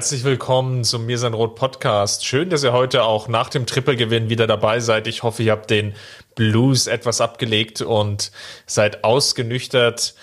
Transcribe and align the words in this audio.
Herzlich 0.00 0.24
willkommen 0.24 0.82
zum 0.82 1.04
Mir 1.04 1.18
sein 1.18 1.34
Rot 1.34 1.56
Podcast. 1.56 2.24
Schön, 2.24 2.48
dass 2.48 2.64
ihr 2.64 2.72
heute 2.72 3.02
auch 3.02 3.28
nach 3.28 3.50
dem 3.50 3.66
Triple-Gewinn 3.66 4.30
wieder 4.30 4.46
dabei 4.46 4.80
seid. 4.80 5.06
Ich 5.06 5.22
hoffe, 5.22 5.42
ihr 5.42 5.52
habt 5.52 5.68
den 5.68 5.92
Blues 6.34 6.86
etwas 6.86 7.20
abgelegt 7.20 7.82
und 7.82 8.32
seid 8.64 9.04
ausgenüchtert, 9.04 10.14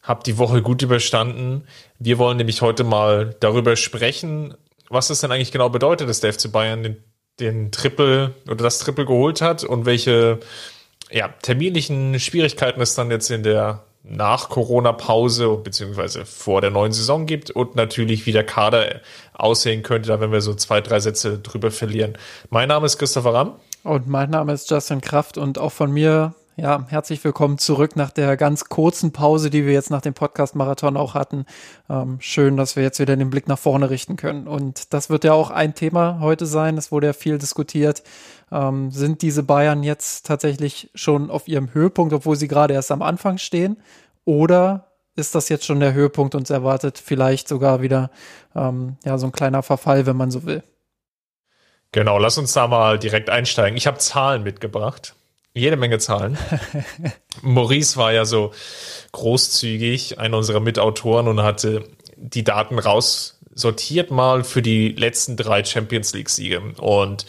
habt 0.00 0.28
die 0.28 0.38
Woche 0.38 0.62
gut 0.62 0.80
überstanden. 0.82 1.66
Wir 1.98 2.18
wollen 2.18 2.36
nämlich 2.36 2.62
heute 2.62 2.84
mal 2.84 3.34
darüber 3.40 3.74
sprechen, 3.74 4.54
was 4.90 5.10
es 5.10 5.22
denn 5.22 5.32
eigentlich 5.32 5.50
genau 5.50 5.70
bedeutet, 5.70 6.08
dass 6.08 6.20
der 6.20 6.32
FC 6.32 6.52
Bayern 6.52 6.84
den, 6.84 6.96
den 7.40 7.72
Triple 7.72 8.32
oder 8.44 8.62
das 8.62 8.78
Triple 8.78 9.06
geholt 9.06 9.40
hat 9.40 9.64
und 9.64 9.86
welche 9.86 10.38
ja, 11.10 11.26
terminlichen 11.42 12.20
Schwierigkeiten 12.20 12.80
es 12.80 12.94
dann 12.94 13.10
jetzt 13.10 13.28
in 13.32 13.42
der 13.42 13.82
nach 14.08 14.48
Corona-Pause 14.48 15.60
beziehungsweise 15.62 16.24
vor 16.24 16.60
der 16.60 16.70
neuen 16.70 16.92
Saison 16.92 17.26
gibt 17.26 17.50
und 17.50 17.74
natürlich 17.74 18.26
wie 18.26 18.32
der 18.32 18.44
Kader 18.44 19.00
aussehen 19.34 19.82
könnte, 19.82 20.08
da 20.08 20.20
wenn 20.20 20.32
wir 20.32 20.40
so 20.40 20.54
zwei, 20.54 20.80
drei 20.80 21.00
Sätze 21.00 21.38
drüber 21.38 21.70
verlieren. 21.70 22.16
Mein 22.50 22.68
Name 22.68 22.86
ist 22.86 22.98
Christopher 22.98 23.34
Ramm. 23.34 23.56
Und 23.82 24.08
mein 24.08 24.30
Name 24.30 24.52
ist 24.52 24.70
Justin 24.70 25.00
Kraft 25.00 25.38
und 25.38 25.58
auch 25.58 25.72
von 25.72 25.92
mir, 25.92 26.34
ja, 26.56 26.86
herzlich 26.88 27.22
willkommen 27.22 27.58
zurück 27.58 27.96
nach 27.96 28.10
der 28.10 28.38
ganz 28.38 28.64
kurzen 28.64 29.12
Pause, 29.12 29.50
die 29.50 29.66
wir 29.66 29.74
jetzt 29.74 29.90
nach 29.90 30.00
dem 30.00 30.14
Podcast-Marathon 30.14 30.96
auch 30.96 31.12
hatten. 31.12 31.44
Ähm, 31.90 32.16
schön, 32.20 32.56
dass 32.56 32.76
wir 32.76 32.82
jetzt 32.82 32.98
wieder 32.98 33.14
den 33.14 33.28
Blick 33.28 33.46
nach 33.46 33.58
vorne 33.58 33.90
richten 33.90 34.16
können. 34.16 34.48
Und 34.48 34.94
das 34.94 35.10
wird 35.10 35.24
ja 35.24 35.34
auch 35.34 35.50
ein 35.50 35.74
Thema 35.74 36.18
heute 36.20 36.46
sein. 36.46 36.78
Es 36.78 36.90
wurde 36.90 37.08
ja 37.08 37.12
viel 37.12 37.36
diskutiert. 37.36 38.02
Ähm, 38.50 38.90
sind 38.90 39.20
diese 39.20 39.42
Bayern 39.42 39.82
jetzt 39.82 40.24
tatsächlich 40.24 40.90
schon 40.94 41.30
auf 41.30 41.46
ihrem 41.46 41.74
Höhepunkt, 41.74 42.14
obwohl 42.14 42.36
sie 42.36 42.48
gerade 42.48 42.72
erst 42.72 42.90
am 42.90 43.02
Anfang 43.02 43.36
stehen? 43.36 43.76
Oder 44.24 44.92
ist 45.14 45.34
das 45.34 45.50
jetzt 45.50 45.66
schon 45.66 45.80
der 45.80 45.92
Höhepunkt 45.92 46.34
und 46.34 46.48
erwartet 46.48 46.96
vielleicht 46.96 47.48
sogar 47.48 47.82
wieder 47.82 48.10
ähm, 48.54 48.96
ja, 49.04 49.18
so 49.18 49.26
ein 49.26 49.32
kleiner 49.32 49.62
Verfall, 49.62 50.06
wenn 50.06 50.16
man 50.16 50.30
so 50.30 50.44
will? 50.44 50.62
Genau, 51.92 52.18
lass 52.18 52.38
uns 52.38 52.54
da 52.54 52.66
mal 52.66 52.98
direkt 52.98 53.28
einsteigen. 53.28 53.76
Ich 53.76 53.86
habe 53.86 53.98
Zahlen 53.98 54.42
mitgebracht. 54.42 55.14
Jede 55.56 55.78
Menge 55.78 55.98
Zahlen. 55.98 56.36
Maurice 57.42 57.96
war 57.96 58.12
ja 58.12 58.26
so 58.26 58.52
großzügig, 59.12 60.18
einer 60.18 60.36
unserer 60.36 60.60
Mitautoren, 60.60 61.28
und 61.28 61.42
hatte 61.42 61.88
die 62.16 62.44
Daten 62.44 62.78
raussortiert 62.78 64.10
mal 64.10 64.44
für 64.44 64.60
die 64.60 64.90
letzten 64.90 65.38
drei 65.38 65.64
Champions 65.64 66.12
League-Siege. 66.12 66.60
Und 66.76 67.24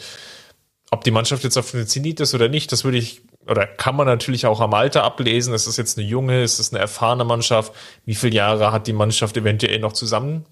ob 0.90 1.04
die 1.04 1.10
Mannschaft 1.10 1.42
jetzt 1.42 1.56
auf 1.56 1.70
dem 1.70 1.86
Zenit 1.86 2.20
ist 2.20 2.34
oder 2.34 2.50
nicht, 2.50 2.70
das 2.70 2.84
würde 2.84 2.98
ich, 2.98 3.22
oder 3.46 3.66
kann 3.66 3.96
man 3.96 4.06
natürlich 4.06 4.44
auch 4.44 4.60
am 4.60 4.74
Alter 4.74 5.04
ablesen. 5.04 5.54
Ist 5.54 5.66
das 5.66 5.78
jetzt 5.78 5.96
eine 5.96 6.06
junge, 6.06 6.42
ist 6.42 6.58
das 6.58 6.70
eine 6.70 6.80
erfahrene 6.80 7.24
Mannschaft? 7.24 7.72
Wie 8.04 8.14
viele 8.14 8.36
Jahre 8.36 8.72
hat 8.72 8.86
die 8.86 8.92
Mannschaft 8.92 9.38
eventuell 9.38 9.78
noch 9.78 9.94
zusammen? 9.94 10.44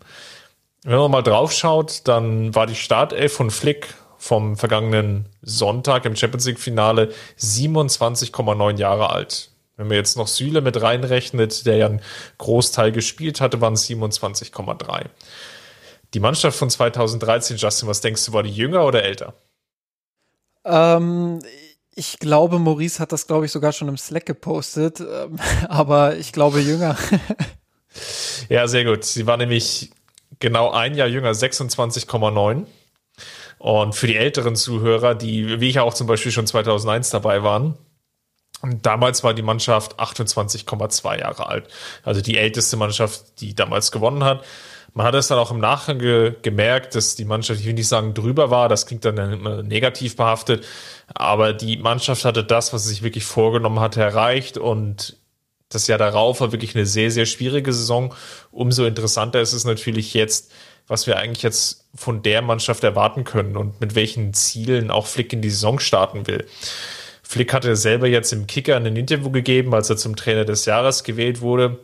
Wenn 0.83 0.97
man 0.97 1.11
mal 1.11 1.23
drauf 1.23 1.53
schaut, 1.53 2.09
dann 2.09 2.55
war 2.55 2.67
die 2.67 2.75
Startelf 2.75 3.35
von 3.35 3.51
Flick 3.51 3.89
vom 4.19 4.57
vergangenen 4.57 5.29
Sonntag 5.43 6.05
im 6.05 6.17
Champions 6.17 6.47
League 6.47 6.61
Finale 6.61 7.13
27,9 7.39 8.79
Jahre 8.79 9.11
alt. 9.11 9.51
Wenn 9.77 9.89
man 9.89 9.97
jetzt 9.97 10.17
noch 10.17 10.27
Süle 10.27 10.63
mit 10.63 10.81
reinrechnet, 10.81 11.67
der 11.67 11.77
ja 11.77 11.87
einen 11.87 12.01
Großteil 12.39 12.93
gespielt 12.93 13.41
hatte, 13.41 13.61
waren 13.61 13.75
es 13.75 13.87
27,3. 13.89 15.07
Die 16.15 16.21
Mannschaft 16.21 16.59
von 16.59 16.71
2013, 16.71 17.59
Justin, 17.59 17.89
was 17.89 18.01
denkst 18.01 18.25
du, 18.25 18.33
war 18.33 18.43
die 18.43 18.51
jünger 18.51 18.87
oder 18.87 19.03
älter? 19.03 19.35
Ähm, 20.65 21.41
ich 21.95 22.19
glaube, 22.19 22.59
Maurice 22.59 23.01
hat 23.01 23.13
das, 23.13 23.27
glaube 23.27 23.47
ich, 23.47 23.53
sogar 23.53 23.73
schon 23.73 23.89
im 23.89 23.99
Slack 23.99 24.27
gepostet, 24.27 25.01
ähm, 25.01 25.39
aber 25.69 26.17
ich 26.17 26.33
glaube 26.33 26.61
jünger. 26.61 26.97
ja, 28.49 28.67
sehr 28.69 28.85
gut. 28.85 29.05
Sie 29.05 29.27
war 29.27 29.37
nämlich 29.37 29.91
genau 30.39 30.71
ein 30.71 30.95
Jahr 30.95 31.09
jünger, 31.09 31.33
26,9. 31.33 32.67
Und 33.59 33.95
für 33.95 34.07
die 34.07 34.17
älteren 34.17 34.57
Zuhörer, 34.57 35.15
die 35.15 35.61
wie 35.61 35.69
ich 35.69 35.81
auch 35.81 35.95
zum 35.95 36.07
Beispiel 36.07 36.33
schon 36.33 36.47
2001 36.47 37.11
dabei 37.11 37.43
waren, 37.43 37.77
damals 38.83 39.25
war 39.25 39.35
die 39.35 39.43
Mannschaft 39.43 39.99
28,2 39.99 41.21
Jahre 41.21 41.49
alt. 41.49 41.69
Also 42.03 42.21
die 42.21 42.39
älteste 42.39 42.77
Mannschaft, 42.77 43.41
die 43.41 43.55
damals 43.55 43.93
gewonnen 43.93 44.25
hat. 44.25 44.45
Man 44.95 45.07
hat 45.07 45.15
es 45.15 45.29
dann 45.29 45.39
auch 45.39 45.51
im 45.51 45.59
Nachgang 45.59 45.99
ge 45.99 46.35
gemerkt, 46.41 46.95
dass 46.95 47.17
die 47.17 47.27
Mannschaft, 47.27 47.61
ich 47.61 47.67
will 47.67 47.75
nicht 47.75 47.89
sagen 47.89 48.15
drüber 48.15 48.51
war, 48.51 48.71
das 48.71 48.87
klingt 48.87 49.05
dann 49.05 49.19
immer 49.19 49.63
negativ 49.63 50.17
behaftet, 50.17 50.65
aber 51.15 51.53
die 51.53 51.77
Mannschaft 51.77 52.25
hatte 52.25 52.43
das, 52.43 52.73
was 52.73 52.85
sie 52.85 52.91
sich 52.91 53.03
wirklich 53.03 53.27
vorgenommen 53.27 53.81
hatte, 53.81 54.01
erreicht 54.01 54.57
und 54.57 55.19
das 55.69 55.87
Jahr 55.87 55.99
darauf 55.99 56.41
war 56.41 56.53
wirklich 56.53 56.75
eine 56.75 56.87
sehr, 56.87 57.11
sehr 57.11 57.27
schwierige 57.27 57.73
Saison. 57.73 58.15
Umso 58.53 58.85
interessanter 58.87 59.41
ist 59.41 59.53
es 59.53 59.65
natürlich 59.65 60.15
jetzt, 60.15 60.51
was 60.89 61.07
wir 61.07 61.17
eigentlich 61.19 61.43
jetzt 61.43 61.87
von 61.95 62.23
der 62.23 62.43
Mannschaft 62.43 62.85
erwarten 62.85 63.25
können 63.25 63.57
und 63.57 63.81
mit 63.81 63.95
welchen 63.95 64.35
Zielen 64.35 64.91
auch 64.91 65.07
Flick 65.07 65.33
in 65.33 65.43
die 65.43 65.51
Saison 65.51 65.79
starten 65.79 66.27
will. 66.27 66.47
Flick 67.23 67.53
hatte 67.53 67.75
selber 67.75 68.07
jetzt 68.07 68.33
im 68.33 68.47
Kicker 68.47 68.77
ein 68.77 68.97
Interview 68.97 69.31
gegeben, 69.31 69.75
als 69.75 69.91
er 69.91 69.97
zum 69.97 70.15
Trainer 70.15 70.45
des 70.45 70.65
Jahres 70.65 71.03
gewählt 71.03 71.41
wurde. 71.41 71.81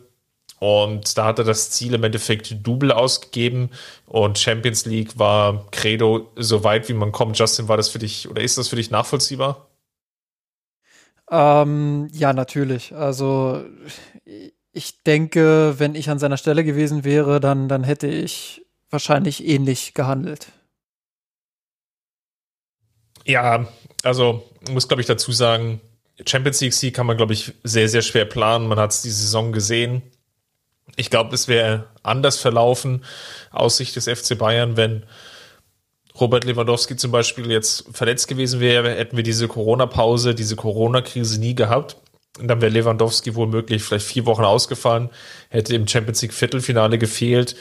Und 0.59 1.17
da 1.17 1.25
hat 1.25 1.39
er 1.39 1.45
das 1.45 1.71
Ziel 1.71 1.93
im 1.93 2.03
Endeffekt 2.05 2.65
Double 2.65 2.93
ausgegeben 2.93 3.69
und 4.05 4.39
Champions 4.39 4.85
League 4.85 5.19
war 5.19 5.65
Credo 5.71 6.31
so 6.37 6.63
weit 6.63 6.87
wie 6.87 6.93
man 6.93 7.11
kommt. 7.11 7.37
Justin, 7.37 7.67
war 7.67 7.75
das 7.75 7.89
für 7.89 7.99
dich 7.99 8.29
oder 8.29 8.41
ist 8.41 8.57
das 8.57 8.69
für 8.69 8.77
dich 8.77 8.89
nachvollziehbar? 8.89 9.67
Ähm, 11.29 12.07
ja, 12.13 12.31
natürlich. 12.31 12.95
Also 12.95 13.65
ich 14.71 15.03
denke, 15.03 15.75
wenn 15.77 15.95
ich 15.95 16.09
an 16.09 16.19
seiner 16.19 16.37
Stelle 16.37 16.63
gewesen 16.63 17.03
wäre, 17.03 17.41
dann, 17.41 17.67
dann 17.67 17.83
hätte 17.83 18.07
ich 18.07 18.62
wahrscheinlich 18.93 19.45
ähnlich 19.45 19.93
gehandelt. 19.93 20.47
Ja, 23.25 23.67
also 24.03 24.49
muss 24.69 24.87
glaube 24.87 25.01
ich 25.01 25.07
dazu 25.07 25.31
sagen, 25.31 25.81
Champions 26.25 26.61
League 26.61 26.73
Sieg 26.73 26.95
kann 26.95 27.07
man 27.07 27.17
glaube 27.17 27.33
ich 27.33 27.53
sehr 27.63 27.89
sehr 27.89 28.01
schwer 28.01 28.25
planen. 28.25 28.67
Man 28.67 28.79
hat 28.79 28.91
es 28.91 29.01
die 29.01 29.09
Saison 29.09 29.51
gesehen 29.51 30.03
ich 30.95 31.09
glaube, 31.09 31.33
es 31.33 31.47
wäre 31.47 31.87
anders 32.03 32.39
verlaufen 32.39 33.03
aus 33.51 33.77
Sicht 33.77 33.95
des 33.95 34.07
FC 34.07 34.37
Bayern, 34.37 34.77
wenn 34.77 35.03
Robert 36.19 36.43
Lewandowski 36.43 36.95
zum 36.95 37.11
Beispiel 37.11 37.49
jetzt 37.49 37.85
verletzt 37.91 38.27
gewesen 38.27 38.59
wäre, 38.59 38.91
hätten 38.91 39.17
wir 39.17 39.23
diese 39.23 39.47
Corona-Pause, 39.47 40.35
diese 40.35 40.55
Corona-Krise 40.55 41.39
nie 41.39 41.55
gehabt. 41.55 41.97
Und 42.39 42.47
dann 42.47 42.61
wäre 42.61 42.71
Lewandowski 42.71 43.35
womöglich 43.35 43.83
vielleicht 43.83 44.05
vier 44.05 44.25
Wochen 44.25 44.43
ausgefallen, 44.43 45.09
hätte 45.49 45.75
im 45.75 45.87
Champions 45.87 46.21
League 46.21 46.33
Viertelfinale 46.33 46.97
gefehlt. 46.99 47.55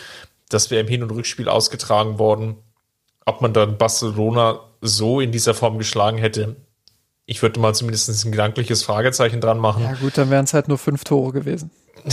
Das 0.53 0.71
wäre 0.71 0.81
im 0.81 0.89
Hin- 0.89 1.03
und 1.03 1.11
Rückspiel 1.11 1.49
ausgetragen 1.49 2.19
worden. 2.19 2.57
Ob 3.25 3.41
man 3.41 3.53
dann 3.53 3.79
Barcelona 3.79 4.61
so 4.81 5.21
in 5.21 5.33
dieser 5.33 5.55
Form 5.55 5.79
geschlagen 5.79 6.19
hätte, 6.19 6.57
ich 7.25 7.41
würde 7.41 7.61
mal 7.61 7.75
zumindest 7.75 8.25
ein 8.25 8.33
gedankliches 8.33 8.83
Fragezeichen 8.83 9.41
dran 9.41 9.59
machen. 9.59 9.85
Ja 9.85 9.95
gut, 9.95 10.19
dann 10.19 10.31
wären 10.31 10.45
es 10.45 10.55
halt 10.55 10.69
nur 10.69 10.79
fünf 10.79 11.05
Tore 11.05 11.33
gewesen. 11.33 11.71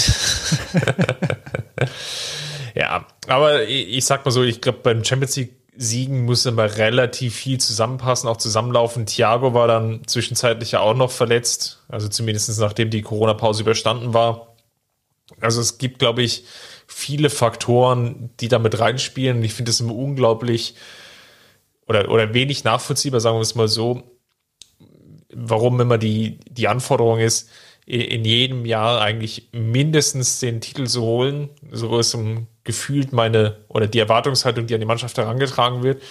ja, 2.75 3.05
aber 3.27 3.63
ich, 3.63 3.89
ich 3.97 4.05
sag 4.05 4.23
mal 4.23 4.31
so, 4.31 4.43
ich 4.43 4.61
glaube, 4.61 4.79
beim 4.83 5.03
Champions 5.03 5.35
League 5.35 5.59
Siegen 5.81 6.25
muss 6.25 6.45
immer 6.45 6.75
relativ 6.75 7.35
viel 7.35 7.57
zusammenpassen, 7.57 8.27
auch 8.27 8.35
zusammenlaufen. 8.35 9.05
Thiago 9.05 9.53
war 9.53 9.67
dann 9.67 10.01
zwischenzeitlich 10.07 10.73
ja 10.73 10.81
auch 10.81 10.93
noch 10.93 11.09
verletzt, 11.09 11.79
also 11.87 12.09
zumindest 12.09 12.59
nachdem 12.59 12.89
die 12.89 13.01
Corona-Pause 13.01 13.61
überstanden 13.61 14.13
war. 14.13 14.55
Also 15.39 15.61
es 15.61 15.77
gibt, 15.77 15.99
glaube 15.99 16.21
ich, 16.21 16.43
viele 16.91 17.29
Faktoren, 17.29 18.31
die 18.39 18.47
damit 18.47 18.79
reinspielen. 18.79 19.43
Ich 19.43 19.53
finde 19.53 19.69
es 19.69 19.79
immer 19.79 19.95
unglaublich 19.95 20.73
oder, 21.87 22.09
oder 22.09 22.33
wenig 22.33 22.63
nachvollziehbar, 22.63 23.19
sagen 23.19 23.37
wir 23.37 23.41
es 23.41 23.55
mal 23.55 23.67
so, 23.67 24.03
warum 25.31 25.79
immer 25.79 25.99
die, 25.99 26.39
die 26.49 26.67
Anforderung 26.67 27.19
ist, 27.19 27.49
in 27.85 28.25
jedem 28.25 28.65
Jahr 28.65 29.01
eigentlich 29.01 29.49
mindestens 29.51 30.39
den 30.39 30.61
Titel 30.61 30.85
zu 30.85 31.01
holen. 31.01 31.49
So 31.71 31.97
ist 31.99 32.13
um 32.13 32.47
gefühlt 32.63 33.13
meine 33.13 33.57
oder 33.67 33.87
die 33.87 33.99
Erwartungshaltung, 33.99 34.67
die 34.67 34.73
an 34.73 34.79
die 34.79 34.85
Mannschaft 34.85 35.17
herangetragen 35.17 35.81
wird. 35.83 36.01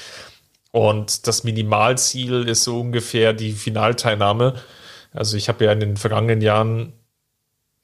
Und 0.71 1.27
das 1.27 1.45
Minimalziel 1.45 2.49
ist 2.49 2.65
so 2.65 2.81
ungefähr 2.81 3.33
die 3.33 3.53
Finalteilnahme. 3.53 4.55
Also 5.13 5.37
ich 5.37 5.49
habe 5.49 5.65
ja 5.65 5.73
in 5.73 5.81
den 5.81 5.97
vergangenen 5.97 6.41
Jahren 6.41 6.93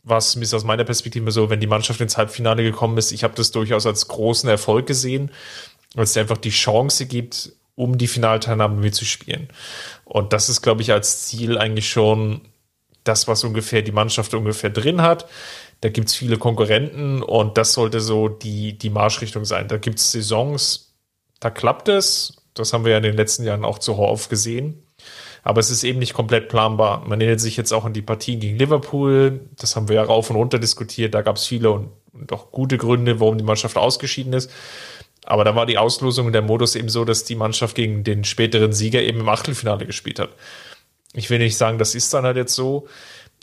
war 0.05 0.19
es 0.19 0.55
aus 0.55 0.65
meiner 0.65 0.85
Perspektive 0.85 1.33
so, 1.33 1.51
wenn 1.51 1.61
die 1.61 1.67
Mannschaft 1.67 2.01
ins 2.01 2.17
Halbfinale 2.17 2.63
gekommen 2.63 2.99
ist, 2.99 3.11
ich 3.11 3.25
habe 3.25 3.35
das 3.35 3.51
durchaus 3.51 3.87
als 3.87 4.07
großen 4.07 4.49
Erfolg 4.49 4.87
gesehen, 4.87 5.31
weil 5.95 6.05
es 6.05 6.17
einfach 6.17 6.37
die 6.37 6.51
Chance 6.51 7.07
gibt, 7.07 7.53
um 7.75 7.99
die 7.99 8.07
Finalteilnahme 8.07 8.77
mitzuspielen. 8.77 9.49
Und 10.05 10.33
das 10.33 10.49
ist, 10.49 10.63
glaube 10.63 10.83
ich, 10.83 10.93
als 10.93 11.27
Ziel 11.27 11.59
eigentlich 11.59 11.89
schon 11.89 12.43
das, 13.03 13.27
was 13.29 13.45
ungefähr 13.45 13.83
die 13.83 13.93
Mannschaft 13.93 14.35
ungefähr 14.35 14.71
drin 14.71 15.03
hat. 15.03 15.27
Da 15.81 15.89
gibt 15.89 16.09
es 16.09 16.15
viele 16.15 16.39
Konkurrenten 16.39 17.23
und 17.23 17.59
das 17.59 17.73
sollte 17.73 18.01
so 18.01 18.29
die, 18.29 18.79
die 18.79 18.91
Marschrichtung 18.91 19.45
sein. 19.45 19.69
Da 19.69 19.77
gibt 19.79 19.99
es 19.99 20.13
Saisons, 20.13 20.95
da 21.41 21.51
klappt 21.51 21.89
es. 21.89 22.37
Das 22.55 22.73
haben 22.73 22.85
wir 22.85 22.93
ja 22.93 22.99
in 22.99 23.03
den 23.03 23.17
letzten 23.17 23.45
Jahren 23.45 23.65
auch 23.65 23.79
zu 23.79 23.99
oft 23.99 24.31
gesehen. 24.31 24.84
Aber 25.45 25.61
es 25.61 25.71
ist 25.71 25.85
eben 25.85 25.99
nicht 25.99 26.15
komplett 26.15 26.49
planbar. 26.49 27.07
Man 27.07 27.21
erinnert 27.21 27.41
sich 27.41 27.57
jetzt 27.57 27.73
auch 27.73 27.85
an 27.85 27.93
die 27.93 28.03
Partien 28.03 28.41
gegen 28.41 28.59
Liverpool. 28.59 29.41
Das 29.59 29.77
haben 29.77 29.89
wir 29.89 29.97
ja 29.97 30.03
rauf 30.03 30.31
und 30.31 30.37
runter 30.37 30.59
diskutiert. 30.59 31.13
Da 31.13 31.21
gab 31.21 31.37
es 31.37 31.47
viele 31.47 31.71
und, 31.71 31.91
und 32.13 32.33
auch 32.33 32.51
gute 32.51 32.79
Gründe, 32.79 33.21
warum 33.21 33.37
die 33.37 33.45
Mannschaft 33.45 33.77
ausgeschieden 33.77 34.33
ist. 34.33 34.51
Aber 35.27 35.45
da 35.45 35.55
war 35.55 35.67
die 35.67 35.79
Auslosung 35.79 36.27
und 36.27 36.33
der 36.33 36.43
Modus 36.43 36.77
eben 36.77 36.89
so, 36.89 37.05
dass 37.05 37.25
die 37.25 37.35
Mannschaft 37.35 37.77
gegen 37.77 38.05
den 38.05 38.25
späteren 38.25 38.73
Sieger 38.73 39.03
eben 39.03 39.21
im 39.21 39.29
Achtelfinale 39.29 39.87
gespielt 39.87 40.19
hat. 40.19 40.31
Ich 41.13 41.29
will 41.29 41.39
nicht 41.39 41.57
sagen, 41.57 41.79
das 41.79 41.95
ist 41.95 42.13
dann 42.13 42.25
halt 42.25 42.37
jetzt 42.37 42.55
so, 42.55 42.89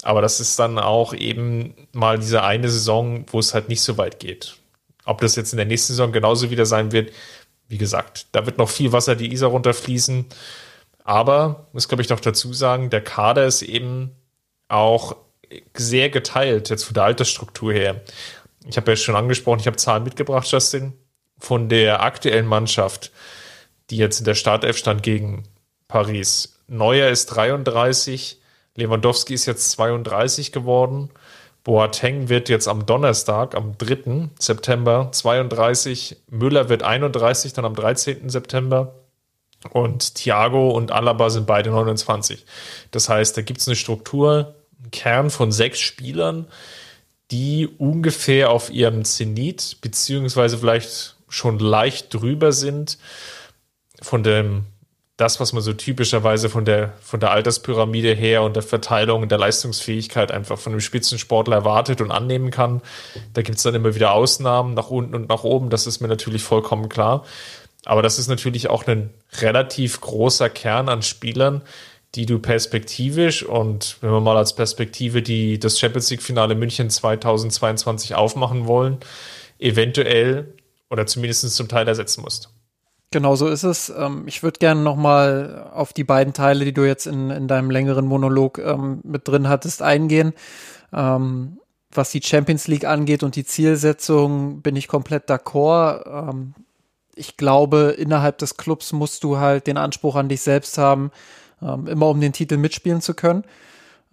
aber 0.03 0.21
das 0.21 0.39
ist 0.39 0.57
dann 0.59 0.79
auch 0.79 1.13
eben 1.13 1.73
mal 1.91 2.17
diese 2.19 2.43
eine 2.43 2.69
Saison, 2.69 3.25
wo 3.31 3.39
es 3.39 3.53
halt 3.53 3.69
nicht 3.69 3.81
so 3.81 3.97
weit 3.97 4.19
geht. 4.19 4.57
Ob 5.05 5.21
das 5.21 5.35
jetzt 5.35 5.53
in 5.53 5.57
der 5.57 5.65
nächsten 5.65 5.93
Saison 5.93 6.11
genauso 6.11 6.51
wieder 6.51 6.65
sein 6.65 6.91
wird, 6.91 7.11
wie 7.67 7.77
gesagt, 7.77 8.27
da 8.33 8.45
wird 8.45 8.57
noch 8.57 8.69
viel 8.69 8.91
Wasser 8.91 9.15
die 9.15 9.31
Isar 9.31 9.49
runterfließen. 9.49 10.25
Aber, 11.03 11.67
muss 11.73 11.87
glaube 11.87 12.03
ich 12.03 12.09
noch 12.09 12.19
dazu 12.19 12.53
sagen, 12.53 12.89
der 12.89 13.03
Kader 13.03 13.45
ist 13.45 13.61
eben 13.61 14.15
auch 14.67 15.15
sehr 15.75 16.09
geteilt, 16.09 16.69
jetzt 16.69 16.83
von 16.83 16.93
der 16.93 17.03
Altersstruktur 17.03 17.73
her. 17.73 18.01
Ich 18.67 18.77
habe 18.77 18.91
ja 18.91 18.95
schon 18.95 19.15
angesprochen, 19.15 19.59
ich 19.59 19.67
habe 19.67 19.77
Zahlen 19.77 20.03
mitgebracht, 20.03 20.47
Justin, 20.47 20.93
von 21.39 21.69
der 21.69 22.03
aktuellen 22.03 22.45
Mannschaft, 22.45 23.11
die 23.89 23.97
jetzt 23.97 24.19
in 24.19 24.25
der 24.25 24.35
Startelf 24.35 24.77
stand 24.77 25.03
gegen 25.03 25.43
Paris. 25.87 26.59
Neuer 26.67 27.09
ist 27.09 27.25
33, 27.27 28.39
Lewandowski 28.75 29.33
ist 29.33 29.45
jetzt 29.45 29.71
32 29.71 30.51
geworden. 30.51 31.09
Boateng 31.63 32.29
wird 32.29 32.49
jetzt 32.49 32.67
am 32.67 32.85
Donnerstag, 32.85 33.55
am 33.55 33.77
3. 33.77 34.29
September 34.39 35.09
32. 35.11 36.17
Müller 36.29 36.69
wird 36.69 36.83
31, 36.83 37.53
dann 37.53 37.65
am 37.65 37.75
13. 37.75 38.29
September. 38.29 39.00
Und 39.69 40.15
Thiago 40.15 40.71
und 40.71 40.91
Alaba 40.91 41.29
sind 41.29 41.45
beide 41.45 41.69
29. 41.69 42.45
Das 42.91 43.09
heißt, 43.09 43.37
da 43.37 43.41
gibt 43.41 43.59
es 43.61 43.67
eine 43.67 43.75
Struktur, 43.75 44.55
einen 44.79 44.91
Kern 44.91 45.29
von 45.29 45.51
sechs 45.51 45.79
Spielern, 45.79 46.47
die 47.29 47.67
ungefähr 47.77 48.49
auf 48.49 48.71
ihrem 48.71 49.05
Zenit, 49.05 49.77
beziehungsweise 49.81 50.57
vielleicht 50.57 51.15
schon 51.29 51.59
leicht 51.59 52.13
drüber 52.13 52.51
sind 52.51 52.97
von 54.01 54.23
dem, 54.23 54.65
das, 55.15 55.39
was 55.39 55.53
man 55.53 55.61
so 55.61 55.73
typischerweise 55.73 56.49
von 56.49 56.65
der, 56.65 56.93
von 57.01 57.19
der 57.19 57.31
Alterspyramide 57.31 58.13
her 58.15 58.41
und 58.41 58.55
der 58.55 58.63
Verteilung 58.63 59.21
und 59.21 59.29
der 59.29 59.37
Leistungsfähigkeit 59.37 60.31
einfach 60.31 60.57
von 60.57 60.73
einem 60.73 60.81
Spitzensportler 60.81 61.57
erwartet 61.57 62.01
und 62.01 62.09
annehmen 62.09 62.49
kann. 62.49 62.81
Da 63.33 63.43
gibt 63.43 63.57
es 63.57 63.63
dann 63.63 63.75
immer 63.75 63.93
wieder 63.93 64.13
Ausnahmen 64.13 64.73
nach 64.73 64.89
unten 64.89 65.13
und 65.13 65.29
nach 65.29 65.43
oben, 65.43 65.69
das 65.69 65.85
ist 65.85 66.01
mir 66.01 66.07
natürlich 66.07 66.41
vollkommen 66.41 66.89
klar. 66.89 67.23
Aber 67.85 68.01
das 68.01 68.19
ist 68.19 68.27
natürlich 68.27 68.69
auch 68.69 68.85
ein 68.87 69.09
relativ 69.39 70.01
großer 70.01 70.49
Kern 70.49 70.89
an 70.89 71.01
Spielern, 71.01 71.63
die 72.15 72.25
du 72.25 72.39
perspektivisch 72.39 73.43
und 73.43 73.97
wenn 74.01 74.11
wir 74.11 74.19
mal 74.19 74.37
als 74.37 74.53
Perspektive 74.53 75.21
die, 75.21 75.59
das 75.59 75.79
Champions 75.79 76.09
League-Finale 76.09 76.55
München 76.55 76.89
2022 76.89 78.15
aufmachen 78.15 78.67
wollen, 78.67 78.97
eventuell 79.59 80.53
oder 80.89 81.05
zumindest 81.05 81.49
zum 81.55 81.69
Teil 81.69 81.87
ersetzen 81.87 82.21
musst. 82.21 82.49
Genau 83.11 83.35
so 83.35 83.47
ist 83.47 83.63
es. 83.63 83.89
Ähm, 83.89 84.23
ich 84.25 84.43
würde 84.43 84.59
gerne 84.59 84.81
nochmal 84.81 85.69
auf 85.73 85.93
die 85.93 86.03
beiden 86.03 86.33
Teile, 86.33 86.65
die 86.65 86.73
du 86.73 86.85
jetzt 86.85 87.07
in, 87.07 87.29
in 87.29 87.47
deinem 87.47 87.69
längeren 87.69 88.05
Monolog 88.05 88.57
ähm, 88.57 88.99
mit 89.03 89.27
drin 89.27 89.49
hattest, 89.49 89.81
eingehen. 89.81 90.33
Ähm, 90.93 91.59
was 91.93 92.11
die 92.11 92.21
Champions 92.21 92.67
League 92.67 92.85
angeht 92.85 93.23
und 93.23 93.35
die 93.35 93.45
Zielsetzung, 93.45 94.61
bin 94.61 94.77
ich 94.77 94.87
komplett 94.87 95.29
d'accord 95.29 96.29
ich 97.15 97.37
glaube, 97.37 97.95
innerhalb 97.97 98.37
des 98.37 98.57
Clubs 98.57 98.93
musst 98.93 99.23
du 99.23 99.37
halt 99.37 99.67
den 99.67 99.77
Anspruch 99.77 100.15
an 100.15 100.29
dich 100.29 100.41
selbst 100.41 100.77
haben, 100.77 101.11
ähm, 101.61 101.87
immer 101.87 102.07
um 102.07 102.21
den 102.21 102.33
Titel 102.33 102.57
mitspielen 102.57 103.01
zu 103.01 103.13
können. 103.13 103.43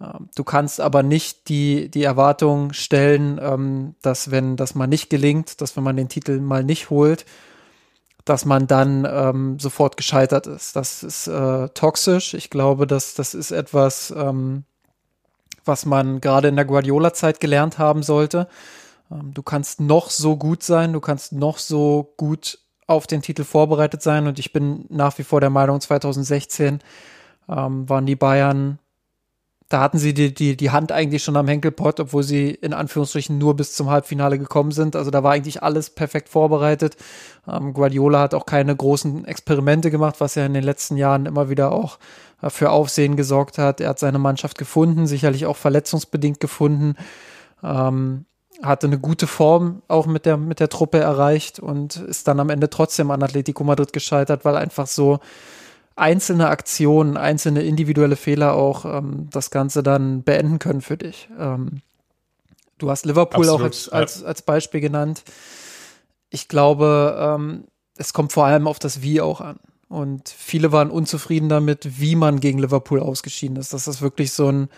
Ähm, 0.01 0.29
du 0.35 0.43
kannst 0.43 0.81
aber 0.81 1.03
nicht 1.03 1.49
die, 1.49 1.89
die 1.89 2.03
Erwartung 2.03 2.73
stellen, 2.73 3.39
ähm, 3.41 3.95
dass 4.01 4.31
wenn 4.31 4.55
das 4.55 4.75
mal 4.75 4.87
nicht 4.87 5.09
gelingt, 5.09 5.61
dass 5.61 5.75
wenn 5.75 5.83
man 5.83 5.97
den 5.97 6.09
Titel 6.09 6.39
mal 6.39 6.63
nicht 6.63 6.89
holt, 6.89 7.25
dass 8.25 8.45
man 8.45 8.67
dann 8.67 9.07
ähm, 9.09 9.59
sofort 9.59 9.97
gescheitert 9.97 10.45
ist. 10.45 10.75
Das 10.75 11.03
ist 11.03 11.27
äh, 11.27 11.69
toxisch. 11.69 12.33
Ich 12.33 12.49
glaube, 12.49 12.85
dass 12.85 13.15
das 13.15 13.33
ist 13.33 13.51
etwas, 13.51 14.11
ähm, 14.15 14.65
was 15.65 15.85
man 15.85 16.21
gerade 16.21 16.47
in 16.47 16.55
der 16.55 16.65
Guardiola-Zeit 16.65 17.39
gelernt 17.39 17.79
haben 17.79 18.03
sollte. 18.03 18.47
Ähm, 19.11 19.33
du 19.33 19.41
kannst 19.41 19.79
noch 19.81 20.09
so 20.09 20.37
gut 20.37 20.63
sein, 20.63 20.93
du 20.93 20.99
kannst 20.99 21.33
noch 21.33 21.57
so 21.57 22.13
gut 22.17 22.59
auf 22.89 23.07
den 23.07 23.21
Titel 23.21 23.43
vorbereitet 23.43 24.01
sein 24.01 24.27
und 24.27 24.39
ich 24.39 24.51
bin 24.51 24.85
nach 24.89 25.17
wie 25.17 25.23
vor 25.23 25.41
der 25.41 25.49
Meinung, 25.49 25.79
2016 25.79 26.79
ähm, 27.47 27.89
waren 27.89 28.05
die 28.05 28.15
Bayern, 28.15 28.79
da 29.69 29.81
hatten 29.81 29.99
sie 29.99 30.15
die, 30.15 30.33
die, 30.33 30.57
die 30.57 30.71
Hand 30.71 30.91
eigentlich 30.91 31.23
schon 31.23 31.37
am 31.37 31.47
Henkelpott, 31.47 31.99
obwohl 31.99 32.23
sie 32.23 32.49
in 32.49 32.73
Anführungsstrichen 32.73 33.37
nur 33.37 33.55
bis 33.55 33.75
zum 33.75 33.91
Halbfinale 33.91 34.39
gekommen 34.39 34.71
sind. 34.71 34.95
Also 34.95 35.11
da 35.11 35.23
war 35.23 35.33
eigentlich 35.33 35.61
alles 35.61 35.91
perfekt 35.91 36.27
vorbereitet. 36.27 36.97
Ähm, 37.47 37.73
Guardiola 37.73 38.21
hat 38.21 38.33
auch 38.33 38.47
keine 38.47 38.75
großen 38.75 39.25
Experimente 39.25 39.91
gemacht, 39.91 40.15
was 40.17 40.33
ja 40.33 40.45
in 40.47 40.55
den 40.55 40.63
letzten 40.63 40.97
Jahren 40.97 41.27
immer 41.27 41.49
wieder 41.49 41.71
auch 41.71 41.99
äh, 42.41 42.49
für 42.49 42.71
Aufsehen 42.71 43.15
gesorgt 43.15 43.59
hat. 43.59 43.79
Er 43.79 43.89
hat 43.89 43.99
seine 43.99 44.17
Mannschaft 44.17 44.57
gefunden, 44.57 45.05
sicherlich 45.05 45.45
auch 45.45 45.57
verletzungsbedingt 45.57 46.39
gefunden. 46.39 46.95
Ähm, 47.63 48.25
hatte 48.61 48.87
eine 48.87 48.99
gute 48.99 49.27
Form 49.27 49.81
auch 49.87 50.05
mit 50.05 50.25
der, 50.25 50.37
mit 50.37 50.59
der 50.59 50.69
Truppe 50.69 50.99
erreicht 50.99 51.59
und 51.59 51.95
ist 51.95 52.27
dann 52.27 52.39
am 52.39 52.49
Ende 52.49 52.69
trotzdem 52.69 53.11
an 53.11 53.23
Atletico 53.23 53.63
Madrid 53.63 53.93
gescheitert, 53.93 54.43
weil 54.43 54.57
einfach 54.57 54.87
so 54.87 55.19
einzelne 55.95 56.49
Aktionen, 56.49 57.17
einzelne 57.17 57.61
individuelle 57.63 58.15
Fehler 58.15 58.53
auch 58.53 58.85
ähm, 58.85 59.27
das 59.31 59.51
Ganze 59.51 59.83
dann 59.83 60.23
beenden 60.23 60.59
können 60.59 60.81
für 60.81 60.97
dich. 60.97 61.29
Ähm, 61.37 61.81
du 62.77 62.89
hast 62.89 63.05
Liverpool 63.05 63.41
Absolut, 63.45 63.61
auch 63.61 63.65
als, 63.65 63.89
als, 63.89 64.23
als 64.23 64.41
Beispiel 64.41 64.81
genannt. 64.81 65.23
Ich 66.29 66.47
glaube, 66.47 67.17
ähm, 67.19 67.65
es 67.97 68.13
kommt 68.13 68.31
vor 68.31 68.45
allem 68.45 68.67
auf 68.67 68.79
das 68.79 69.01
Wie 69.01 69.21
auch 69.21 69.41
an. 69.41 69.59
Und 69.89 70.29
viele 70.29 70.71
waren 70.71 70.91
unzufrieden 70.91 71.49
damit, 71.49 71.99
wie 71.99 72.15
man 72.15 72.39
gegen 72.39 72.59
Liverpool 72.59 72.99
ausgeschieden 72.99 73.57
ist. 73.57 73.73
Dass 73.73 73.85
das 73.85 74.01
wirklich 74.01 74.31
so 74.31 74.49
ein 74.49 74.69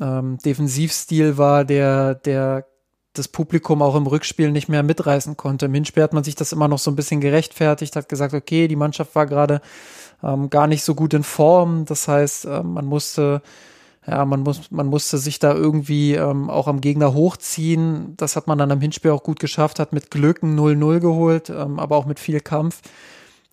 ähm, 0.00 0.38
Defensivstil 0.44 1.38
war, 1.38 1.64
der, 1.64 2.14
der 2.14 2.66
das 3.12 3.28
Publikum 3.28 3.82
auch 3.82 3.96
im 3.96 4.06
Rückspiel 4.06 4.52
nicht 4.52 4.68
mehr 4.68 4.82
mitreißen 4.82 5.36
konnte. 5.36 5.66
Im 5.66 5.74
Hinspiel 5.74 6.02
hat 6.02 6.12
man 6.12 6.24
sich 6.24 6.36
das 6.36 6.52
immer 6.52 6.68
noch 6.68 6.78
so 6.78 6.90
ein 6.90 6.96
bisschen 6.96 7.20
gerechtfertigt, 7.20 7.96
hat 7.96 8.08
gesagt, 8.08 8.34
okay, 8.34 8.68
die 8.68 8.76
Mannschaft 8.76 9.14
war 9.14 9.26
gerade 9.26 9.60
ähm, 10.22 10.50
gar 10.50 10.66
nicht 10.66 10.84
so 10.84 10.94
gut 10.94 11.14
in 11.14 11.24
Form. 11.24 11.86
Das 11.86 12.06
heißt, 12.06 12.44
äh, 12.44 12.62
man 12.62 12.86
musste, 12.86 13.42
ja, 14.06 14.24
man 14.24 14.40
muss, 14.40 14.70
man 14.70 14.86
musste 14.86 15.18
sich 15.18 15.40
da 15.40 15.52
irgendwie 15.52 16.14
ähm, 16.14 16.50
auch 16.50 16.68
am 16.68 16.80
Gegner 16.80 17.12
hochziehen. 17.12 18.14
Das 18.16 18.36
hat 18.36 18.46
man 18.46 18.58
dann 18.58 18.70
am 18.70 18.80
Hinspiel 18.80 19.10
auch 19.10 19.24
gut 19.24 19.40
geschafft, 19.40 19.80
hat 19.80 19.92
mit 19.92 20.10
Glück 20.10 20.42
ein 20.42 20.58
0-0 20.58 21.00
geholt, 21.00 21.50
ähm, 21.50 21.80
aber 21.80 21.96
auch 21.96 22.06
mit 22.06 22.20
viel 22.20 22.40
Kampf. 22.40 22.80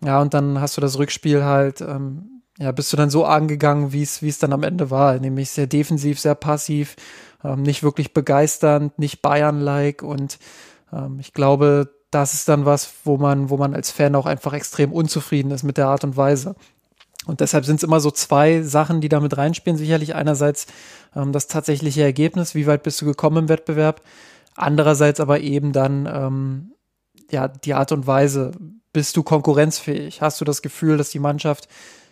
Ja, 0.04 0.22
und 0.22 0.36
dann 0.36 0.62
hast 0.62 0.78
du 0.78 0.82
das 0.82 1.00
Rückspiel 1.00 1.44
halt, 1.44 1.82
ähm, 1.82 2.37
ja, 2.58 2.72
bist 2.72 2.92
du 2.92 2.98
dann 2.98 3.10
so 3.10 3.26
angegangen, 3.26 3.94
wie 3.94 4.02
es, 4.04 4.22
wie 4.22 4.30
es 4.30 4.40
dann 4.40 4.54
am 4.54 4.64
Ende 4.64 4.90
war, 4.90 5.20
nämlich 5.20 5.52
sehr 5.52 5.68
defensiv, 5.68 6.20
sehr 6.20 6.36
passiv, 6.36 6.96
ähm, 7.44 7.62
nicht 7.62 7.84
wirklich 7.84 8.14
begeisternd, 8.14 8.98
nicht 8.98 9.22
Bayern-like 9.22 10.02
und 10.02 10.40
ähm, 10.92 11.18
ich 11.20 11.34
glaube, 11.34 11.94
das 12.12 12.34
ist 12.34 12.48
dann 12.48 12.66
was, 12.66 12.94
wo 13.04 13.18
man, 13.18 13.50
wo 13.50 13.58
man 13.58 13.74
als 13.74 13.92
Fan 13.92 14.16
auch 14.16 14.26
einfach 14.26 14.54
extrem 14.54 14.92
unzufrieden 14.92 15.52
ist 15.52 15.64
mit 15.64 15.78
der 15.78 15.88
Art 15.88 16.04
und 16.04 16.18
Weise. 16.18 16.56
Und 17.26 17.42
deshalb 17.42 17.66
sind 17.66 17.76
es 17.76 17.84
immer 17.84 18.00
so 18.00 18.10
zwei 18.10 18.62
Sachen, 18.62 19.02
die 19.02 19.10
damit 19.10 19.36
reinspielen. 19.36 19.78
Sicherlich 19.78 20.16
einerseits 20.16 20.66
ähm, 21.16 21.34
das 21.34 21.48
tatsächliche 21.48 22.02
Ergebnis, 22.02 22.56
wie 22.56 22.68
weit 22.68 22.84
bist 22.84 23.02
du 23.02 23.06
gekommen 23.06 23.38
im 23.38 23.50
Wettbewerb, 23.50 24.02
andererseits 24.56 25.20
aber 25.20 25.42
eben 25.42 25.74
dann 25.74 26.10
ähm, 26.12 26.72
ja 27.30 27.50
die 27.50 27.74
Art 27.74 27.92
und 27.92 28.08
Weise, 28.08 28.52
bist 28.94 29.18
du 29.18 29.24
konkurrenzfähig? 29.24 30.22
Hast 30.22 30.40
du 30.40 30.46
das 30.46 30.62
Gefühl, 30.62 30.98
dass 30.98 31.10
die 31.10 31.20
Mannschaft 31.20 31.68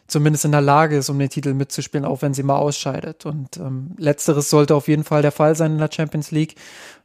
zumindest 0.08 0.46
in 0.46 0.52
der 0.52 0.62
Lage 0.62 0.98
ist, 0.98 1.10
um 1.10 1.18
den 1.18 1.30
Titel 1.30 1.54
mitzuspielen, 1.54 2.06
auch 2.06 2.22
wenn 2.22 2.34
sie 2.34 2.44
mal 2.44 2.58
ausscheidet. 2.58 3.26
Und 3.26 3.58
ähm, 3.58 3.92
letzteres 3.98 4.50
sollte 4.50 4.76
auf 4.76 4.88
jeden 4.88 5.04
Fall 5.04 5.22
der 5.22 5.32
Fall 5.32 5.56
sein 5.56 5.74
in 5.74 5.78
der 5.80 5.90
Champions 5.92 6.32
League. 6.32 6.56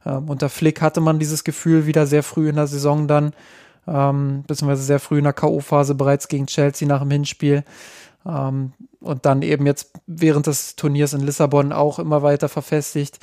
Ähm, 0.05 0.29
unter 0.29 0.49
Flick 0.49 0.81
hatte 0.81 1.01
man 1.01 1.19
dieses 1.19 1.43
Gefühl 1.43 1.87
wieder 1.87 2.05
sehr 2.05 2.23
früh 2.23 2.49
in 2.49 2.55
der 2.55 2.67
Saison 2.67 3.07
dann, 3.07 3.33
ähm, 3.87 4.43
beziehungsweise 4.45 4.83
sehr 4.83 4.99
früh 4.99 5.17
in 5.17 5.23
der 5.23 5.33
K.O.-Phase 5.33 5.95
bereits 5.95 6.27
gegen 6.27 6.47
Chelsea 6.47 6.87
nach 6.87 7.01
dem 7.01 7.11
Hinspiel. 7.11 7.63
Ähm, 8.25 8.73
und 8.99 9.25
dann 9.25 9.41
eben 9.41 9.65
jetzt 9.65 9.93
während 10.05 10.45
des 10.45 10.75
Turniers 10.75 11.13
in 11.13 11.21
Lissabon 11.21 11.73
auch 11.73 11.97
immer 11.97 12.21
weiter 12.21 12.49
verfestigt. 12.49 13.19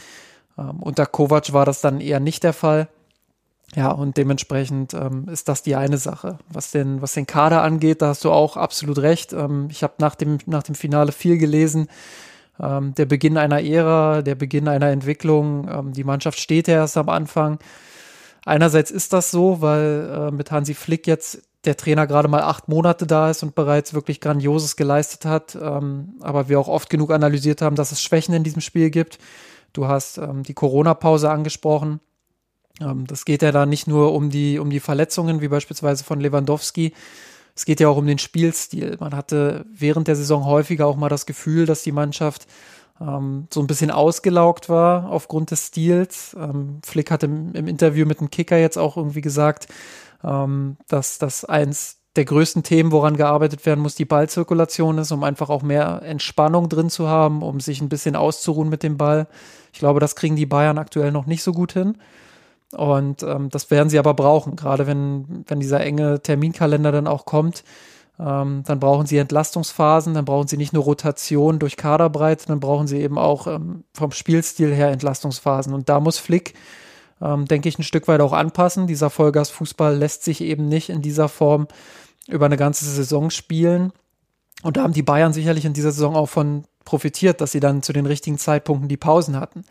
Ähm, 0.59 0.83
unter 0.83 1.07
Kovac 1.07 1.53
war 1.53 1.65
das 1.65 1.81
dann 1.81 2.01
eher 2.01 2.19
nicht 2.19 2.43
der 2.43 2.53
Fall. 2.53 2.89
Ja, 3.77 3.91
und 3.91 4.17
dementsprechend 4.17 4.95
ähm, 4.95 5.29
ist 5.29 5.49
das 5.49 5.63
die 5.63 5.77
eine 5.77 5.99
Sache. 5.99 6.39
Was 6.49 6.71
den, 6.71 7.03
was 7.03 7.13
den 7.13 7.27
Kader 7.27 7.63
angeht, 7.63 8.01
da 8.01 8.09
hast 8.09 8.25
du 8.25 8.31
auch 8.31 8.57
absolut 8.57 8.99
recht. 8.99 9.33
Ähm, 9.33 9.69
ich 9.71 9.83
habe 9.83 9.95
nach 9.99 10.15
dem, 10.15 10.39
nach 10.47 10.63
dem 10.63 10.75
Finale 10.75 11.13
viel 11.13 11.37
gelesen. 11.37 11.89
Ähm, 12.61 12.95
der 12.95 13.05
Beginn 13.05 13.37
einer 13.37 13.63
Ära, 13.63 14.23
der 14.23 14.35
Beginn 14.35 14.69
einer 14.69 14.89
Entwicklung. 14.89 15.69
Ähm, 15.71 15.93
die 15.93 16.05
Mannschaft 16.05 16.41
steht 16.41 16.67
ja 16.67 16.77
erst 16.77 16.97
am 16.97 17.11
Anfang. 17.11 17.59
Einerseits 18.47 18.91
ist 18.91 19.13
das 19.13 19.31
so, 19.31 19.61
weil 19.61 20.11
äh, 20.13 20.31
mit 20.31 20.51
Hansi 20.51 20.73
Flick 20.73 21.07
jetzt 21.07 21.43
der 21.65 21.77
Trainer 21.77 22.07
gerade 22.07 22.29
mal 22.29 22.43
acht 22.43 22.69
Monate 22.69 23.07
da 23.07 23.29
ist 23.29 23.43
und 23.43 23.55
bereits 23.55 23.93
wirklich 23.93 24.23
Grandioses 24.23 24.77
geleistet 24.77 25.27
hat. 25.27 25.59
Ähm, 25.61 26.15
aber 26.21 26.49
wir 26.49 26.59
auch 26.59 26.69
oft 26.69 26.89
genug 26.89 27.13
analysiert 27.13 27.61
haben, 27.61 27.77
dass 27.77 27.93
es 27.93 28.03
Schwächen 28.03 28.35
in 28.35 28.45
diesem 28.45 28.63
Spiel 28.63 28.89
gibt. 28.89 29.19
Du 29.75 29.87
hast 29.87 30.17
ähm, 30.17 30.43
die 30.43 30.55
Corona-Pause 30.55 31.31
angesprochen. 31.31 32.01
Ähm, 32.81 33.07
das 33.07 33.25
geht 33.25 33.43
ja 33.43 33.53
da 33.53 33.67
nicht 33.67 33.87
nur 33.87 34.15
um 34.15 34.31
die, 34.31 34.59
um 34.59 34.71
die 34.71 34.81
Verletzungen, 34.81 35.41
wie 35.41 35.49
beispielsweise 35.49 36.05
von 36.05 36.21
Lewandowski. 36.21 36.93
Es 37.55 37.65
geht 37.65 37.81
ja 37.81 37.89
auch 37.89 37.97
um 37.97 38.07
den 38.07 38.19
Spielstil. 38.19 38.97
Man 39.01 39.17
hatte 39.17 39.67
während 39.73 40.09
der 40.09 40.17
Saison 40.17 40.45
häufiger 40.45 40.87
auch 40.87 40.97
mal 40.97 41.09
das 41.09 41.27
Gefühl, 41.27 41.67
dass 41.67 41.83
die 41.83 41.93
Mannschaft 41.93 42.47
ähm, 43.01 43.49
so 43.53 43.61
ein 43.61 43.67
bisschen 43.67 43.91
ausgelaugt 43.91 44.69
war 44.69 45.11
aufgrund 45.11 45.51
des 45.51 45.67
Stils. 45.67 46.37
Ähm, 46.39 46.81
Flick 46.85 47.11
hat 47.11 47.23
im, 47.23 47.53
im, 47.55 47.67
Interview 47.67 48.07
mit 48.07 48.21
dem 48.21 48.31
Kicker 48.31 48.57
jetzt 48.57 48.79
auch 48.79 48.97
irgendwie 48.97 49.21
gesagt, 49.21 49.69
ähm, 50.23 50.77
dass 50.89 51.19
das 51.19 51.45
eins 51.45 51.97
der 52.17 52.25
größten 52.25 52.63
Themen, 52.65 52.91
woran 52.91 53.17
gearbeitet 53.17 53.65
werden 53.65 53.81
muss, 53.81 53.95
die 53.95 54.05
Ballzirkulation 54.05 54.99
ist, 54.99 55.13
um 55.13 55.23
einfach 55.23 55.51
auch 55.51 55.63
mehr 55.63 56.03
Entspannung 56.05 56.69
drin 56.69 56.91
zu 56.91 57.07
haben, 57.09 57.43
um 57.43 57.61
sich 57.61 57.81
ein 57.81 57.89
bisschen 57.89 58.17
auszuruhen 58.17 58.69
mit 58.69 58.83
dem 58.83 58.97
Ball. 58.97 59.29
Ich 59.73 59.79
glaube, 59.79 60.01
das 60.01 60.17
kriegen 60.17 60.35
die 60.35 60.47
Bayern 60.47 60.79
aktuell 60.79 61.13
noch 61.13 61.27
nicht 61.27 61.43
so 61.43 61.53
gut 61.53 61.73
hin. 61.73 61.97
Und 62.73 63.23
ähm, 63.23 63.49
das 63.49 63.71
werden 63.71 63.89
sie 63.89 63.99
aber 63.99 64.15
brauchen, 64.15 64.57
gerade 64.57 64.87
wenn, 64.87 65.45
wenn 65.47 65.61
dieser 65.61 65.81
enge 65.81 66.21
Terminkalender 66.21 66.93
dann 66.93 67.07
auch 67.07 67.25
kommt. 67.25 67.65
Ähm, 68.21 68.63
dann 68.67 68.81
brauchen 68.81 69.07
sie 69.07 69.17
Entlastungsphasen, 69.17 70.13
dann 70.15 70.25
brauchen 70.25 70.49
sie 70.49 70.57
nicht 70.57 70.73
nur 70.73 70.85
Rotation 70.85 71.59
durch 71.59 71.77
Kaderbreite, 71.77 72.47
dann 72.49 72.61
brauchen 72.61 72.89
sie 72.89 73.01
eben 73.01 73.17
auch 73.17 73.47
ähm, 73.47 73.85
vom 73.95 74.11
Spielstil 74.11 74.75
her 74.75 74.91
Entlastungsphasen. 74.91 75.73
Und 75.73 75.89
da 75.89 76.01
muss 76.01 76.19
Flick, 76.19 76.55
ähm, 77.23 77.47
denke 77.47 77.69
ich, 77.69 77.79
ein 77.79 77.85
Stück 77.85 78.09
weit 78.09 78.21
auch 78.21 78.33
anpassen. 78.33 78.87
Dieser 78.87 79.09
Vollgasfußball 79.09 79.97
lässt 79.97 80.25
sich 80.25 80.41
eben 80.41 80.69
nicht 80.69 80.91
in 80.91 81.01
dieser 81.01 81.29
Form 81.29 81.69
über 82.27 82.47
eine 82.47 82.57
ganze 82.57 82.85
Saison 82.85 83.31
spielen. 83.31 83.93
Und 84.63 84.77
da 84.77 84.83
haben 84.83 84.93
die 84.93 85.03
Bayern 85.03 85.33
sicherlich 85.33 85.65
in 85.65 85.73
dieser 85.73 85.93
Saison 85.93 86.17
auch 86.17 86.29
von 86.29 86.65
profitiert, 86.85 87.41
dass 87.41 87.53
sie 87.53 87.61
dann 87.61 87.83
zu 87.83 87.93
den 87.93 88.07
richtigen 88.07 88.39
Zeitpunkten 88.39 88.89
die 88.89 88.97
Pausen 88.97 89.39
hatten. 89.39 89.65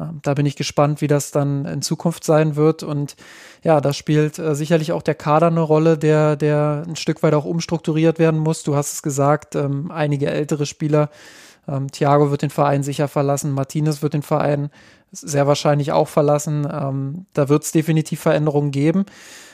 Ähm, 0.00 0.20
da 0.22 0.34
bin 0.34 0.46
ich 0.46 0.56
gespannt, 0.56 1.00
wie 1.00 1.06
das 1.06 1.30
dann 1.30 1.64
in 1.66 1.82
Zukunft 1.82 2.24
sein 2.24 2.56
wird. 2.56 2.82
Und 2.82 3.16
ja, 3.62 3.80
da 3.80 3.92
spielt 3.92 4.38
äh, 4.38 4.54
sicherlich 4.54 4.92
auch 4.92 5.02
der 5.02 5.14
Kader 5.14 5.48
eine 5.48 5.60
Rolle, 5.60 5.98
der, 5.98 6.36
der 6.36 6.84
ein 6.86 6.96
Stück 6.96 7.22
weit 7.22 7.34
auch 7.34 7.44
umstrukturiert 7.44 8.18
werden 8.18 8.40
muss. 8.40 8.62
Du 8.62 8.74
hast 8.74 8.92
es 8.92 9.02
gesagt, 9.02 9.54
ähm, 9.54 9.90
einige 9.90 10.30
ältere 10.30 10.66
Spieler. 10.66 11.10
Ähm, 11.68 11.90
Thiago 11.90 12.30
wird 12.30 12.42
den 12.42 12.50
Verein 12.50 12.82
sicher 12.82 13.08
verlassen, 13.08 13.52
Martinez 13.52 14.02
wird 14.02 14.14
den 14.14 14.22
Verein 14.22 14.70
sehr 15.12 15.46
wahrscheinlich 15.46 15.92
auch 15.92 16.08
verlassen. 16.08 16.66
Ähm, 16.70 17.26
da 17.34 17.48
wird 17.48 17.64
es 17.64 17.72
definitiv 17.72 18.20
Veränderungen 18.20 18.70
geben. 18.70 19.04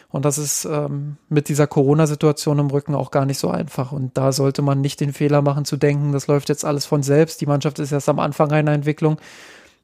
Und 0.09 0.25
das 0.25 0.39
ist 0.39 0.65
ähm, 0.65 1.17
mit 1.29 1.49
dieser 1.49 1.67
Corona-Situation 1.67 2.59
im 2.59 2.71
Rücken 2.71 2.95
auch 2.95 3.11
gar 3.11 3.27
nicht 3.27 3.39
so 3.39 3.51
einfach. 3.51 3.93
Und 3.93 4.17
da 4.17 4.33
sollte 4.33 4.63
man 4.63 4.81
nicht 4.81 5.01
den 5.01 5.13
Fehler 5.13 5.43
machen 5.43 5.65
zu 5.65 5.77
denken, 5.77 6.13
das 6.13 6.27
läuft 6.27 6.49
jetzt 6.49 6.65
alles 6.65 6.87
von 6.87 7.03
selbst. 7.03 7.41
Die 7.41 7.47
Mannschaft 7.47 7.79
ist 7.81 7.93
erst 7.93 8.09
am 8.09 8.21
Anfang 8.21 8.53
einer 8.53 8.73
Entwicklung 8.73 9.19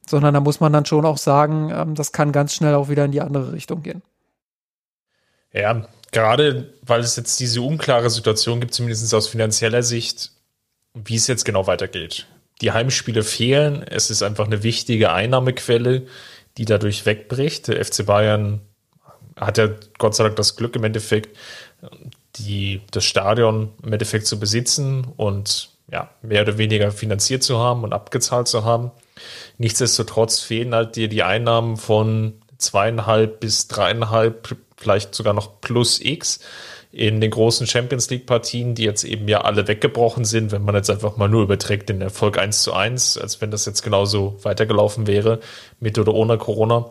sondern 0.06 0.34
da 0.34 0.40
muss 0.40 0.60
man 0.60 0.72
dann 0.72 0.86
schon 0.86 1.04
auch 1.04 1.18
sagen, 1.18 1.70
ähm, 1.74 1.94
das 1.94 2.12
kann 2.12 2.32
ganz 2.32 2.54
schnell 2.54 2.74
auch 2.74 2.88
wieder 2.88 3.04
in 3.04 3.12
die 3.12 3.20
andere 3.20 3.52
Richtung 3.52 3.82
gehen. 3.82 4.02
Ja, 5.52 5.86
gerade 6.10 6.72
weil 6.82 7.00
es 7.00 7.16
jetzt 7.16 7.38
diese 7.40 7.62
unklare 7.62 8.10
Situation 8.10 8.60
gibt, 8.60 8.74
zumindest 8.74 9.12
aus 9.14 9.28
finanzieller 9.28 9.82
Sicht, 9.82 10.32
wie 10.94 11.16
es 11.16 11.26
jetzt 11.26 11.44
genau 11.44 11.66
weitergeht. 11.66 12.26
Die 12.60 12.72
Heimspiele 12.72 13.22
fehlen, 13.22 13.82
es 13.82 14.10
ist 14.10 14.22
einfach 14.22 14.46
eine 14.46 14.62
wichtige 14.62 15.12
Einnahmequelle, 15.12 16.06
die 16.58 16.64
dadurch 16.64 17.06
wegbricht. 17.06 17.68
Der 17.68 17.84
FC 17.84 18.06
Bayern 18.06 18.60
hat 19.36 19.58
ja 19.58 19.68
Gott 19.98 20.14
sei 20.14 20.24
Dank 20.24 20.36
das 20.36 20.56
Glück 20.56 20.76
im 20.76 20.84
Endeffekt, 20.84 21.36
die, 22.36 22.80
das 22.90 23.04
Stadion 23.04 23.72
im 23.82 23.92
Endeffekt 23.92 24.26
zu 24.26 24.38
besitzen 24.38 25.06
und 25.16 25.70
ja, 25.90 26.10
mehr 26.22 26.42
oder 26.42 26.58
weniger 26.58 26.90
finanziert 26.92 27.42
zu 27.42 27.58
haben 27.58 27.84
und 27.84 27.92
abgezahlt 27.92 28.48
zu 28.48 28.64
haben. 28.64 28.90
Nichtsdestotrotz 29.62 30.40
fehlen 30.40 30.74
halt 30.74 30.96
dir 30.96 31.06
die 31.06 31.22
Einnahmen 31.22 31.76
von 31.76 32.32
zweieinhalb 32.58 33.38
bis 33.38 33.68
dreieinhalb, 33.68 34.56
vielleicht 34.76 35.14
sogar 35.14 35.34
noch 35.34 35.60
plus 35.60 36.00
X 36.00 36.40
in 36.90 37.20
den 37.20 37.30
großen 37.30 37.68
Champions 37.68 38.10
League 38.10 38.26
Partien, 38.26 38.74
die 38.74 38.82
jetzt 38.82 39.04
eben 39.04 39.28
ja 39.28 39.42
alle 39.42 39.68
weggebrochen 39.68 40.24
sind, 40.24 40.50
wenn 40.50 40.64
man 40.64 40.74
jetzt 40.74 40.90
einfach 40.90 41.16
mal 41.16 41.28
nur 41.28 41.44
überträgt 41.44 41.90
den 41.90 42.00
Erfolg 42.00 42.38
1 42.38 42.64
zu 42.64 42.72
1, 42.72 43.18
als 43.18 43.40
wenn 43.40 43.52
das 43.52 43.64
jetzt 43.64 43.82
genauso 43.82 44.36
weitergelaufen 44.42 45.06
wäre, 45.06 45.38
mit 45.78 45.96
oder 45.96 46.12
ohne 46.12 46.38
Corona. 46.38 46.90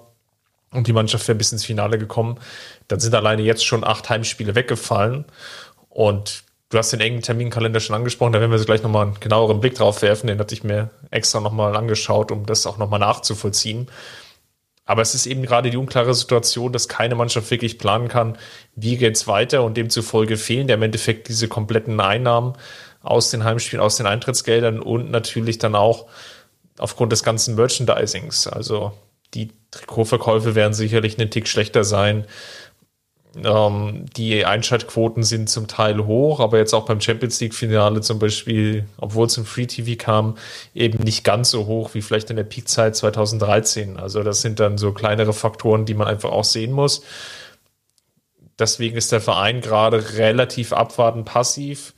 Und 0.72 0.88
die 0.88 0.94
Mannschaft 0.94 1.28
wäre 1.28 1.38
bis 1.38 1.52
ins 1.52 1.66
Finale 1.66 1.98
gekommen, 1.98 2.40
dann 2.88 3.02
sind 3.02 3.14
alleine 3.14 3.42
jetzt 3.42 3.66
schon 3.66 3.84
acht 3.84 4.10
Heimspiele 4.10 4.56
weggefallen. 4.56 5.26
Und 5.90 6.46
Du 6.72 6.78
hast 6.78 6.94
den 6.94 7.02
engen 7.02 7.22
Terminkalender 7.22 7.82
schon 7.82 7.98
angesprochen, 7.98 8.32
da 8.32 8.40
werden 8.40 8.50
wir 8.50 8.58
so 8.58 8.66
gleich 8.66 8.82
nochmal 8.82 9.08
einen 9.08 9.20
genaueren 9.20 9.60
Blick 9.60 9.76
drauf 9.76 10.02
werfen. 10.02 10.28
Den 10.28 10.40
hatte 10.40 10.56
ich 10.56 10.64
mir 10.64 10.90
extra 11.12 11.42
nochmal 11.42 11.76
angeschaut, 11.76 12.32
um 12.32 12.46
das 12.46 12.66
auch 12.66 12.78
nochmal 12.78 13.02
nachzuvollziehen. 13.02 13.88
Aber 14.86 15.02
es 15.02 15.14
ist 15.14 15.26
eben 15.26 15.44
gerade 15.44 15.70
die 15.70 15.76
unklare 15.76 16.14
Situation, 16.14 16.72
dass 16.72 16.88
keine 16.88 17.16
Mannschaft 17.16 17.52
wirklich 17.52 17.78
planen 17.78 18.08
kann, 18.08 18.38
wie 18.76 18.96
geht's 18.96 19.28
weiter 19.28 19.64
und 19.64 19.76
demzufolge 19.76 20.38
fehlen 20.38 20.70
ja 20.70 20.76
im 20.76 20.82
Endeffekt 20.82 21.28
diese 21.28 21.50
kompletten 21.50 22.00
Einnahmen 22.00 22.54
aus 23.04 23.32
den 23.32 23.44
Heimspielen, 23.44 23.84
aus 23.84 23.98
den 23.98 24.06
Eintrittsgeldern 24.06 24.80
und 24.80 25.12
natürlich 25.12 25.58
dann 25.58 25.76
auch 25.76 26.08
aufgrund 26.78 27.12
des 27.12 27.24
ganzen 27.24 27.56
Merchandisings. 27.56 28.48
Also 28.48 28.94
die 29.34 29.50
Trikotverkäufe 29.72 30.56
werden 30.56 30.74
sicherlich 30.74 31.20
einen 31.20 31.30
Tick 31.30 31.48
schlechter 31.48 31.84
sein. 31.84 32.26
Ähm, 33.36 34.06
die 34.18 34.46
Einschaltquoten 34.46 35.24
sind 35.24 35.50
zum 35.50 35.68
Teil 35.68 36.06
hoch, 36.06 36.40
aber 36.42 36.58
jetzt 36.58 36.74
auch 36.74 36.86
beim 36.86 37.00
Champions 37.00 37.40
League-Finale 37.40 38.02
zum 38.02 38.20
Beispiel, 38.20 38.86
obwohl 38.98 39.28
es 39.28 39.38
im 39.38 39.46
Free 39.46 39.68
TV 39.68 39.98
kam, 39.98 40.38
eben 40.76 41.02
nicht 41.04 41.24
ganz 41.24 41.50
so 41.50 41.66
hoch 41.66 41.94
wie 41.94 42.02
vielleicht 42.02 42.30
in 42.30 42.36
der 42.36 42.44
Peakzeit 42.44 42.96
2013. 42.96 43.98
Also 43.98 44.24
das 44.24 44.42
sind 44.42 44.60
dann 44.60 44.78
so 44.78 44.92
kleinere 44.92 45.34
Faktoren, 45.34 45.86
die 45.86 45.94
man 45.94 46.08
einfach 46.08 46.32
auch 46.32 46.44
sehen 46.44 46.74
muss. 46.74 47.04
Deswegen 48.60 48.98
ist 48.98 49.12
der 49.12 49.22
Verein 49.22 49.62
gerade 49.62 50.18
relativ 50.18 50.74
abwartend 50.74 51.26
passiv. 51.26 51.94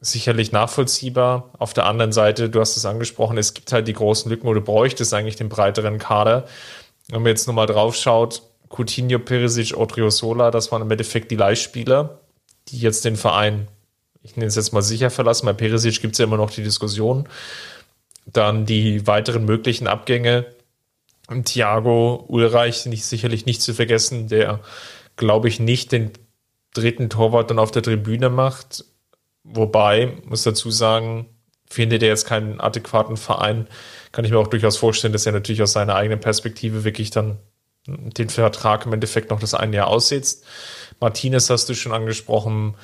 Sicherlich 0.00 0.52
nachvollziehbar. 0.52 1.50
Auf 1.58 1.72
der 1.72 1.86
anderen 1.86 2.12
Seite, 2.12 2.50
du 2.50 2.60
hast 2.60 2.76
es 2.76 2.84
angesprochen, 2.84 3.38
es 3.38 3.54
gibt 3.54 3.72
halt 3.72 3.88
die 3.88 3.92
großen 3.92 4.30
Lücken 4.30 4.48
oder 4.48 4.60
du 4.60 4.66
bräuchtest 4.66 5.14
eigentlich 5.14 5.36
den 5.36 5.48
breiteren 5.48 5.98
Kader. 5.98 6.46
Wenn 7.08 7.22
man 7.22 7.30
jetzt 7.30 7.46
nochmal 7.46 7.66
drauf 7.66 7.94
schaut, 7.94 8.42
Coutinho, 8.68 9.18
Perisic, 9.18 9.76
Odriozola, 9.76 10.50
das 10.50 10.72
waren 10.72 10.82
im 10.82 10.90
Endeffekt 10.90 11.30
die 11.30 11.36
Leihspieler, 11.36 12.20
die 12.68 12.78
jetzt 12.78 13.04
den 13.04 13.16
Verein, 13.16 13.68
ich 14.22 14.36
nenne 14.36 14.48
es 14.48 14.56
jetzt 14.56 14.72
mal 14.72 14.82
sicher 14.82 15.10
verlassen. 15.10 15.46
Bei 15.46 15.52
Perisic 15.52 16.00
gibt 16.00 16.14
es 16.14 16.18
ja 16.18 16.24
immer 16.24 16.36
noch 16.36 16.50
die 16.50 16.64
Diskussion. 16.64 17.28
Dann 18.26 18.66
die 18.66 19.06
weiteren 19.06 19.44
möglichen 19.44 19.86
Abgänge. 19.86 20.46
Thiago 21.44 22.24
Ulreich, 22.26 22.86
nicht, 22.86 23.04
sicherlich 23.04 23.46
nicht 23.46 23.62
zu 23.62 23.72
vergessen, 23.72 24.26
der, 24.26 24.60
glaube 25.14 25.48
ich, 25.48 25.60
nicht 25.60 25.92
den 25.92 26.10
dritten 26.74 27.08
Torwart 27.08 27.50
dann 27.50 27.60
auf 27.60 27.70
der 27.70 27.82
Tribüne 27.82 28.28
macht. 28.28 28.84
Wobei, 29.44 30.16
muss 30.24 30.42
dazu 30.42 30.72
sagen, 30.72 31.26
findet 31.68 32.02
er 32.02 32.08
jetzt 32.08 32.26
keinen 32.26 32.60
adäquaten 32.60 33.16
Verein, 33.16 33.68
kann 34.10 34.24
ich 34.24 34.30
mir 34.30 34.38
auch 34.38 34.46
durchaus 34.48 34.76
vorstellen, 34.76 35.12
dass 35.12 35.26
er 35.26 35.32
natürlich 35.32 35.62
aus 35.62 35.72
seiner 35.72 35.94
eigenen 35.94 36.20
Perspektive 36.20 36.84
wirklich 36.84 37.10
dann 37.10 37.38
den 37.86 38.28
Vertrag 38.28 38.86
im 38.86 38.92
Endeffekt 38.92 39.30
noch 39.30 39.40
das 39.40 39.54
eine 39.54 39.76
Jahr 39.76 39.88
aussitzt. 39.88 40.44
Martinez 41.00 41.50
hast 41.50 41.68
du 41.68 41.74
schon 41.74 41.92
angesprochen. 41.92 42.74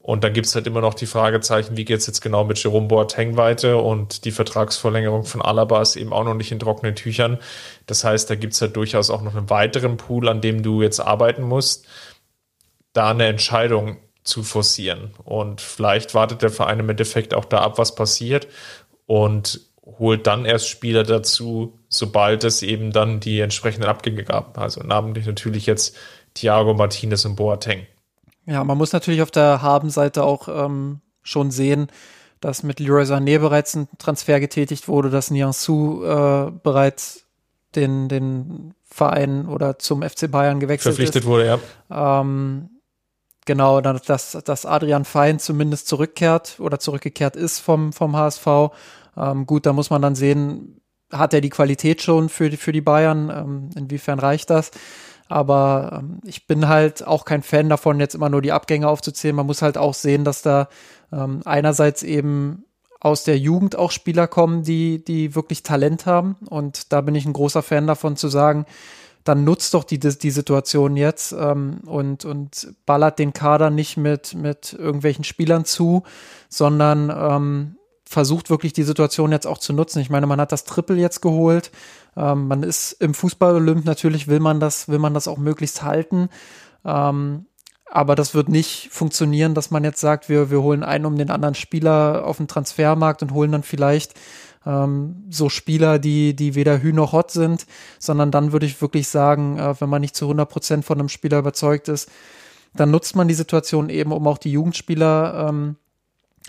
Und 0.00 0.24
dann 0.24 0.32
gibt 0.32 0.46
es 0.46 0.54
halt 0.54 0.66
immer 0.66 0.80
noch 0.80 0.94
die 0.94 1.04
Fragezeichen, 1.04 1.76
wie 1.76 1.84
geht 1.84 1.98
es 1.98 2.06
jetzt 2.06 2.22
genau 2.22 2.44
mit 2.44 2.62
Jerome 2.62 2.88
Boateng 2.88 3.36
weiter? 3.36 3.82
Und 3.84 4.24
die 4.24 4.30
Vertragsverlängerung 4.30 5.24
von 5.24 5.42
Alaba 5.42 5.82
ist 5.82 5.96
eben 5.96 6.14
auch 6.14 6.24
noch 6.24 6.32
nicht 6.32 6.50
in 6.50 6.58
trockenen 6.58 6.94
Tüchern. 6.94 7.38
Das 7.86 8.04
heißt, 8.04 8.30
da 8.30 8.34
gibt 8.34 8.54
es 8.54 8.60
halt 8.62 8.74
durchaus 8.74 9.10
auch 9.10 9.20
noch 9.20 9.36
einen 9.36 9.50
weiteren 9.50 9.98
Pool, 9.98 10.28
an 10.28 10.40
dem 10.40 10.62
du 10.62 10.80
jetzt 10.80 11.00
arbeiten 11.00 11.42
musst, 11.42 11.86
da 12.94 13.10
eine 13.10 13.26
Entscheidung 13.26 13.98
zu 14.22 14.42
forcieren. 14.42 15.10
Und 15.24 15.60
vielleicht 15.60 16.14
wartet 16.14 16.40
der 16.40 16.50
Verein 16.50 16.80
im 16.80 16.88
Endeffekt 16.88 17.34
auch 17.34 17.44
da 17.44 17.60
ab, 17.60 17.76
was 17.76 17.94
passiert. 17.94 18.48
Und 19.04 19.67
holt 19.98 20.26
dann 20.26 20.44
erst 20.44 20.68
Spieler 20.68 21.02
dazu, 21.02 21.78
sobald 21.88 22.44
es 22.44 22.62
eben 22.62 22.92
dann 22.92 23.20
die 23.20 23.40
entsprechenden 23.40 23.88
Abgänge 23.88 24.24
gab. 24.24 24.58
Also 24.58 24.82
namentlich 24.82 25.26
natürlich 25.26 25.66
jetzt 25.66 25.96
Thiago 26.34 26.74
Martinez 26.74 27.24
und 27.24 27.36
Boateng. 27.36 27.86
Ja, 28.46 28.64
man 28.64 28.78
muss 28.78 28.92
natürlich 28.92 29.22
auf 29.22 29.30
der 29.30 29.62
Habenseite 29.62 30.24
auch 30.24 30.48
ähm, 30.48 31.00
schon 31.22 31.50
sehen, 31.50 31.88
dass 32.40 32.62
mit 32.62 32.80
Leroy 32.80 33.02
Sané 33.02 33.38
bereits 33.38 33.74
ein 33.74 33.88
Transfer 33.98 34.40
getätigt 34.40 34.88
wurde, 34.88 35.10
dass 35.10 35.30
Nianzou 35.30 36.04
äh, 36.04 36.50
bereits 36.62 37.24
den, 37.74 38.08
den 38.08 38.74
Verein 38.84 39.46
oder 39.46 39.78
zum 39.78 40.02
FC 40.02 40.30
Bayern 40.30 40.60
gewechselt 40.60 40.94
Verpflichtet 40.94 41.22
ist. 41.22 41.28
wurde, 41.28 41.46
ja. 41.90 42.20
Ähm, 42.20 42.70
genau, 43.44 43.80
dass, 43.80 44.32
dass 44.44 44.66
Adrian 44.66 45.04
Fein 45.04 45.38
zumindest 45.38 45.88
zurückkehrt 45.88 46.56
oder 46.58 46.78
zurückgekehrt 46.78 47.36
ist 47.36 47.58
vom, 47.58 47.92
vom 47.92 48.16
HSV. 48.16 48.46
Ähm, 49.18 49.46
gut, 49.46 49.66
da 49.66 49.72
muss 49.72 49.90
man 49.90 50.02
dann 50.02 50.14
sehen, 50.14 50.80
hat 51.12 51.32
er 51.34 51.40
die 51.40 51.50
Qualität 51.50 52.02
schon 52.02 52.28
für 52.28 52.50
die, 52.50 52.56
für 52.56 52.72
die 52.72 52.80
Bayern? 52.80 53.30
Ähm, 53.30 53.70
inwiefern 53.76 54.18
reicht 54.18 54.50
das? 54.50 54.70
Aber 55.28 56.00
ähm, 56.00 56.20
ich 56.24 56.46
bin 56.46 56.68
halt 56.68 57.06
auch 57.06 57.24
kein 57.24 57.42
Fan 57.42 57.68
davon, 57.68 58.00
jetzt 58.00 58.14
immer 58.14 58.30
nur 58.30 58.42
die 58.42 58.52
Abgänge 58.52 58.88
aufzuzählen. 58.88 59.36
Man 59.36 59.46
muss 59.46 59.62
halt 59.62 59.78
auch 59.78 59.94
sehen, 59.94 60.24
dass 60.24 60.42
da 60.42 60.68
ähm, 61.12 61.42
einerseits 61.44 62.02
eben 62.02 62.64
aus 63.00 63.24
der 63.24 63.38
Jugend 63.38 63.76
auch 63.76 63.90
Spieler 63.90 64.26
kommen, 64.26 64.62
die, 64.62 65.04
die 65.04 65.34
wirklich 65.34 65.62
Talent 65.62 66.06
haben. 66.06 66.36
Und 66.48 66.92
da 66.92 67.00
bin 67.00 67.14
ich 67.14 67.26
ein 67.26 67.32
großer 67.32 67.62
Fan 67.62 67.86
davon 67.86 68.16
zu 68.16 68.28
sagen, 68.28 68.66
dann 69.24 69.44
nutzt 69.44 69.74
doch 69.74 69.84
die, 69.84 69.98
die 69.98 70.30
Situation 70.30 70.96
jetzt 70.96 71.32
ähm, 71.32 71.80
und, 71.84 72.24
und 72.24 72.74
ballert 72.86 73.18
den 73.18 73.32
Kader 73.32 73.70
nicht 73.70 73.96
mit, 73.96 74.34
mit 74.34 74.72
irgendwelchen 74.72 75.24
Spielern 75.24 75.64
zu, 75.64 76.02
sondern 76.48 77.10
ähm, 77.10 77.77
versucht 78.08 78.48
wirklich 78.48 78.72
die 78.72 78.84
Situation 78.84 79.32
jetzt 79.32 79.46
auch 79.46 79.58
zu 79.58 79.72
nutzen. 79.72 80.00
Ich 80.00 80.08
meine, 80.08 80.26
man 80.26 80.40
hat 80.40 80.50
das 80.50 80.64
Triple 80.64 80.96
jetzt 80.96 81.20
geholt. 81.20 81.70
Ähm, 82.16 82.48
man 82.48 82.62
ist 82.62 82.92
im 82.92 83.12
Fußball-Olymp, 83.12 83.84
natürlich 83.84 84.28
will 84.28 84.40
man 84.40 84.60
das, 84.60 84.88
will 84.88 84.98
man 84.98 85.12
das 85.12 85.28
auch 85.28 85.36
möglichst 85.36 85.82
halten. 85.82 86.30
Ähm, 86.84 87.46
aber 87.90 88.14
das 88.14 88.34
wird 88.34 88.48
nicht 88.48 88.88
funktionieren, 88.90 89.54
dass 89.54 89.70
man 89.70 89.84
jetzt 89.84 90.00
sagt, 90.00 90.28
wir, 90.28 90.50
wir 90.50 90.62
holen 90.62 90.82
einen 90.82 91.06
um 91.06 91.16
den 91.16 91.30
anderen 91.30 91.54
Spieler 91.54 92.24
auf 92.24 92.38
den 92.38 92.48
Transfermarkt 92.48 93.22
und 93.22 93.32
holen 93.32 93.52
dann 93.52 93.62
vielleicht 93.62 94.14
ähm, 94.66 95.24
so 95.28 95.48
Spieler, 95.48 95.98
die, 95.98 96.34
die 96.34 96.54
weder 96.54 96.82
Hü 96.82 96.92
noch 96.92 97.12
Hot 97.12 97.30
sind, 97.30 97.66
sondern 97.98 98.30
dann 98.30 98.52
würde 98.52 98.66
ich 98.66 98.80
wirklich 98.80 99.08
sagen, 99.08 99.58
äh, 99.58 99.78
wenn 99.80 99.88
man 99.90 100.00
nicht 100.00 100.16
zu 100.16 100.24
100 100.26 100.48
Prozent 100.48 100.84
von 100.84 100.98
einem 100.98 101.08
Spieler 101.08 101.38
überzeugt 101.38 101.88
ist, 101.88 102.10
dann 102.74 102.90
nutzt 102.90 103.16
man 103.16 103.28
die 103.28 103.34
Situation 103.34 103.90
eben, 103.90 104.12
um 104.12 104.26
auch 104.26 104.38
die 104.38 104.52
Jugendspieler 104.52 105.48
ähm, 105.48 105.76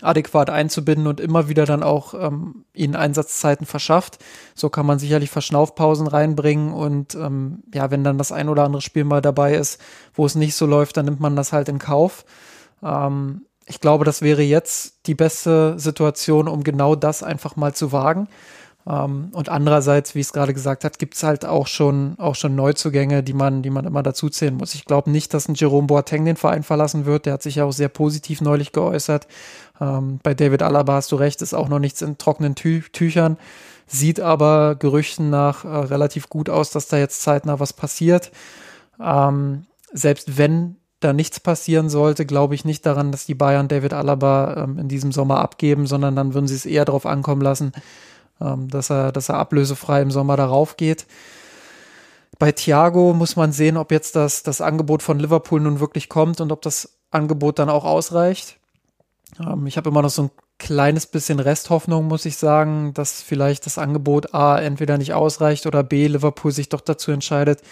adäquat 0.02 0.50
einzubinden 0.50 1.06
und 1.06 1.20
immer 1.20 1.48
wieder 1.48 1.66
dann 1.66 1.82
auch 1.82 2.14
ähm, 2.14 2.64
ihnen 2.74 2.96
Einsatzzeiten 2.96 3.66
verschafft. 3.66 4.18
So 4.54 4.70
kann 4.70 4.86
man 4.86 4.98
sicherlich 4.98 5.30
Verschnaufpausen 5.30 6.06
reinbringen 6.06 6.72
und 6.72 7.14
ähm, 7.14 7.62
ja, 7.74 7.90
wenn 7.90 8.04
dann 8.04 8.18
das 8.18 8.32
ein 8.32 8.48
oder 8.48 8.64
andere 8.64 8.82
Spiel 8.82 9.04
mal 9.04 9.20
dabei 9.20 9.54
ist, 9.54 9.80
wo 10.14 10.26
es 10.26 10.34
nicht 10.34 10.54
so 10.54 10.66
läuft, 10.66 10.96
dann 10.96 11.04
nimmt 11.04 11.20
man 11.20 11.36
das 11.36 11.52
halt 11.52 11.68
in 11.68 11.78
Kauf. 11.78 12.24
Ähm, 12.82 13.42
ich 13.66 13.80
glaube, 13.80 14.04
das 14.04 14.20
wäre 14.20 14.42
jetzt 14.42 15.06
die 15.06 15.14
beste 15.14 15.78
Situation, 15.78 16.48
um 16.48 16.64
genau 16.64 16.96
das 16.96 17.22
einfach 17.22 17.56
mal 17.56 17.74
zu 17.74 17.92
wagen. 17.92 18.28
Ähm, 18.86 19.28
und 19.32 19.48
andererseits, 19.48 20.14
wie 20.14 20.20
es 20.20 20.32
gerade 20.32 20.54
gesagt 20.54 20.84
hat, 20.84 20.98
gibt 20.98 21.14
es 21.14 21.22
halt 21.22 21.44
auch 21.44 21.66
schon, 21.66 22.14
auch 22.18 22.34
schon 22.34 22.54
Neuzugänge, 22.54 23.22
die 23.22 23.34
man, 23.34 23.62
die 23.62 23.70
man 23.70 23.84
immer 23.84 24.02
dazuzählen 24.02 24.56
muss. 24.56 24.74
Ich 24.74 24.86
glaube 24.86 25.10
nicht, 25.10 25.34
dass 25.34 25.48
ein 25.48 25.54
Jerome 25.54 25.86
Boateng 25.86 26.24
den 26.24 26.36
Verein 26.36 26.62
verlassen 26.62 27.04
wird. 27.04 27.26
Der 27.26 27.34
hat 27.34 27.42
sich 27.42 27.56
ja 27.56 27.64
auch 27.64 27.72
sehr 27.72 27.88
positiv 27.88 28.40
neulich 28.40 28.72
geäußert. 28.72 29.26
Ähm, 29.80 30.20
bei 30.22 30.34
David 30.34 30.62
Alaba 30.62 30.94
hast 30.94 31.10
du 31.12 31.16
recht, 31.16 31.42
ist 31.42 31.54
auch 31.54 31.68
noch 31.68 31.78
nichts 31.78 32.02
in 32.02 32.18
trockenen 32.18 32.54
Tü 32.54 32.82
Tüchern. 32.92 33.38
Sieht 33.86 34.20
aber 34.20 34.76
Gerüchten 34.76 35.30
nach 35.30 35.64
äh, 35.64 35.68
relativ 35.68 36.28
gut 36.28 36.48
aus, 36.48 36.70
dass 36.70 36.88
da 36.88 36.98
jetzt 36.98 37.22
zeitnah 37.22 37.58
was 37.58 37.72
passiert. 37.72 38.30
Ähm, 39.00 39.66
selbst 39.92 40.38
wenn 40.38 40.76
da 41.00 41.12
nichts 41.12 41.40
passieren 41.40 41.88
sollte, 41.88 42.26
glaube 42.26 42.54
ich 42.54 42.64
nicht 42.64 42.84
daran, 42.84 43.10
dass 43.10 43.24
die 43.24 43.34
Bayern 43.34 43.68
David 43.68 43.94
Alaba 43.94 44.64
ähm, 44.64 44.78
in 44.78 44.88
diesem 44.88 45.12
Sommer 45.12 45.40
abgeben, 45.40 45.86
sondern 45.86 46.14
dann 46.14 46.34
würden 46.34 46.46
sie 46.46 46.54
es 46.54 46.66
eher 46.66 46.84
darauf 46.84 47.06
ankommen 47.06 47.40
lassen, 47.40 47.72
ähm, 48.40 48.68
dass 48.68 48.90
er, 48.90 49.10
dass 49.10 49.30
er 49.30 49.36
ablösefrei 49.36 50.02
im 50.02 50.10
Sommer 50.10 50.36
darauf 50.36 50.76
geht. 50.76 51.06
Bei 52.38 52.52
Thiago 52.52 53.12
muss 53.14 53.34
man 53.36 53.52
sehen, 53.52 53.76
ob 53.76 53.90
jetzt 53.90 54.14
das, 54.14 54.42
das 54.42 54.60
Angebot 54.60 55.02
von 55.02 55.18
Liverpool 55.18 55.60
nun 55.60 55.80
wirklich 55.80 56.08
kommt 56.08 56.40
und 56.40 56.52
ob 56.52 56.62
das 56.62 56.98
Angebot 57.10 57.58
dann 57.58 57.70
auch 57.70 57.84
ausreicht. 57.84 58.59
Ähm, 59.38 59.66
ich 59.66 59.76
habe 59.76 59.90
immer 59.90 60.02
noch 60.02 60.10
so 60.10 60.24
ein 60.24 60.30
kleines 60.58 61.06
bisschen 61.06 61.40
Resthoffnung, 61.40 62.06
muss 62.06 62.26
ich 62.26 62.36
sagen, 62.36 62.92
dass 62.94 63.22
vielleicht 63.22 63.66
das 63.66 63.78
Angebot 63.78 64.34
A 64.34 64.58
entweder 64.58 64.98
nicht 64.98 65.14
ausreicht 65.14 65.66
oder 65.66 65.82
B 65.82 66.06
Liverpool 66.06 66.52
sich 66.52 66.68
doch 66.68 66.80
dazu 66.80 67.10
entscheidet, 67.10 67.62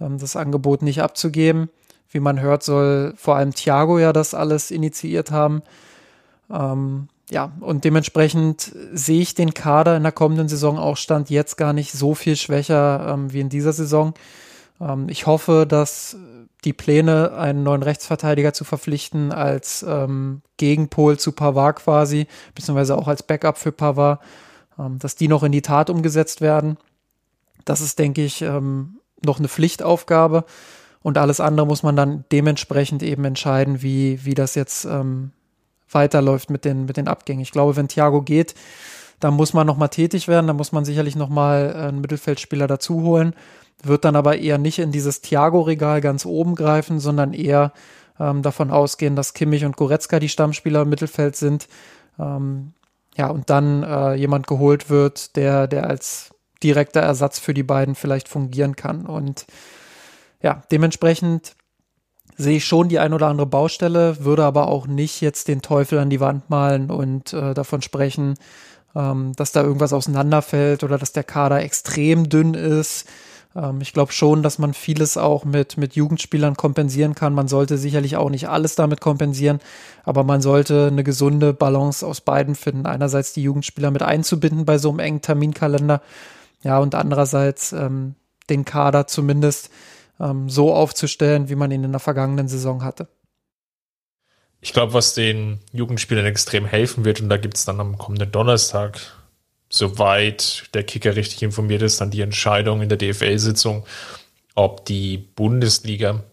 ähm, 0.00 0.18
das 0.18 0.36
Angebot 0.36 0.82
nicht 0.82 1.02
abzugeben. 1.02 1.70
Wie 2.10 2.20
man 2.20 2.40
hört, 2.40 2.62
soll 2.62 3.14
vor 3.16 3.36
allem 3.36 3.54
Thiago 3.54 3.98
ja 3.98 4.12
das 4.12 4.34
alles 4.34 4.70
initiiert 4.70 5.30
haben. 5.30 5.62
Ähm, 6.50 7.08
ja, 7.30 7.52
und 7.60 7.84
dementsprechend 7.84 8.72
sehe 8.92 9.20
ich 9.20 9.34
den 9.34 9.54
Kader 9.54 9.96
in 9.96 10.02
der 10.02 10.10
kommenden 10.10 10.48
Saison 10.48 10.78
auch 10.78 10.96
Stand 10.96 11.30
jetzt 11.30 11.56
gar 11.56 11.72
nicht 11.72 11.92
so 11.92 12.16
viel 12.16 12.34
schwächer 12.34 13.06
ähm, 13.14 13.32
wie 13.32 13.40
in 13.40 13.48
dieser 13.48 13.72
Saison. 13.72 14.14
Ähm, 14.80 15.08
ich 15.08 15.26
hoffe, 15.26 15.66
dass 15.68 16.16
die 16.64 16.72
Pläne, 16.72 17.32
einen 17.34 17.62
neuen 17.62 17.82
Rechtsverteidiger 17.82 18.52
zu 18.52 18.64
verpflichten 18.64 19.32
als 19.32 19.84
ähm, 19.86 20.42
Gegenpol 20.56 21.18
zu 21.18 21.32
Pavard 21.32 21.76
quasi, 21.76 22.26
beziehungsweise 22.54 22.96
auch 22.96 23.08
als 23.08 23.22
Backup 23.22 23.58
für 23.58 23.72
Pavard, 23.72 24.20
ähm, 24.78 24.98
dass 24.98 25.16
die 25.16 25.28
noch 25.28 25.42
in 25.42 25.52
die 25.52 25.62
Tat 25.62 25.90
umgesetzt 25.90 26.40
werden. 26.40 26.76
Das 27.64 27.80
ist, 27.80 27.98
denke 27.98 28.24
ich, 28.24 28.42
ähm, 28.42 29.00
noch 29.22 29.38
eine 29.38 29.48
Pflichtaufgabe. 29.48 30.44
Und 31.02 31.16
alles 31.16 31.40
andere 31.40 31.66
muss 31.66 31.82
man 31.82 31.96
dann 31.96 32.24
dementsprechend 32.30 33.02
eben 33.02 33.24
entscheiden, 33.24 33.82
wie, 33.82 34.24
wie 34.24 34.34
das 34.34 34.54
jetzt 34.54 34.84
ähm, 34.84 35.32
weiterläuft 35.90 36.50
mit 36.50 36.64
den, 36.64 36.84
mit 36.84 36.98
den 36.98 37.08
Abgängen. 37.08 37.40
Ich 37.40 37.52
glaube, 37.52 37.76
wenn 37.76 37.88
Thiago 37.88 38.20
geht, 38.20 38.54
dann 39.18 39.34
muss 39.34 39.52
man 39.52 39.66
nochmal 39.66 39.88
tätig 39.88 40.28
werden, 40.28 40.46
dann 40.46 40.56
muss 40.56 40.72
man 40.72 40.84
sicherlich 40.84 41.16
nochmal 41.16 41.74
einen 41.74 42.00
Mittelfeldspieler 42.00 42.66
dazu 42.66 43.02
holen, 43.02 43.34
wird 43.82 44.04
dann 44.04 44.16
aber 44.16 44.38
eher 44.38 44.58
nicht 44.58 44.78
in 44.78 44.92
dieses 44.92 45.20
Thiago-Regal 45.20 46.00
ganz 46.00 46.26
oben 46.26 46.54
greifen, 46.54 47.00
sondern 47.00 47.32
eher 47.32 47.72
ähm, 48.18 48.42
davon 48.42 48.70
ausgehen, 48.70 49.16
dass 49.16 49.34
Kimmich 49.34 49.64
und 49.64 49.76
Goretzka 49.76 50.20
die 50.20 50.28
Stammspieler 50.28 50.82
im 50.82 50.90
Mittelfeld 50.90 51.36
sind. 51.36 51.68
Ähm, 52.18 52.72
ja, 53.16 53.28
und 53.28 53.50
dann 53.50 53.82
äh, 53.82 54.14
jemand 54.14 54.46
geholt 54.46 54.90
wird, 54.90 55.36
der, 55.36 55.66
der 55.66 55.86
als 55.86 56.30
direkter 56.62 57.00
Ersatz 57.00 57.38
für 57.38 57.54
die 57.54 57.62
beiden 57.62 57.94
vielleicht 57.94 58.28
fungieren 58.28 58.76
kann. 58.76 59.06
Und 59.06 59.46
ja, 60.42 60.62
dementsprechend 60.70 61.54
sehe 62.36 62.56
ich 62.56 62.64
schon 62.64 62.88
die 62.88 62.98
ein 62.98 63.12
oder 63.12 63.28
andere 63.28 63.46
Baustelle, 63.46 64.24
würde 64.24 64.44
aber 64.44 64.68
auch 64.68 64.86
nicht 64.86 65.20
jetzt 65.20 65.48
den 65.48 65.62
Teufel 65.62 65.98
an 65.98 66.10
die 66.10 66.20
Wand 66.20 66.48
malen 66.48 66.90
und 66.90 67.32
äh, 67.32 67.54
davon 67.54 67.82
sprechen, 67.82 68.34
ähm, 68.94 69.32
dass 69.36 69.52
da 69.52 69.62
irgendwas 69.62 69.92
auseinanderfällt 69.92 70.82
oder 70.84 70.98
dass 70.98 71.12
der 71.12 71.24
Kader 71.24 71.62
extrem 71.62 72.28
dünn 72.28 72.54
ist. 72.54 73.06
Ähm, 73.54 73.80
ich 73.80 73.92
glaube 73.92 74.12
schon, 74.12 74.42
dass 74.42 74.58
man 74.58 74.74
vieles 74.74 75.16
auch 75.16 75.44
mit, 75.44 75.76
mit 75.76 75.94
Jugendspielern 75.94 76.56
kompensieren 76.56 77.14
kann. 77.14 77.34
Man 77.34 77.48
sollte 77.48 77.78
sicherlich 77.78 78.16
auch 78.16 78.30
nicht 78.30 78.48
alles 78.48 78.74
damit 78.74 79.00
kompensieren, 79.00 79.60
aber 80.04 80.24
man 80.24 80.40
sollte 80.40 80.88
eine 80.88 81.04
gesunde 81.04 81.52
Balance 81.52 82.06
aus 82.06 82.20
beiden 82.20 82.54
finden. 82.54 82.86
Einerseits 82.86 83.32
die 83.32 83.42
Jugendspieler 83.42 83.90
mit 83.90 84.02
einzubinden 84.02 84.64
bei 84.64 84.78
so 84.78 84.90
einem 84.90 85.00
engen 85.00 85.22
Terminkalender, 85.22 86.02
ja, 86.62 86.78
und 86.78 86.94
andererseits 86.94 87.72
ähm, 87.72 88.14
den 88.50 88.64
Kader 88.64 89.06
zumindest 89.06 89.70
ähm, 90.18 90.48
so 90.50 90.74
aufzustellen, 90.74 91.48
wie 91.48 91.54
man 91.54 91.70
ihn 91.70 91.84
in 91.84 91.92
der 91.92 92.00
vergangenen 92.00 92.48
Saison 92.48 92.84
hatte. 92.84 93.08
Ich 94.60 94.74
glaube, 94.74 94.92
was 94.92 95.14
den 95.14 95.60
Jugendspielern 95.72 96.26
extrem 96.26 96.66
helfen 96.66 97.06
wird, 97.06 97.22
und 97.22 97.30
da 97.30 97.38
gibt 97.38 97.56
es 97.56 97.64
dann 97.64 97.80
am 97.80 97.96
kommenden 97.96 98.30
Donnerstag, 98.30 99.00
soweit 99.70 100.64
der 100.74 100.82
Kicker 100.82 101.16
richtig 101.16 101.42
informiert 101.42 101.80
ist, 101.80 102.00
dann 102.00 102.10
die 102.10 102.20
Entscheidung 102.20 102.82
in 102.82 102.90
der 102.90 102.98
DFL-Sitzung, 102.98 103.86
ob 104.54 104.84
die 104.84 105.16
Bundesliga 105.16 106.24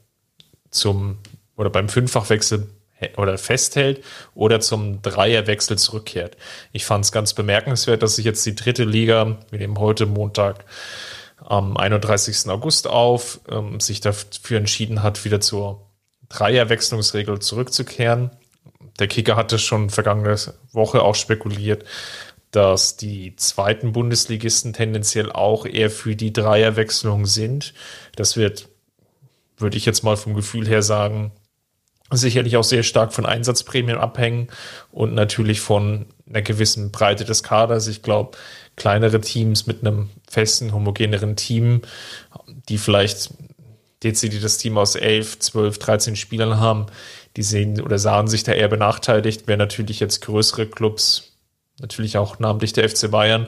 zum 0.69 1.19
oder 1.55 1.69
beim 1.69 1.87
Fünffachwechsel 1.87 2.67
oder 3.15 3.37
festhält 3.37 4.03
oder 4.33 4.59
zum 4.59 5.01
Dreierwechsel 5.01 5.77
zurückkehrt. 5.77 6.35
Ich 6.71 6.85
fand 6.85 7.05
es 7.05 7.11
ganz 7.11 7.33
bemerkenswert, 7.33 8.01
dass 8.01 8.15
sich 8.15 8.25
jetzt 8.25 8.45
die 8.45 8.55
dritte 8.55 8.83
Liga, 8.83 9.37
wir 9.51 9.59
nehmen 9.59 9.77
heute 9.79 10.07
Montag 10.07 10.65
am 11.37 11.77
31. 11.77 12.49
August 12.49 12.87
auf, 12.87 13.39
ähm, 13.49 13.79
sich 13.79 14.01
dafür 14.01 14.57
entschieden 14.57 15.03
hat, 15.03 15.25
wieder 15.25 15.39
zur 15.39 15.87
Dreierwechslungsregel 16.29 17.39
zurückzukehren. 17.39 18.31
Der 18.99 19.07
Kicker 19.07 19.35
hatte 19.35 19.59
schon 19.59 19.91
vergangene 19.91 20.35
Woche 20.71 21.03
auch 21.03 21.15
spekuliert, 21.15 21.85
dass 22.51 22.97
die 22.97 23.35
zweiten 23.35 23.91
Bundesligisten 23.91 24.73
tendenziell 24.73 25.31
auch 25.31 25.65
eher 25.65 25.89
für 25.89 26.15
die 26.15 26.33
Dreierwechslung 26.33 27.25
sind. 27.25 27.73
Das 28.15 28.37
wird, 28.37 28.69
würde 29.57 29.77
ich 29.77 29.85
jetzt 29.85 30.03
mal 30.03 30.17
vom 30.17 30.33
Gefühl 30.33 30.67
her 30.67 30.81
sagen, 30.81 31.31
sicherlich 32.11 32.55
auch 32.55 32.63
sehr 32.63 32.83
stark 32.83 33.13
von 33.13 33.25
Einsatzprämien 33.25 33.97
abhängen 33.97 34.47
und 34.91 35.13
natürlich 35.13 35.59
von 35.59 36.05
einer 36.27 36.41
gewissen 36.41 36.91
Breite 36.91 37.25
des 37.25 37.43
Kaders. 37.43 37.87
Ich 37.87 38.01
glaube, 38.01 38.37
kleinere 38.77 39.19
Teams 39.19 39.67
mit 39.67 39.81
einem 39.81 40.09
festen, 40.29 40.73
homogeneren 40.73 41.35
Team, 41.35 41.81
die 42.69 42.77
vielleicht 42.77 43.31
dezidiertes 44.03 44.57
Team 44.57 44.77
aus 44.77 44.95
11, 44.95 45.39
12, 45.39 45.79
13 45.79 46.15
Spielern 46.15 46.59
haben, 46.59 46.85
die 47.35 47.43
sehen 47.43 47.81
oder 47.81 47.99
sahen 47.99 48.27
sich 48.27 48.43
da 48.43 48.53
eher 48.53 48.67
benachteiligt, 48.67 49.47
wäre 49.47 49.57
natürlich 49.57 49.99
jetzt 49.99 50.21
größere 50.21 50.67
Clubs, 50.67 51.26
natürlich 51.79 52.17
auch 52.17 52.39
namentlich 52.39 52.73
der 52.73 52.89
FC 52.89 53.09
Bayern, 53.09 53.47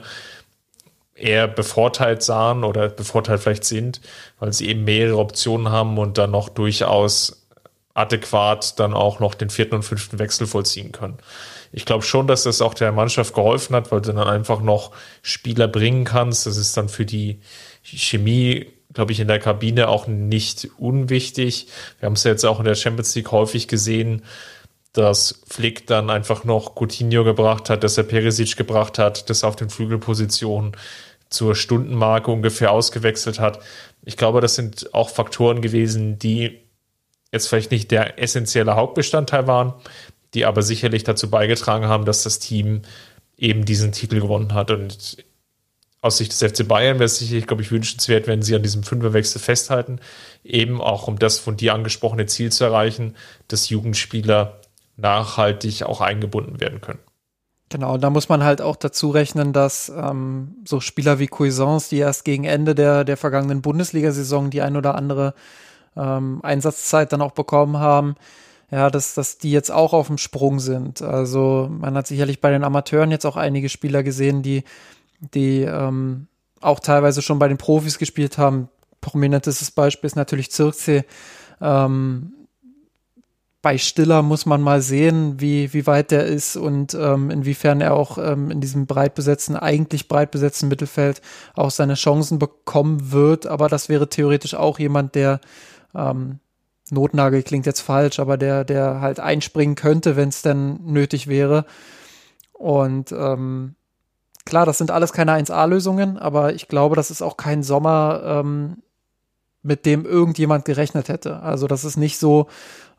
eher 1.14 1.48
bevorteilt 1.48 2.22
sahen 2.22 2.64
oder 2.64 2.88
bevorteilt 2.88 3.40
vielleicht 3.40 3.64
sind, 3.64 4.00
weil 4.38 4.52
sie 4.52 4.68
eben 4.68 4.84
mehrere 4.84 5.18
Optionen 5.18 5.70
haben 5.70 5.98
und 5.98 6.18
dann 6.18 6.30
noch 6.30 6.48
durchaus 6.48 7.46
adäquat 7.94 8.78
dann 8.78 8.94
auch 8.94 9.20
noch 9.20 9.34
den 9.34 9.50
vierten 9.50 9.74
und 9.74 9.82
fünften 9.82 10.18
Wechsel 10.18 10.46
vollziehen 10.46 10.92
können. 10.92 11.18
Ich 11.72 11.84
glaube 11.84 12.04
schon, 12.04 12.26
dass 12.26 12.44
das 12.44 12.62
auch 12.62 12.74
der 12.74 12.92
Mannschaft 12.92 13.34
geholfen 13.34 13.76
hat, 13.76 13.92
weil 13.92 14.00
du 14.00 14.12
dann 14.12 14.26
einfach 14.26 14.60
noch 14.60 14.92
Spieler 15.22 15.68
bringen 15.68 16.04
kannst. 16.04 16.46
Das 16.46 16.56
ist 16.56 16.76
dann 16.76 16.88
für 16.88 17.04
die 17.04 17.40
Chemie, 17.82 18.66
glaube 18.92 19.12
ich, 19.12 19.20
in 19.20 19.28
der 19.28 19.38
Kabine 19.38 19.88
auch 19.88 20.06
nicht 20.06 20.68
unwichtig. 20.78 21.68
Wir 21.98 22.06
haben 22.06 22.14
es 22.14 22.24
ja 22.24 22.32
jetzt 22.32 22.44
auch 22.44 22.58
in 22.58 22.64
der 22.64 22.74
Champions 22.74 23.14
League 23.14 23.30
häufig 23.30 23.68
gesehen, 23.68 24.22
dass 24.92 25.42
Flick 25.46 25.86
dann 25.86 26.10
einfach 26.10 26.44
noch 26.44 26.74
Coutinho 26.74 27.24
gebracht 27.24 27.70
hat, 27.70 27.84
dass 27.84 27.96
er 27.96 28.04
Perisic 28.04 28.56
gebracht 28.56 28.98
hat, 28.98 29.30
dass 29.30 29.42
er 29.42 29.50
auf 29.50 29.56
den 29.56 29.70
Flügelpositionen 29.70 30.72
zur 31.28 31.54
Stundenmarke 31.54 32.30
ungefähr 32.30 32.72
ausgewechselt 32.72 33.38
hat. 33.38 33.60
Ich 34.04 34.16
glaube, 34.16 34.40
das 34.40 34.56
sind 34.56 34.92
auch 34.94 35.10
Faktoren 35.10 35.62
gewesen, 35.62 36.18
die 36.18 36.60
jetzt 37.32 37.48
vielleicht 37.48 37.70
nicht 37.70 37.92
der 37.92 38.20
essentielle 38.20 38.74
Hauptbestandteil 38.74 39.46
waren, 39.46 39.74
die 40.34 40.44
aber 40.44 40.62
sicherlich 40.62 41.04
dazu 41.04 41.30
beigetragen 41.30 41.86
haben, 41.86 42.04
dass 42.04 42.24
das 42.24 42.40
Team 42.40 42.82
eben 43.36 43.64
diesen 43.64 43.92
Titel 43.92 44.20
gewonnen 44.20 44.54
hat. 44.54 44.72
Und 44.72 45.24
aus 46.02 46.18
Sicht 46.18 46.32
des 46.32 46.50
FC 46.52 46.66
Bayern 46.66 46.98
wäre 46.98 47.04
es 47.04 47.18
sicherlich, 47.18 47.46
glaube 47.46 47.62
ich, 47.62 47.70
wünschenswert, 47.70 48.26
wenn 48.26 48.42
sie 48.42 48.54
an 48.54 48.62
diesem 48.62 48.82
Fünferwechsel 48.82 49.40
festhalten, 49.40 50.00
eben 50.42 50.80
auch 50.80 51.08
um 51.08 51.18
das 51.18 51.38
von 51.38 51.56
dir 51.56 51.74
angesprochene 51.74 52.26
Ziel 52.26 52.50
zu 52.50 52.64
erreichen, 52.64 53.16
dass 53.48 53.68
Jugendspieler 53.68 54.59
nachhaltig 55.00 55.82
auch 55.82 56.00
eingebunden 56.00 56.60
werden 56.60 56.80
können. 56.80 57.00
Genau, 57.70 57.98
da 57.98 58.10
muss 58.10 58.28
man 58.28 58.42
halt 58.42 58.60
auch 58.60 58.74
dazu 58.74 59.10
rechnen, 59.10 59.52
dass 59.52 59.90
ähm, 59.90 60.56
so 60.64 60.80
Spieler 60.80 61.20
wie 61.20 61.28
Cuisance, 61.28 61.88
die 61.88 61.98
erst 61.98 62.24
gegen 62.24 62.44
Ende 62.44 62.74
der, 62.74 63.04
der 63.04 63.16
vergangenen 63.16 63.62
Bundesliga-Saison 63.62 64.50
die 64.50 64.60
ein 64.60 64.76
oder 64.76 64.96
andere 64.96 65.34
ähm, 65.96 66.40
Einsatzzeit 66.42 67.12
dann 67.12 67.22
auch 67.22 67.30
bekommen 67.30 67.78
haben, 67.78 68.16
ja, 68.72 68.90
dass, 68.90 69.14
dass 69.14 69.38
die 69.38 69.52
jetzt 69.52 69.70
auch 69.70 69.92
auf 69.92 70.08
dem 70.08 70.18
Sprung 70.18 70.58
sind. 70.58 71.00
Also 71.00 71.68
man 71.70 71.94
hat 71.94 72.08
sicherlich 72.08 72.40
bei 72.40 72.50
den 72.50 72.64
Amateuren 72.64 73.12
jetzt 73.12 73.24
auch 73.24 73.36
einige 73.36 73.68
Spieler 73.68 74.02
gesehen, 74.02 74.42
die, 74.42 74.64
die 75.20 75.62
ähm, 75.62 76.26
auch 76.60 76.80
teilweise 76.80 77.22
schon 77.22 77.38
bei 77.38 77.46
den 77.46 77.58
Profis 77.58 77.98
gespielt 77.98 78.36
haben. 78.36 78.68
Prominentestes 79.00 79.70
Beispiel 79.70 80.08
ist 80.08 80.16
natürlich 80.16 80.50
Zirkzee, 80.50 81.04
ähm, 81.60 82.32
bei 83.62 83.76
Stiller 83.76 84.22
muss 84.22 84.46
man 84.46 84.62
mal 84.62 84.80
sehen, 84.80 85.38
wie, 85.40 85.72
wie 85.74 85.86
weit 85.86 86.10
der 86.10 86.24
ist 86.24 86.56
und 86.56 86.94
ähm, 86.94 87.30
inwiefern 87.30 87.82
er 87.82 87.94
auch 87.94 88.16
ähm, 88.16 88.50
in 88.50 88.60
diesem 88.60 88.86
breit 88.86 89.14
besetzten, 89.14 89.54
eigentlich 89.54 90.08
breit 90.08 90.30
besetzten 90.30 90.68
Mittelfeld 90.68 91.20
auch 91.54 91.70
seine 91.70 91.94
Chancen 91.94 92.38
bekommen 92.38 93.12
wird. 93.12 93.46
Aber 93.46 93.68
das 93.68 93.90
wäre 93.90 94.08
theoretisch 94.08 94.54
auch 94.54 94.78
jemand, 94.78 95.14
der 95.14 95.40
ähm, 95.94 96.38
Notnagel 96.90 97.42
klingt 97.42 97.66
jetzt 97.66 97.80
falsch, 97.80 98.18
aber 98.18 98.38
der, 98.38 98.64
der 98.64 99.02
halt 99.02 99.20
einspringen 99.20 99.74
könnte, 99.74 100.16
wenn 100.16 100.30
es 100.30 100.40
denn 100.40 100.80
nötig 100.84 101.26
wäre. 101.26 101.66
Und 102.52 103.12
ähm, 103.12 103.74
klar, 104.46 104.64
das 104.64 104.78
sind 104.78 104.90
alles 104.90 105.12
keine 105.12 105.32
1A-Lösungen, 105.32 106.18
aber 106.18 106.54
ich 106.54 106.66
glaube, 106.66 106.96
das 106.96 107.10
ist 107.10 107.20
auch 107.20 107.36
kein 107.36 107.62
Sommer, 107.62 108.22
ähm, 108.24 108.78
mit 109.62 109.84
dem 109.84 110.06
irgendjemand 110.06 110.64
gerechnet 110.64 111.08
hätte. 111.08 111.40
Also 111.40 111.66
das 111.66 111.84
ist 111.84 111.96
nicht 111.96 112.18
so, 112.18 112.46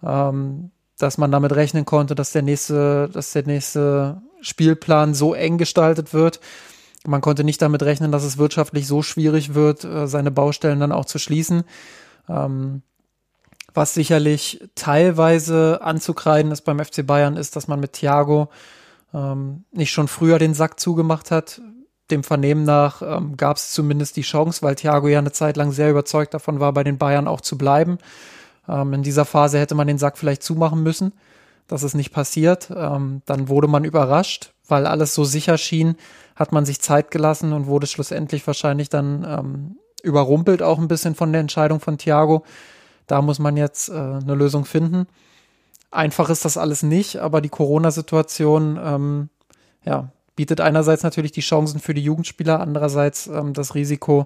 ähm, 0.03 0.71
dass 0.97 1.17
man 1.17 1.31
damit 1.31 1.53
rechnen 1.53 1.85
konnte, 1.85 2.15
dass 2.15 2.31
der 2.31 2.41
nächste, 2.41 3.09
dass 3.09 3.33
der 3.33 3.45
nächste 3.45 4.21
Spielplan 4.41 5.13
so 5.13 5.33
eng 5.33 5.57
gestaltet 5.57 6.13
wird. 6.13 6.39
Man 7.05 7.21
konnte 7.21 7.43
nicht 7.43 7.61
damit 7.61 7.81
rechnen, 7.83 8.11
dass 8.11 8.23
es 8.23 8.37
wirtschaftlich 8.37 8.87
so 8.87 9.01
schwierig 9.01 9.53
wird, 9.53 9.83
äh, 9.83 10.07
seine 10.07 10.31
Baustellen 10.31 10.79
dann 10.79 10.91
auch 10.91 11.05
zu 11.05 11.17
schließen. 11.17 11.63
Ähm, 12.29 12.83
was 13.73 13.93
sicherlich 13.93 14.61
teilweise 14.75 15.79
anzukreiden 15.81 16.51
ist 16.51 16.61
beim 16.61 16.79
FC 16.79 17.05
Bayern, 17.05 17.37
ist, 17.37 17.55
dass 17.55 17.67
man 17.67 17.79
mit 17.79 17.93
Thiago 17.93 18.49
ähm, 19.13 19.63
nicht 19.71 19.91
schon 19.91 20.07
früher 20.07 20.39
den 20.39 20.53
Sack 20.53 20.79
zugemacht 20.79 21.31
hat. 21.31 21.61
Dem 22.11 22.23
Vernehmen 22.23 22.63
nach 22.63 23.01
ähm, 23.01 23.37
gab 23.37 23.57
es 23.57 23.71
zumindest 23.71 24.17
die 24.17 24.23
Chance, 24.23 24.61
weil 24.61 24.75
Thiago 24.75 25.07
ja 25.07 25.19
eine 25.19 25.31
Zeit 25.31 25.55
lang 25.55 25.71
sehr 25.71 25.89
überzeugt 25.89 26.33
davon 26.33 26.59
war, 26.59 26.73
bei 26.73 26.83
den 26.83 26.97
Bayern 26.97 27.27
auch 27.27 27.41
zu 27.41 27.57
bleiben. 27.57 27.97
Ähm, 28.71 28.93
in 28.93 29.03
dieser 29.03 29.25
Phase 29.25 29.59
hätte 29.59 29.75
man 29.75 29.87
den 29.87 29.97
Sack 29.97 30.17
vielleicht 30.17 30.43
zumachen 30.43 30.81
müssen. 30.81 31.13
Das 31.67 31.83
ist 31.83 31.93
nicht 31.93 32.11
passiert. 32.11 32.69
Ähm, 32.75 33.21
dann 33.25 33.49
wurde 33.49 33.67
man 33.67 33.83
überrascht, 33.83 34.53
weil 34.67 34.87
alles 34.87 35.13
so 35.13 35.23
sicher 35.23 35.57
schien, 35.57 35.95
hat 36.35 36.51
man 36.51 36.65
sich 36.65 36.81
Zeit 36.81 37.11
gelassen 37.11 37.53
und 37.53 37.67
wurde 37.67 37.87
schlussendlich 37.87 38.45
wahrscheinlich 38.47 38.89
dann 38.89 39.25
ähm, 39.27 39.77
überrumpelt 40.03 40.63
auch 40.63 40.79
ein 40.79 40.87
bisschen 40.87 41.15
von 41.15 41.31
der 41.31 41.41
Entscheidung 41.41 41.79
von 41.79 41.97
Thiago. 41.97 42.43
Da 43.07 43.21
muss 43.21 43.39
man 43.39 43.57
jetzt 43.57 43.89
äh, 43.89 43.93
eine 43.93 44.35
Lösung 44.35 44.65
finden. 44.65 45.07
Einfach 45.91 46.29
ist 46.29 46.45
das 46.45 46.57
alles 46.57 46.83
nicht, 46.83 47.17
aber 47.17 47.41
die 47.41 47.49
Corona-Situation 47.49 48.79
ähm, 48.81 49.29
ja, 49.83 50.11
bietet 50.41 50.59
einerseits 50.59 51.03
natürlich 51.03 51.31
die 51.31 51.41
Chancen 51.41 51.79
für 51.79 51.93
die 51.93 52.01
Jugendspieler, 52.01 52.61
andererseits 52.61 53.27
ähm, 53.27 53.53
das 53.53 53.75
Risiko, 53.75 54.25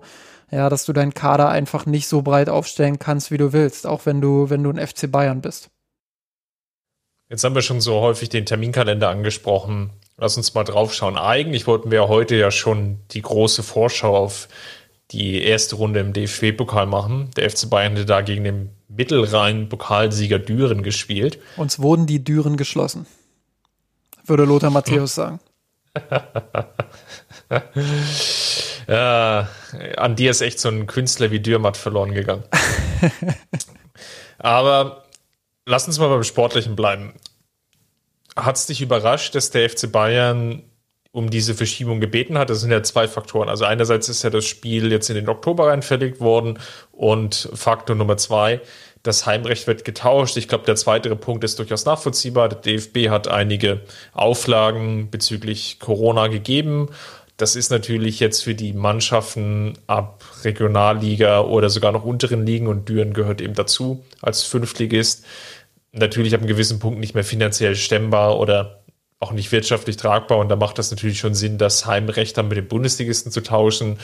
ja, 0.50 0.70
dass 0.70 0.86
du 0.86 0.94
deinen 0.94 1.14
Kader 1.14 1.50
einfach 1.50 1.86
nicht 1.86 2.08
so 2.08 2.22
breit 2.22 2.48
aufstellen 2.48 3.00
kannst, 3.00 3.32
wie 3.32 3.38
du 3.38 3.52
willst, 3.52 3.86
auch 3.86 4.06
wenn 4.06 4.22
du, 4.22 4.50
wenn 4.50 4.64
du 4.64 4.70
ein 4.70 4.88
FC 4.88 5.12
Bayern 5.12 5.42
bist. 5.42 5.72
Jetzt 7.30 7.44
haben 7.44 7.54
wir 7.54 7.62
schon 7.62 7.82
so 7.82 8.00
häufig 8.00 8.30
den 8.30 8.46
Terminkalender 8.46 9.10
angesprochen. 9.10 9.90
Lass 10.16 10.38
uns 10.38 10.54
mal 10.54 10.64
draufschauen. 10.64 11.18
Eigentlich 11.18 11.68
wollten 11.68 11.92
wir 11.92 12.08
heute 12.08 12.38
ja 12.38 12.50
schon 12.50 13.00
die 13.12 13.22
große 13.22 13.62
Vorschau 13.62 14.16
auf 14.16 14.48
die 15.12 15.44
erste 15.44 15.76
Runde 15.76 16.00
im 16.00 16.14
DFB-Pokal 16.14 16.86
machen. 16.86 17.30
Der 17.36 17.50
FC 17.50 17.70
Bayern 17.70 17.92
hatte 17.92 18.06
da 18.06 18.22
gegen 18.22 18.46
den 18.46 18.70
Mittelrhein-Pokalsieger 18.88 20.40
Düren 20.40 20.82
gespielt. 20.82 21.40
Uns 21.58 21.80
wurden 21.80 22.06
die 22.06 22.24
Düren 22.24 22.56
geschlossen, 22.56 23.06
würde 24.24 24.46
Lothar 24.46 24.70
Matthäus 24.70 25.16
sagen. 25.16 25.42
Ja, 28.88 29.48
an 29.98 30.16
dir 30.16 30.32
ist 30.32 30.42
echt 30.42 30.60
so 30.60 30.70
ein 30.70 30.88
Künstler 30.88 31.32
wie 31.32 31.40
Dürrmatt 31.40 31.78
verloren 31.78 32.14
gegangen. 32.14 32.44
Aber 34.38 35.06
lass 35.66 35.88
uns 35.88 36.00
mal 36.00 36.10
beim 36.10 36.24
Sportlichen 36.24 36.76
bleiben. 36.76 37.14
Hat 38.36 38.58
es 38.58 38.66
dich 38.66 38.82
überrascht, 38.82 39.36
dass 39.36 39.50
der 39.50 39.70
FC 39.70 39.92
Bayern 39.92 40.64
um 41.12 41.30
diese 41.30 41.56
Verschiebung 41.56 42.02
gebeten 42.02 42.38
hat? 42.38 42.50
Das 42.50 42.60
sind 42.60 42.72
ja 42.72 42.84
zwei 42.84 43.08
Faktoren. 43.08 43.48
Also 43.48 43.64
einerseits 43.64 44.10
ist 44.10 44.24
ja 44.24 44.30
das 44.30 44.46
Spiel 44.46 44.92
jetzt 44.92 45.10
in 45.10 45.16
den 45.16 45.30
Oktober 45.30 45.68
reinfällig 45.68 46.20
worden 46.20 46.60
und 46.92 47.50
Faktor 47.54 47.96
Nummer 47.96 48.18
zwei, 48.18 48.60
das 49.06 49.28
Heimrecht 49.28 49.68
wird 49.68 49.86
getauscht. 49.86 50.36
Ich 50.36 50.48
glaube, 50.48 50.66
der 50.66 50.76
zweite 50.76 51.16
Punkt 51.16 51.44
ist 51.44 51.60
durchaus 51.60 51.86
nachvollziehbar. 51.86 52.50
Der 52.50 52.60
DFB 52.60 53.10
hat 53.10 53.28
einige 53.28 53.82
Auflagen 54.14 55.12
bezüglich 55.12 55.80
Corona 55.80 56.28
gegeben. 56.28 56.90
Das 57.38 57.56
ist 57.56 57.70
natürlich 57.70 58.20
jetzt 58.20 58.44
für 58.44 58.56
die 58.56 58.74
Mannschaften 58.74 59.78
ab 59.86 60.24
Regionalliga 60.44 61.42
oder 61.42 61.70
sogar 61.70 61.92
noch 61.92 62.04
unteren 62.04 62.48
Ligen 62.48 62.68
und 62.68 62.90
Düren 62.90 63.14
gehört 63.14 63.42
eben 63.42 63.54
dazu 63.54 64.04
als 64.22 64.44
Fünftligist. 64.44 65.24
Natürlich 65.92 66.34
ab 66.34 66.40
einem 66.40 66.48
gewissen 66.48 66.80
Punkt 66.80 67.00
nicht 67.00 67.14
mehr 67.14 67.24
finanziell 67.24 67.76
stemmbar 67.76 68.40
oder 68.40 68.82
auch 69.20 69.34
nicht 69.34 69.52
wirtschaftlich 69.52 69.98
tragbar. 69.98 70.40
Und 70.40 70.50
da 70.50 70.56
macht 70.56 70.80
das 70.80 70.90
natürlich 70.90 71.20
schon 71.20 71.36
Sinn, 71.36 71.60
das 71.60 71.86
Heimrecht 71.86 72.38
dann 72.38 72.48
mit 72.48 72.58
den 72.58 72.68
Bundesligisten 72.68 73.32
zu 73.32 73.44
tauschen. 73.44 74.00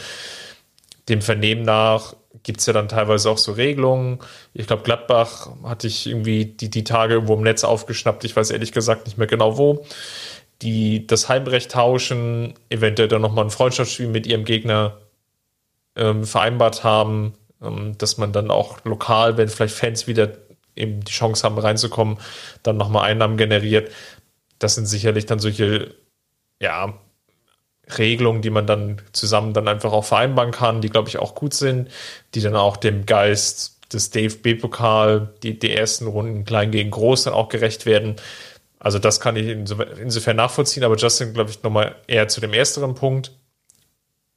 Dem 1.10 1.22
Vernehmen 1.22 1.64
nach 1.64 2.16
gibt 2.44 2.60
es 2.60 2.66
ja 2.66 2.74
dann 2.74 2.88
teilweise 2.88 3.30
auch 3.30 3.38
so 3.38 3.52
Regelungen. 3.52 4.20
Ich 4.54 4.68
glaube, 4.68 4.84
Gladbach 4.84 5.50
hatte 5.64 5.88
ich 5.88 6.08
irgendwie 6.08 6.46
die, 6.46 6.70
die 6.70 6.84
Tage 6.84 7.16
irgendwo 7.16 7.36
im 7.36 7.42
Netz 7.42 7.64
aufgeschnappt. 7.64 8.24
Ich 8.24 8.36
weiß 8.36 8.52
ehrlich 8.52 8.72
gesagt 8.72 9.06
nicht 9.06 9.18
mehr 9.18 9.28
genau 9.28 9.58
wo. 9.58 9.86
Die 10.62 11.08
das 11.08 11.30
Heimrecht 11.30 11.72
tauschen, 11.72 12.54
eventuell 12.70 13.08
dann 13.08 13.22
nochmal 13.22 13.46
ein 13.46 13.52
Freundschaftsspiel 13.52 14.08
mit 14.08 14.28
ihrem 14.28 14.46
Gegner 14.46 14.98
ähm, 15.96 16.24
vereinbart 16.24 16.84
haben, 16.84 17.34
ähm, 17.62 17.98
dass 17.98 18.18
man 18.18 18.32
dann 18.32 18.52
auch 18.52 18.84
lokal, 18.86 19.38
wenn 19.38 19.50
vielleicht 19.50 19.76
Fans 19.76 20.08
wieder 20.08 20.32
eben 20.76 21.04
die 21.04 21.12
Chance 21.12 21.44
haben 21.44 21.58
reinzukommen, 21.58 22.18
dann 22.64 22.78
nochmal 22.78 23.10
Einnahmen 23.10 23.38
generiert. 23.38 23.92
Das 24.60 24.76
sind 24.76 24.86
sicherlich 24.86 25.26
dann 25.26 25.40
solche, 25.40 25.96
ja, 26.60 26.94
Regelungen, 27.98 28.42
die 28.42 28.50
man 28.50 28.68
dann 28.68 29.02
zusammen 29.12 29.54
dann 29.54 29.68
einfach 29.68 29.92
auch 29.92 30.06
vereinbaren 30.06 30.52
kann, 30.52 30.82
die 30.82 30.90
glaube 30.90 31.10
ich 31.10 31.20
auch 31.20 31.36
gut 31.36 31.54
sind, 31.54 31.90
die 32.34 32.42
dann 32.42 32.56
auch 32.56 32.78
dem 32.78 33.06
Geist 33.06 33.80
des 33.94 34.10
DFB-Pokal, 34.12 35.34
die, 35.44 35.60
die 35.60 35.74
ersten 35.74 36.08
Runden 36.08 36.46
klein 36.46 36.72
gegen 36.72 36.92
groß 36.92 37.24
dann 37.24 37.34
auch 37.34 37.50
gerecht 37.50 37.86
werden. 37.86 38.16
Also 38.80 39.00
das 39.00 39.20
kann 39.20 39.36
ich 39.36 39.48
insofern 39.48 40.38
nachvollziehen, 40.38 40.84
aber 40.84 40.96
Justin, 40.96 41.34
glaube 41.34 41.52
ich, 41.52 41.62
nochmal 41.62 41.96
eher 42.08 42.28
zu 42.28 42.42
dem 42.42 42.54
ersteren 42.54 42.96
Punkt. 42.96 43.32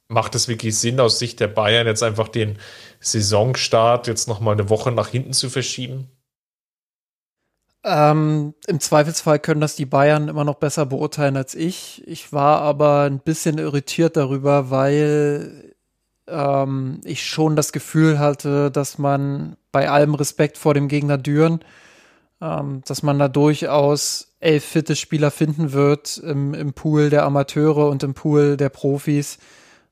Macht 0.07 0.35
es 0.35 0.47
wirklich 0.47 0.77
Sinn, 0.77 0.99
aus 0.99 1.17
Sicht 1.17 1.39
der 1.39 1.47
Bayern 1.47 1.87
jetzt 1.87 2.03
einfach 2.03 2.27
den 2.27 2.59
Saisonstart 2.99 4.07
jetzt 4.07 4.27
nochmal 4.27 4.53
eine 4.53 4.69
Woche 4.69 4.91
nach 4.91 5.07
hinten 5.07 5.33
zu 5.33 5.49
verschieben? 5.49 6.11
Ähm, 7.87 8.55
Im 8.65 8.79
Zweifelsfall 8.79 9.37
können 9.37 9.61
das 9.61 9.75
die 9.75 9.85
Bayern 9.85 10.27
immer 10.27 10.43
noch 10.43 10.55
besser 10.55 10.87
beurteilen 10.87 11.37
als 11.37 11.53
ich. 11.53 12.01
Ich 12.07 12.33
war 12.33 12.61
aber 12.61 13.01
ein 13.01 13.19
bisschen 13.19 13.59
irritiert 13.59 14.17
darüber, 14.17 14.71
weil 14.71 15.75
ähm, 16.27 16.99
ich 17.03 17.23
schon 17.23 17.55
das 17.55 17.71
Gefühl 17.71 18.17
hatte, 18.17 18.71
dass 18.71 18.97
man 18.97 19.55
bei 19.71 19.87
allem 19.87 20.15
Respekt 20.15 20.57
vor 20.57 20.73
dem 20.73 20.87
Gegner 20.87 21.19
Düren, 21.19 21.59
ähm, 22.41 22.81
dass 22.87 23.03
man 23.03 23.19
da 23.19 23.27
durchaus 23.27 24.35
elf 24.39 24.65
fitte 24.65 24.95
Spieler 24.95 25.29
finden 25.29 25.71
wird 25.71 26.17
im, 26.17 26.55
im 26.55 26.73
Pool 26.73 27.11
der 27.11 27.23
Amateure 27.23 27.87
und 27.89 28.01
im 28.01 28.15
Pool 28.15 28.57
der 28.57 28.69
Profis. 28.69 29.37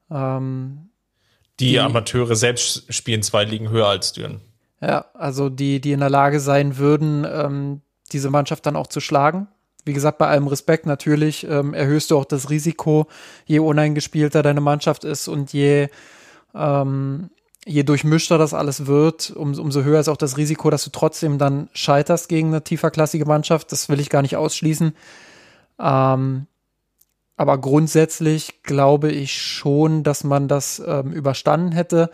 Ähm, 0.10 0.90
die, 1.60 1.70
die 1.70 1.80
Amateure 1.80 2.36
selbst 2.36 2.92
spielen 2.92 3.22
zwei 3.22 3.44
Ligen 3.44 3.70
höher 3.70 3.88
als 3.88 4.14
Düren. 4.14 4.42
Ja, 4.86 5.06
also 5.14 5.48
die, 5.48 5.80
die 5.80 5.94
in 5.94 6.02
der 6.02 6.10
Lage 6.10 6.42
sein 6.42 6.78
würden, 6.78 7.26
ähm, 7.32 7.82
diese 8.12 8.30
Mannschaft 8.30 8.66
dann 8.66 8.76
auch 8.76 8.88
zu 8.88 9.00
schlagen. 9.00 9.48
Wie 9.86 9.94
gesagt, 9.94 10.18
bei 10.18 10.28
allem 10.28 10.48
Respekt 10.48 10.86
natürlich 10.86 11.48
ähm, 11.50 11.74
erhöhst 11.74 12.12
du 12.12 12.18
auch 12.18 12.26
das 12.26 12.50
Risiko, 12.50 13.08
je 13.46 13.60
uneingespielter 13.60 14.44
deine 14.44 14.60
Mannschaft 14.60 15.06
ist 15.06 15.30
und 15.30 15.54
je, 15.54 15.88
ähm, 16.54 17.30
je 17.66 17.84
durchmischter 17.84 18.38
das 18.38 18.54
alles 18.54 18.86
wird, 18.86 19.32
um, 19.32 19.58
umso 19.58 19.84
höher 19.84 20.02
ist 20.02 20.10
auch 20.10 20.18
das 20.18 20.36
Risiko, 20.36 20.70
dass 20.70 20.84
du 20.84 20.90
trotzdem 20.90 21.38
dann 21.38 21.70
scheiterst 21.72 22.28
gegen 22.28 22.50
eine 22.50 22.64
tieferklassige 22.66 23.26
Mannschaft. 23.26 23.72
Das 23.72 23.88
will 23.88 24.02
ich 24.02 24.10
gar 24.10 24.22
nicht 24.22 24.36
ausschließen. 24.36 24.94
Ähm, 25.80 26.48
aber 27.38 27.58
grundsätzlich 27.58 28.64
glaube 28.64 29.12
ich 29.12 29.42
schon, 29.42 30.04
dass 30.04 30.26
man 30.26 30.50
das 30.50 30.84
ähm, 30.86 31.14
überstanden 31.14 31.72
hätte. 31.72 32.10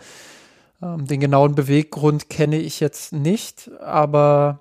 Ähm, 0.82 1.06
den 1.06 1.20
genauen 1.20 1.54
Beweggrund 1.54 2.30
kenne 2.30 2.58
ich 2.58 2.80
jetzt 2.80 3.12
nicht, 3.12 3.70
aber 3.80 4.60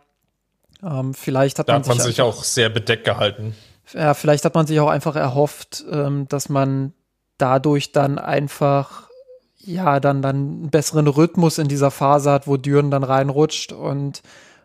ähm, 0.84 1.14
vielleicht 1.14 1.60
hat 1.60 1.70
da 1.70 1.74
man, 1.74 1.82
hat 1.82 1.88
man 1.88 1.98
sich, 1.98 2.08
sich 2.08 2.22
auch 2.22 2.44
sehr 2.44 2.70
bedeckt 2.70 3.06
gehalten. 3.06 3.56
Ja, 3.94 4.14
vielleicht 4.14 4.46
hat 4.46 4.56
man 4.56 4.68
sich 4.68 4.80
auch 4.80 4.90
einfach 4.90 5.16
erhofft, 5.16 5.84
ähm, 5.92 6.28
dass 6.28 6.50
man 6.50 6.94
dadurch 7.38 7.92
dann 7.92 8.20
einfach 8.20 9.10
ja 9.58 10.00
dann 10.00 10.22
dann 10.22 10.36
einen 10.36 10.70
besseren 10.70 11.08
Rhythmus 11.08 11.58
in 11.58 11.68
dieser 11.68 11.92
Phase 11.92 12.32
hat, 12.32 12.48
wo 12.48 12.58
Düren 12.58 12.92
dann 12.92 13.04
reinrutscht 13.04 13.72
und 13.72 14.22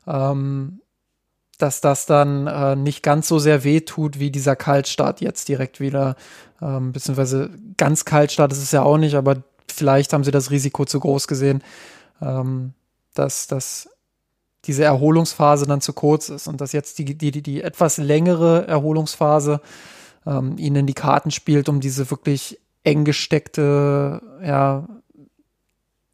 ähm, 0.07 0.81
dass 1.59 1.81
das 1.81 2.07
dann 2.07 2.47
äh, 2.47 2.77
nicht 2.77 3.03
ganz 3.03 3.29
so 3.29 3.39
sehr 3.39 3.65
weh 3.65 3.81
tut 3.81 4.19
wie 4.19 4.31
dieser 4.31 4.57
Kaltstart 4.57 5.21
jetzt 5.21 5.49
direkt 5.49 5.81
wieder, 5.81 6.17
ähm, 6.61 6.93
beziehungsweise 6.93 7.51
ganz 7.77 8.05
Kaltstart 8.05 8.53
ist 8.53 8.63
es 8.63 8.73
ja 8.73 8.83
auch 8.83 8.99
nicht, 8.99 9.15
aber 9.15 9.43
vielleicht 9.69 10.13
haben 10.13 10.25
sie 10.25 10.31
das 10.31 10.51
Risiko 10.51 10.85
zu 10.85 11.01
groß 11.01 11.29
gesehen, 11.29 11.63
ähm, 12.21 12.75
dass, 13.15 13.47
dass 13.47 13.89
diese 14.65 14.85
Erholungsphase 14.85 15.67
dann 15.67 15.81
zu 15.81 15.93
kurz 15.93 16.29
ist 16.29 16.49
und 16.49 16.61
dass 16.61 16.73
jetzt 16.73 16.99
die, 16.99 17.17
die, 17.17 17.43
die 17.43 17.63
etwas 17.63 17.99
längere 17.99 18.67
Erholungsphase 18.67 19.61
ähm, 20.27 20.57
ihnen 20.59 20.77
in 20.77 20.87
die 20.87 20.95
Karten 20.95 21.31
spielt, 21.31 21.69
um 21.69 21.81
diese 21.81 22.11
wirklich 22.11 22.61
eng 22.83 23.05
gesteckte 23.05 24.23
ja, 24.43 24.87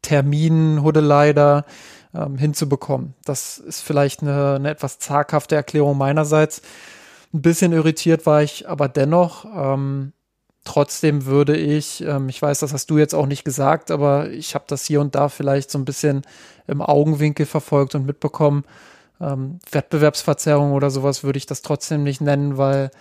Terminhudelei 0.01 1.33
da 1.33 1.65
ähm, 2.13 2.37
hinzubekommen. 2.37 3.13
Das 3.25 3.57
ist 3.57 3.81
vielleicht 3.81 4.21
eine, 4.21 4.55
eine 4.55 4.69
etwas 4.69 4.99
zaghafte 4.99 5.55
Erklärung 5.55 5.97
meinerseits. 5.97 6.61
Ein 7.33 7.41
bisschen 7.41 7.71
irritiert 7.71 8.25
war 8.25 8.43
ich 8.43 8.67
aber 8.67 8.89
dennoch. 8.89 9.45
Ähm, 9.45 10.13
Trotzdem 10.63 11.25
würde 11.25 11.57
ich, 11.57 12.03
ähm, 12.03 12.29
ich 12.29 12.39
weiß, 12.41 12.59
das 12.59 12.71
hast 12.71 12.91
du 12.91 12.97
jetzt 12.99 13.15
auch 13.15 13.25
nicht 13.25 13.43
gesagt, 13.43 13.89
aber 13.89 14.29
ich 14.29 14.53
habe 14.53 14.65
das 14.67 14.85
hier 14.85 15.01
und 15.01 15.15
da 15.15 15.27
vielleicht 15.27 15.71
so 15.71 15.79
ein 15.79 15.85
bisschen 15.85 16.21
im 16.67 16.81
Augenwinkel 16.81 17.47
verfolgt 17.47 17.95
und 17.95 18.05
mitbekommen. 18.05 18.63
Ähm, 19.19 19.59
Wettbewerbsverzerrung 19.71 20.73
oder 20.73 20.91
sowas 20.91 21.23
würde 21.23 21.37
ich 21.37 21.47
das 21.47 21.63
trotzdem 21.63 22.03
nicht 22.03 22.21
nennen, 22.21 22.57
weil 22.57 22.91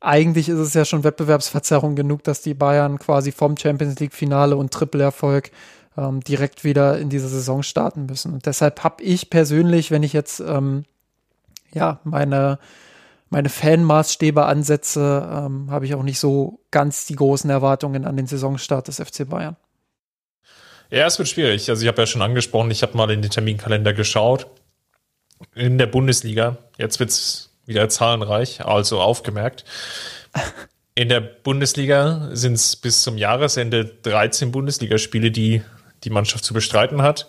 eigentlich 0.00 0.48
ist 0.48 0.58
es 0.58 0.74
ja 0.74 0.84
schon 0.84 1.02
Wettbewerbsverzerrung 1.02 1.96
genug, 1.96 2.24
dass 2.24 2.42
die 2.42 2.54
Bayern 2.54 2.98
quasi 2.98 3.32
vom 3.32 3.56
Champions 3.56 3.98
League 3.98 4.14
Finale 4.14 4.56
und 4.56 4.72
Triple-Erfolg 4.72 5.50
ähm, 5.96 6.20
direkt 6.20 6.62
wieder 6.62 6.98
in 6.98 7.08
diese 7.08 7.28
Saison 7.28 7.62
starten 7.62 8.06
müssen. 8.06 8.34
Und 8.34 8.46
deshalb 8.46 8.84
habe 8.84 9.02
ich 9.02 9.30
persönlich, 9.30 9.90
wenn 9.90 10.02
ich 10.02 10.12
jetzt 10.12 10.40
ähm, 10.40 10.84
ja 11.72 12.00
meine 12.04 12.58
meine 13.30 13.48
Fanmaßstäbe 13.48 14.46
ansetze, 14.46 15.28
ähm, 15.30 15.70
habe 15.70 15.84
ich 15.84 15.94
auch 15.94 16.02
nicht 16.02 16.18
so 16.18 16.60
ganz 16.70 17.06
die 17.06 17.16
großen 17.16 17.50
Erwartungen 17.50 18.04
an 18.04 18.16
den 18.16 18.26
Saisonstart 18.26 18.88
des 18.88 18.96
FC 18.96 19.28
Bayern. 19.28 19.56
Ja, 20.90 21.06
es 21.06 21.18
wird 21.18 21.28
schwierig. 21.28 21.68
Also 21.68 21.82
ich 21.82 21.88
habe 21.88 22.00
ja 22.00 22.06
schon 22.06 22.22
angesprochen, 22.22 22.70
ich 22.70 22.82
habe 22.82 22.96
mal 22.96 23.10
in 23.10 23.20
den 23.20 23.30
Terminkalender 23.30 23.92
geschaut. 23.92 24.46
In 25.54 25.78
der 25.78 25.86
Bundesliga, 25.86 26.56
jetzt 26.78 26.98
wird 26.98 27.10
es 27.10 27.50
wieder 27.66 27.88
zahlenreich, 27.88 28.64
also 28.64 29.00
aufgemerkt. 29.00 29.64
In 30.94 31.08
der 31.08 31.20
Bundesliga 31.20 32.30
sind 32.32 32.54
es 32.54 32.74
bis 32.74 33.02
zum 33.02 33.18
Jahresende 33.18 33.84
13 33.84 34.50
Bundesligaspiele, 34.50 35.30
die 35.30 35.62
die 36.02 36.10
Mannschaft 36.10 36.44
zu 36.44 36.54
bestreiten 36.54 37.02
hat. 37.02 37.28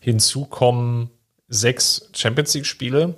Hinzu 0.00 0.44
kommen 0.44 1.10
sechs 1.48 2.10
Champions 2.14 2.52
League-Spiele, 2.54 3.14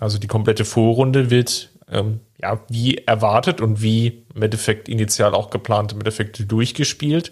also 0.00 0.18
die 0.18 0.26
komplette 0.26 0.64
Vorrunde 0.64 1.30
wird 1.30 1.70
ähm, 1.90 2.20
ja 2.40 2.60
wie 2.68 2.98
erwartet 2.98 3.60
und 3.60 3.82
wie 3.82 4.24
im 4.34 4.42
Endeffekt 4.42 4.88
initial 4.88 5.34
auch 5.34 5.50
geplant 5.50 5.92
im 5.92 5.98
Endeffekt 5.98 6.50
durchgespielt. 6.50 7.30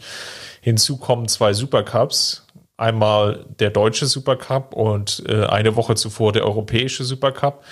Hinzu 0.61 0.97
kommen 0.97 1.29
zwei 1.29 1.53
Supercups. 1.53 2.47
Einmal 2.77 3.47
der 3.61 3.71
deutsche 3.71 4.07
Supercup 4.07 4.75
und 4.75 5.23
äh, 5.29 5.45
eine 5.45 5.77
Woche 5.77 5.95
zuvor 5.95 6.33
der 6.33 6.45
europäische 6.45 7.05
Supercup. 7.05 7.65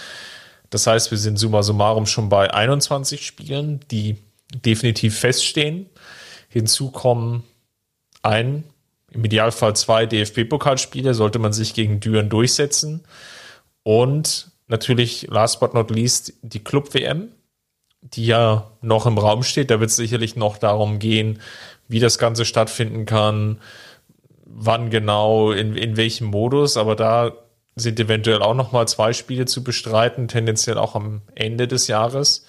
Das 0.70 0.86
heißt, 0.86 1.10
wir 1.10 1.18
sind 1.18 1.38
summa 1.38 1.62
summarum 1.62 2.06
schon 2.06 2.28
bei 2.28 2.52
21 2.52 3.26
Spielen, 3.26 3.80
die 3.90 4.16
definitiv 4.64 5.18
feststehen. 5.18 5.86
Hinzu 6.48 6.90
kommen 6.90 7.42
ein, 8.22 8.64
im 9.10 9.24
Idealfall 9.24 9.74
zwei 9.74 10.06
DFB-Pokalspiele, 10.06 11.14
sollte 11.14 11.38
man 11.38 11.52
sich 11.52 11.74
gegen 11.74 12.00
Düren 12.00 12.28
durchsetzen. 12.28 13.04
Und 13.82 14.51
natürlich, 14.72 15.28
last 15.30 15.60
but 15.60 15.74
not 15.74 15.90
least, 15.90 16.34
die 16.42 16.64
Club-WM, 16.64 17.28
die 18.00 18.26
ja 18.26 18.72
noch 18.80 19.06
im 19.06 19.18
Raum 19.18 19.44
steht. 19.44 19.70
Da 19.70 19.78
wird 19.78 19.90
es 19.90 19.96
sicherlich 19.96 20.34
noch 20.34 20.58
darum 20.58 20.98
gehen, 20.98 21.40
wie 21.86 22.00
das 22.00 22.18
Ganze 22.18 22.44
stattfinden 22.44 23.06
kann, 23.06 23.60
wann 24.44 24.90
genau, 24.90 25.52
in, 25.52 25.76
in 25.76 25.96
welchem 25.96 26.26
Modus. 26.26 26.76
Aber 26.76 26.96
da 26.96 27.32
sind 27.76 28.00
eventuell 28.00 28.42
auch 28.42 28.54
noch 28.54 28.72
mal 28.72 28.88
zwei 28.88 29.12
Spiele 29.12 29.46
zu 29.46 29.62
bestreiten, 29.62 30.26
tendenziell 30.26 30.78
auch 30.78 30.94
am 30.96 31.22
Ende 31.34 31.68
des 31.68 31.86
Jahres. 31.86 32.44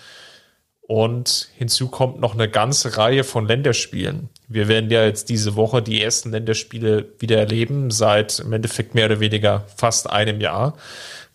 Und 0.81 1.49
hinzu 1.55 1.87
kommt 1.87 2.19
noch 2.19 2.33
eine 2.33 2.49
ganze 2.49 2.97
Reihe 2.97 3.23
von 3.23 3.47
Länderspielen. 3.47 4.29
Wir 4.49 4.67
werden 4.67 4.89
ja 4.89 5.05
jetzt 5.05 5.29
diese 5.29 5.55
Woche 5.55 5.81
die 5.81 6.01
ersten 6.01 6.31
Länderspiele 6.31 7.13
wieder 7.19 7.37
erleben, 7.37 7.89
seit 7.89 8.39
im 8.39 8.51
Endeffekt 8.51 8.93
mehr 8.93 9.05
oder 9.05 9.21
weniger 9.21 9.65
fast 9.75 10.09
einem 10.09 10.41
Jahr, 10.41 10.75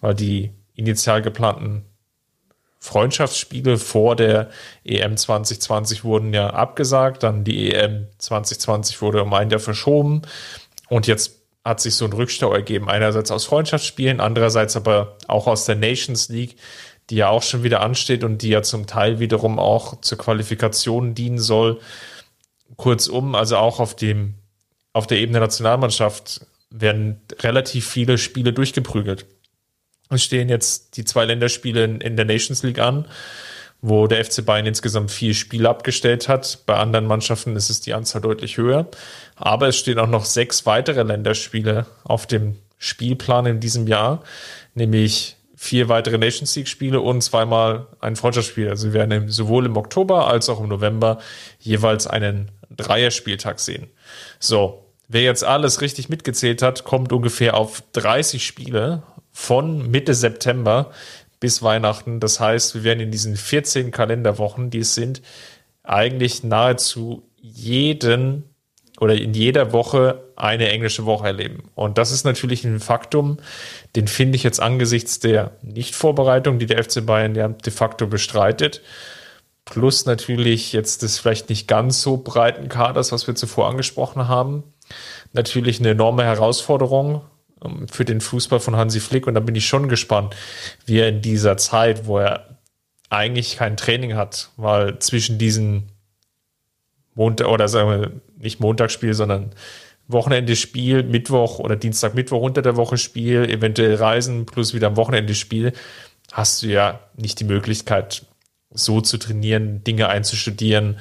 weil 0.00 0.14
die 0.14 0.50
initial 0.78 1.22
geplanten 1.22 1.84
Freundschaftsspiele 2.80 3.76
vor 3.76 4.14
der 4.14 4.50
EM 4.84 5.16
2020 5.16 6.04
wurden 6.04 6.32
ja 6.32 6.50
abgesagt, 6.50 7.24
dann 7.24 7.42
die 7.42 7.72
EM 7.72 8.06
2020 8.18 9.02
wurde 9.02 9.22
um 9.22 9.34
ein 9.34 9.50
Jahr 9.50 9.60
verschoben 9.60 10.22
und 10.88 11.06
jetzt 11.06 11.38
hat 11.64 11.80
sich 11.80 11.96
so 11.96 12.04
ein 12.04 12.12
Rückstau 12.12 12.54
ergeben, 12.54 12.88
einerseits 12.88 13.30
aus 13.30 13.44
Freundschaftsspielen, 13.44 14.20
andererseits 14.20 14.76
aber 14.76 15.16
auch 15.26 15.46
aus 15.48 15.66
der 15.66 15.74
Nations 15.74 16.28
League, 16.28 16.56
die 17.10 17.16
ja 17.16 17.28
auch 17.28 17.42
schon 17.42 17.62
wieder 17.62 17.80
ansteht 17.80 18.22
und 18.22 18.42
die 18.42 18.50
ja 18.50 18.62
zum 18.62 18.86
Teil 18.86 19.18
wiederum 19.18 19.58
auch 19.58 20.00
zur 20.00 20.18
Qualifikation 20.18 21.14
dienen 21.14 21.38
soll. 21.38 21.80
Kurzum, 22.76 23.34
also 23.34 23.56
auch 23.56 23.80
auf 23.80 23.96
dem 23.96 24.34
auf 24.92 25.06
der 25.06 25.18
Ebene 25.18 25.38
der 25.38 25.48
Nationalmannschaft 25.48 26.46
werden 26.70 27.20
relativ 27.40 27.88
viele 27.88 28.18
Spiele 28.18 28.52
durchgeprügelt. 28.52 29.26
Es 30.10 30.22
stehen 30.22 30.48
jetzt 30.48 30.96
die 30.96 31.04
zwei 31.04 31.24
Länderspiele 31.24 31.84
in, 31.84 32.16
der 32.16 32.24
Nations 32.24 32.62
League 32.62 32.78
an, 32.78 33.06
wo 33.80 34.06
der 34.06 34.24
FC 34.24 34.44
Bayern 34.44 34.66
insgesamt 34.66 35.10
vier 35.10 35.34
Spiele 35.34 35.68
abgestellt 35.68 36.28
hat. 36.28 36.60
Bei 36.66 36.76
anderen 36.76 37.06
Mannschaften 37.06 37.54
ist 37.56 37.70
es 37.70 37.80
die 37.80 37.94
Anzahl 37.94 38.20
deutlich 38.20 38.56
höher. 38.56 38.88
Aber 39.36 39.68
es 39.68 39.76
stehen 39.76 39.98
auch 39.98 40.08
noch 40.08 40.24
sechs 40.24 40.66
weitere 40.66 41.02
Länderspiele 41.02 41.86
auf 42.04 42.26
dem 42.26 42.56
Spielplan 42.78 43.46
in 43.46 43.60
diesem 43.60 43.86
Jahr, 43.86 44.22
nämlich 44.74 45.36
vier 45.56 45.88
weitere 45.88 46.18
Nations 46.18 46.54
League 46.54 46.68
Spiele 46.68 47.00
und 47.00 47.20
zweimal 47.20 47.88
ein 48.00 48.14
Freundschaftsspiel. 48.14 48.68
Also 48.68 48.88
wir 48.88 48.94
werden 48.94 49.28
sowohl 49.28 49.66
im 49.66 49.76
Oktober 49.76 50.28
als 50.28 50.48
auch 50.48 50.60
im 50.60 50.68
November 50.68 51.18
jeweils 51.58 52.06
einen 52.06 52.52
Dreierspieltag 52.70 53.58
sehen. 53.58 53.88
So, 54.38 54.84
wer 55.08 55.22
jetzt 55.22 55.42
alles 55.42 55.80
richtig 55.80 56.08
mitgezählt 56.08 56.62
hat, 56.62 56.84
kommt 56.84 57.12
ungefähr 57.12 57.56
auf 57.56 57.82
30 57.92 58.46
Spiele 58.46 59.02
von 59.38 59.88
Mitte 59.88 60.14
September 60.14 60.90
bis 61.38 61.62
Weihnachten. 61.62 62.18
Das 62.18 62.40
heißt, 62.40 62.74
wir 62.74 62.82
werden 62.82 62.98
in 62.98 63.12
diesen 63.12 63.36
14 63.36 63.92
Kalenderwochen, 63.92 64.70
die 64.70 64.80
es 64.80 64.96
sind, 64.96 65.22
eigentlich 65.84 66.42
nahezu 66.42 67.22
jeden 67.36 68.42
oder 68.98 69.14
in 69.14 69.34
jeder 69.34 69.72
Woche 69.72 70.24
eine 70.34 70.68
englische 70.70 71.06
Woche 71.06 71.28
erleben. 71.28 71.70
Und 71.76 71.98
das 71.98 72.10
ist 72.10 72.24
natürlich 72.24 72.64
ein 72.64 72.80
Faktum, 72.80 73.38
den 73.94 74.08
finde 74.08 74.34
ich 74.34 74.42
jetzt 74.42 74.60
angesichts 74.60 75.20
der 75.20 75.52
Nichtvorbereitung, 75.62 76.58
die 76.58 76.66
der 76.66 76.82
FC 76.82 77.06
Bayern 77.06 77.36
ja 77.36 77.46
de 77.46 77.72
facto 77.72 78.08
bestreitet, 78.08 78.82
plus 79.64 80.04
natürlich 80.04 80.72
jetzt 80.72 81.02
des 81.02 81.20
vielleicht 81.20 81.48
nicht 81.48 81.68
ganz 81.68 82.02
so 82.02 82.16
breiten 82.16 82.68
Kaders, 82.68 83.12
was 83.12 83.28
wir 83.28 83.36
zuvor 83.36 83.68
angesprochen 83.68 84.26
haben, 84.26 84.64
natürlich 85.32 85.78
eine 85.78 85.90
enorme 85.90 86.24
Herausforderung 86.24 87.22
für 87.90 88.04
den 88.04 88.20
Fußball 88.20 88.60
von 88.60 88.76
Hansi 88.76 89.00
Flick. 89.00 89.26
Und 89.26 89.34
da 89.34 89.40
bin 89.40 89.54
ich 89.54 89.66
schon 89.66 89.88
gespannt, 89.88 90.34
wie 90.86 90.98
er 90.98 91.08
in 91.08 91.22
dieser 91.22 91.56
Zeit, 91.56 92.06
wo 92.06 92.18
er 92.18 92.58
eigentlich 93.10 93.56
kein 93.56 93.76
Training 93.76 94.14
hat, 94.14 94.50
weil 94.56 94.98
zwischen 94.98 95.38
diesen 95.38 95.92
Montag 97.14 97.48
oder 97.48 97.68
sagen 97.68 97.90
wir 97.90 98.12
nicht 98.38 98.60
Montagsspiel, 98.60 99.14
sondern 99.14 99.52
Wochenende 100.06 100.56
Spiel, 100.56 101.02
Mittwoch 101.02 101.58
oder 101.58 101.76
Dienstag, 101.76 102.14
Mittwoch 102.14 102.40
unter 102.40 102.62
der 102.62 102.76
Woche 102.76 102.96
Spiel, 102.96 103.44
eventuell 103.50 103.94
Reisen 103.94 104.46
plus 104.46 104.72
wieder 104.72 104.86
am 104.86 104.96
Wochenende 104.96 105.34
Spiel, 105.34 105.72
hast 106.32 106.62
du 106.62 106.68
ja 106.68 107.00
nicht 107.16 107.40
die 107.40 107.44
Möglichkeit, 107.44 108.24
so 108.70 109.00
zu 109.00 109.18
trainieren, 109.18 109.84
Dinge 109.84 110.08
einzustudieren, 110.08 110.98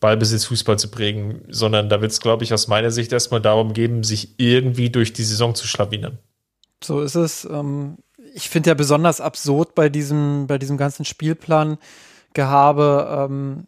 Ballbesitz, 0.00 0.46
Fußball 0.46 0.78
zu 0.78 0.90
prägen, 0.90 1.42
sondern 1.48 1.90
da 1.90 2.00
wird 2.00 2.10
es, 2.10 2.20
glaube 2.20 2.42
ich, 2.42 2.54
aus 2.54 2.68
meiner 2.68 2.90
Sicht 2.90 3.12
erstmal 3.12 3.42
darum 3.42 3.74
geben, 3.74 4.02
sich 4.02 4.34
irgendwie 4.38 4.88
durch 4.90 5.12
die 5.12 5.24
Saison 5.24 5.54
zu 5.54 5.66
schlawinern. 5.66 6.18
So 6.82 7.02
ist 7.02 7.14
es. 7.14 7.44
Ähm, 7.44 7.98
ich 8.34 8.48
finde 8.48 8.70
ja 8.70 8.74
besonders 8.74 9.20
absurd 9.20 9.74
bei 9.74 9.90
diesem, 9.90 10.46
bei 10.46 10.56
diesem 10.58 10.78
ganzen 10.78 11.04
Spielplan-Gehabe, 11.04 13.28
ähm, 13.28 13.66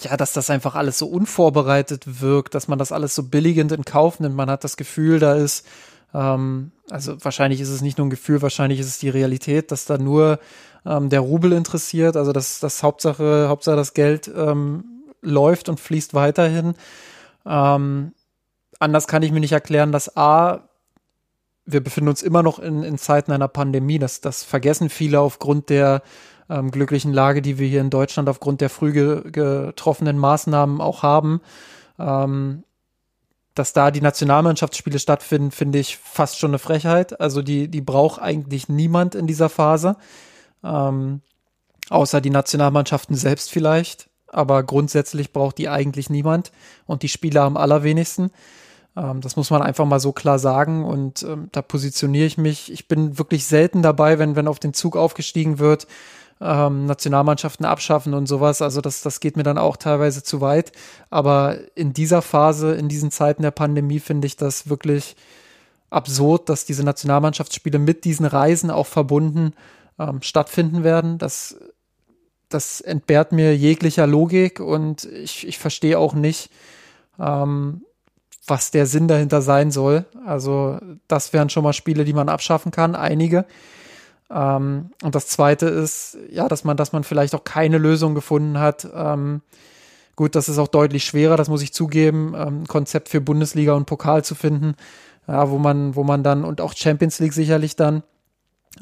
ja, 0.00 0.16
dass 0.16 0.32
das 0.32 0.50
einfach 0.50 0.74
alles 0.74 0.98
so 0.98 1.06
unvorbereitet 1.06 2.20
wirkt, 2.20 2.54
dass 2.54 2.68
man 2.68 2.78
das 2.78 2.92
alles 2.92 3.14
so 3.14 3.22
billigend 3.22 3.72
in 3.72 3.84
Kauf 3.84 4.20
nimmt. 4.20 4.36
Man 4.36 4.50
hat 4.50 4.64
das 4.64 4.76
Gefühl, 4.76 5.18
da 5.18 5.34
ist, 5.34 5.66
ähm, 6.14 6.72
also 6.90 7.22
wahrscheinlich 7.24 7.60
ist 7.60 7.70
es 7.70 7.82
nicht 7.82 7.98
nur 7.98 8.06
ein 8.06 8.10
Gefühl, 8.10 8.42
wahrscheinlich 8.42 8.80
ist 8.80 8.88
es 8.88 8.98
die 8.98 9.08
Realität, 9.08 9.72
dass 9.72 9.86
da 9.86 9.98
nur 9.98 10.38
ähm, 10.86 11.08
der 11.08 11.20
Rubel 11.20 11.52
interessiert, 11.52 12.16
also 12.16 12.32
dass 12.32 12.60
das 12.60 12.82
Hauptsache, 12.82 13.48
Hauptsache 13.48 13.76
das 13.76 13.94
Geld 13.94 14.30
ähm, 14.34 14.84
läuft 15.20 15.68
und 15.68 15.80
fließt 15.80 16.14
weiterhin. 16.14 16.74
Ähm, 17.44 18.12
anders 18.78 19.06
kann 19.06 19.22
ich 19.22 19.32
mir 19.32 19.40
nicht 19.40 19.52
erklären, 19.52 19.92
dass 19.92 20.16
A, 20.16 20.68
wir 21.64 21.82
befinden 21.82 22.08
uns 22.08 22.22
immer 22.22 22.42
noch 22.42 22.58
in, 22.58 22.84
in 22.84 22.98
Zeiten 22.98 23.32
einer 23.32 23.48
Pandemie. 23.48 23.98
Das, 23.98 24.20
das 24.20 24.44
vergessen 24.44 24.88
viele 24.88 25.20
aufgrund 25.20 25.68
der 25.68 26.02
ähm, 26.48 26.70
glücklichen 26.70 27.12
Lage, 27.12 27.42
die 27.42 27.58
wir 27.58 27.66
hier 27.66 27.80
in 27.80 27.90
Deutschland 27.90 28.28
aufgrund 28.28 28.60
der 28.60 28.70
früh 28.70 28.92
ge 28.92 29.30
getroffenen 29.30 30.18
Maßnahmen 30.18 30.80
auch 30.80 31.02
haben. 31.02 31.40
Ähm, 31.98 32.62
dass 33.54 33.72
da 33.72 33.90
die 33.90 34.02
Nationalmannschaftsspiele 34.02 34.98
stattfinden, 34.98 35.50
finde 35.50 35.78
ich 35.78 35.96
fast 35.96 36.38
schon 36.38 36.50
eine 36.50 36.58
Frechheit. 36.58 37.20
Also 37.20 37.40
die, 37.40 37.68
die 37.68 37.80
braucht 37.80 38.20
eigentlich 38.20 38.68
niemand 38.68 39.14
in 39.14 39.26
dieser 39.26 39.48
Phase. 39.48 39.96
Ähm, 40.64 41.20
außer 41.90 42.20
die 42.20 42.30
Nationalmannschaften 42.30 43.16
selbst 43.16 43.50
vielleicht. 43.50 44.08
Aber 44.28 44.62
grundsätzlich 44.62 45.32
braucht 45.32 45.58
die 45.58 45.68
eigentlich 45.68 46.10
niemand 46.10 46.52
und 46.86 47.02
die 47.02 47.08
Spieler 47.08 47.42
am 47.42 47.56
allerwenigsten. 47.56 48.30
Ähm, 48.96 49.20
das 49.20 49.36
muss 49.36 49.50
man 49.50 49.62
einfach 49.62 49.86
mal 49.86 50.00
so 50.00 50.12
klar 50.12 50.38
sagen 50.38 50.84
und 50.84 51.22
ähm, 51.22 51.48
da 51.52 51.62
positioniere 51.62 52.26
ich 52.26 52.38
mich. 52.38 52.72
Ich 52.72 52.88
bin 52.88 53.18
wirklich 53.18 53.46
selten 53.46 53.82
dabei, 53.82 54.18
wenn, 54.18 54.36
wenn 54.36 54.48
auf 54.48 54.58
den 54.58 54.74
Zug 54.74 54.96
aufgestiegen 54.96 55.58
wird, 55.58 55.86
ähm, 56.40 56.86
Nationalmannschaften 56.86 57.64
abschaffen 57.64 58.14
und 58.14 58.26
sowas. 58.26 58.62
Also 58.62 58.80
das, 58.80 59.02
das 59.02 59.20
geht 59.20 59.36
mir 59.36 59.42
dann 59.42 59.58
auch 59.58 59.76
teilweise 59.76 60.22
zu 60.22 60.40
weit. 60.40 60.72
Aber 61.10 61.58
in 61.74 61.92
dieser 61.92 62.22
Phase, 62.22 62.74
in 62.74 62.88
diesen 62.88 63.10
Zeiten 63.10 63.42
der 63.42 63.52
Pandemie, 63.52 64.00
finde 64.00 64.26
ich 64.26 64.36
das 64.36 64.68
wirklich 64.68 65.16
absurd, 65.88 66.48
dass 66.48 66.64
diese 66.64 66.82
Nationalmannschaftsspiele 66.82 67.78
mit 67.78 68.04
diesen 68.04 68.26
Reisen 68.26 68.70
auch 68.70 68.86
verbunden 68.86 69.52
ähm, 69.98 70.22
stattfinden 70.22 70.84
werden. 70.84 71.18
Das, 71.18 71.56
das 72.48 72.80
entbehrt 72.80 73.32
mir 73.32 73.56
jeglicher 73.56 74.06
Logik 74.06 74.60
und 74.60 75.04
ich, 75.04 75.46
ich 75.46 75.58
verstehe 75.58 75.98
auch 75.98 76.14
nicht, 76.14 76.50
ähm, 77.18 77.82
was 78.46 78.70
der 78.70 78.86
Sinn 78.86 79.08
dahinter 79.08 79.42
sein 79.42 79.70
soll. 79.70 80.04
Also 80.24 80.78
das 81.08 81.32
wären 81.32 81.50
schon 81.50 81.64
mal 81.64 81.72
Spiele, 81.72 82.04
die 82.04 82.12
man 82.12 82.28
abschaffen 82.28 82.70
kann, 82.70 82.94
einige. 82.94 83.44
Ähm, 84.30 84.90
und 85.02 85.14
das 85.14 85.28
zweite 85.28 85.66
ist, 85.66 86.18
ja, 86.30 86.48
dass 86.48 86.64
man, 86.64 86.76
dass 86.76 86.92
man 86.92 87.04
vielleicht 87.04 87.34
auch 87.34 87.44
keine 87.44 87.78
Lösung 87.78 88.14
gefunden 88.14 88.58
hat. 88.58 88.88
Ähm, 88.94 89.42
gut, 90.14 90.34
das 90.34 90.48
ist 90.48 90.58
auch 90.58 90.68
deutlich 90.68 91.04
schwerer, 91.04 91.36
das 91.36 91.48
muss 91.48 91.62
ich 91.62 91.72
zugeben, 91.72 92.34
ähm, 92.36 92.62
ein 92.62 92.66
Konzept 92.66 93.08
für 93.08 93.20
Bundesliga 93.20 93.74
und 93.74 93.86
Pokal 93.86 94.24
zu 94.24 94.34
finden, 94.34 94.74
ja, 95.28 95.50
wo 95.50 95.58
man, 95.58 95.94
wo 95.96 96.04
man 96.04 96.22
dann, 96.22 96.44
und 96.44 96.60
auch 96.60 96.74
Champions 96.74 97.18
League 97.18 97.32
sicherlich 97.32 97.76
dann, 97.76 98.02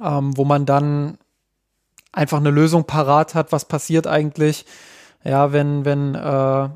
ähm, 0.02 0.36
wo 0.36 0.44
man 0.44 0.66
dann 0.66 1.18
einfach 2.12 2.38
eine 2.38 2.50
Lösung 2.50 2.84
parat 2.84 3.34
hat, 3.34 3.52
was 3.52 3.64
passiert 3.64 4.06
eigentlich, 4.06 4.64
ja, 5.24 5.52
wenn, 5.52 5.84
wenn, 5.84 6.14
äh, 6.14 6.68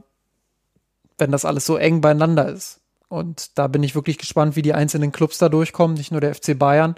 wenn 1.19 1.31
das 1.31 1.45
alles 1.45 1.67
so 1.67 1.77
eng 1.77 2.01
beieinander 2.01 2.49
ist. 2.49 2.81
Und 3.09 3.59
da 3.59 3.69
bin 3.69 3.83
ich 3.83 3.95
wirklich 3.95 4.19
gespannt, 4.19 4.57
wie 4.57 4.63
die 4.63 4.75
einzelnen 4.75 5.13
Clubs 5.13 5.39
da 5.39 5.49
durchkommen, 5.49 5.97
nicht 5.97 6.13
nur 6.13 6.21
der 6.21 6.35
FC 6.35 6.59
Bayern. 6.59 6.95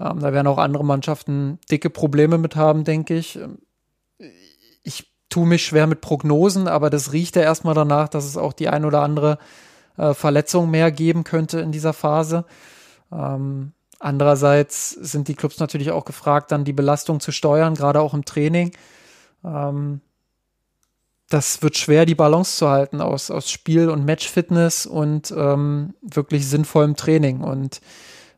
Ähm, 0.00 0.20
da 0.20 0.32
werden 0.32 0.46
auch 0.46 0.58
andere 0.58 0.84
Mannschaften 0.84 1.58
dicke 1.70 1.90
Probleme 1.90 2.38
mit 2.38 2.56
haben, 2.56 2.84
denke 2.84 3.14
ich. 3.14 3.38
Ich 4.82 5.12
tue 5.28 5.46
mich 5.46 5.64
schwer 5.64 5.86
mit 5.86 6.00
Prognosen, 6.00 6.68
aber 6.68 6.90
das 6.90 7.12
riecht 7.12 7.36
ja 7.36 7.42
erstmal 7.42 7.74
danach, 7.74 8.08
dass 8.08 8.24
es 8.24 8.36
auch 8.36 8.52
die 8.52 8.68
ein 8.68 8.84
oder 8.84 9.02
andere 9.02 9.38
äh, 9.96 10.14
Verletzung 10.14 10.70
mehr 10.70 10.90
geben 10.90 11.24
könnte 11.24 11.60
in 11.60 11.72
dieser 11.72 11.92
Phase. 11.92 12.44
Ähm, 13.12 13.72
andererseits 14.04 14.90
sind 14.90 15.28
die 15.28 15.34
Clubs 15.34 15.58
natürlich 15.58 15.90
auch 15.90 16.04
gefragt, 16.04 16.52
dann 16.52 16.64
die 16.64 16.72
Belastung 16.72 17.20
zu 17.20 17.32
steuern, 17.32 17.74
gerade 17.74 18.00
auch 18.00 18.14
im 18.14 18.24
Training. 18.24 18.72
Ähm, 19.44 20.00
das 21.30 21.62
wird 21.62 21.76
schwer, 21.76 22.06
die 22.06 22.14
Balance 22.14 22.56
zu 22.56 22.68
halten 22.68 23.00
aus, 23.00 23.30
aus 23.30 23.50
Spiel- 23.50 23.88
und 23.88 24.04
Matchfitness 24.04 24.86
und 24.86 25.32
ähm, 25.36 25.94
wirklich 26.02 26.46
sinnvollem 26.46 26.96
Training. 26.96 27.40
Und 27.40 27.80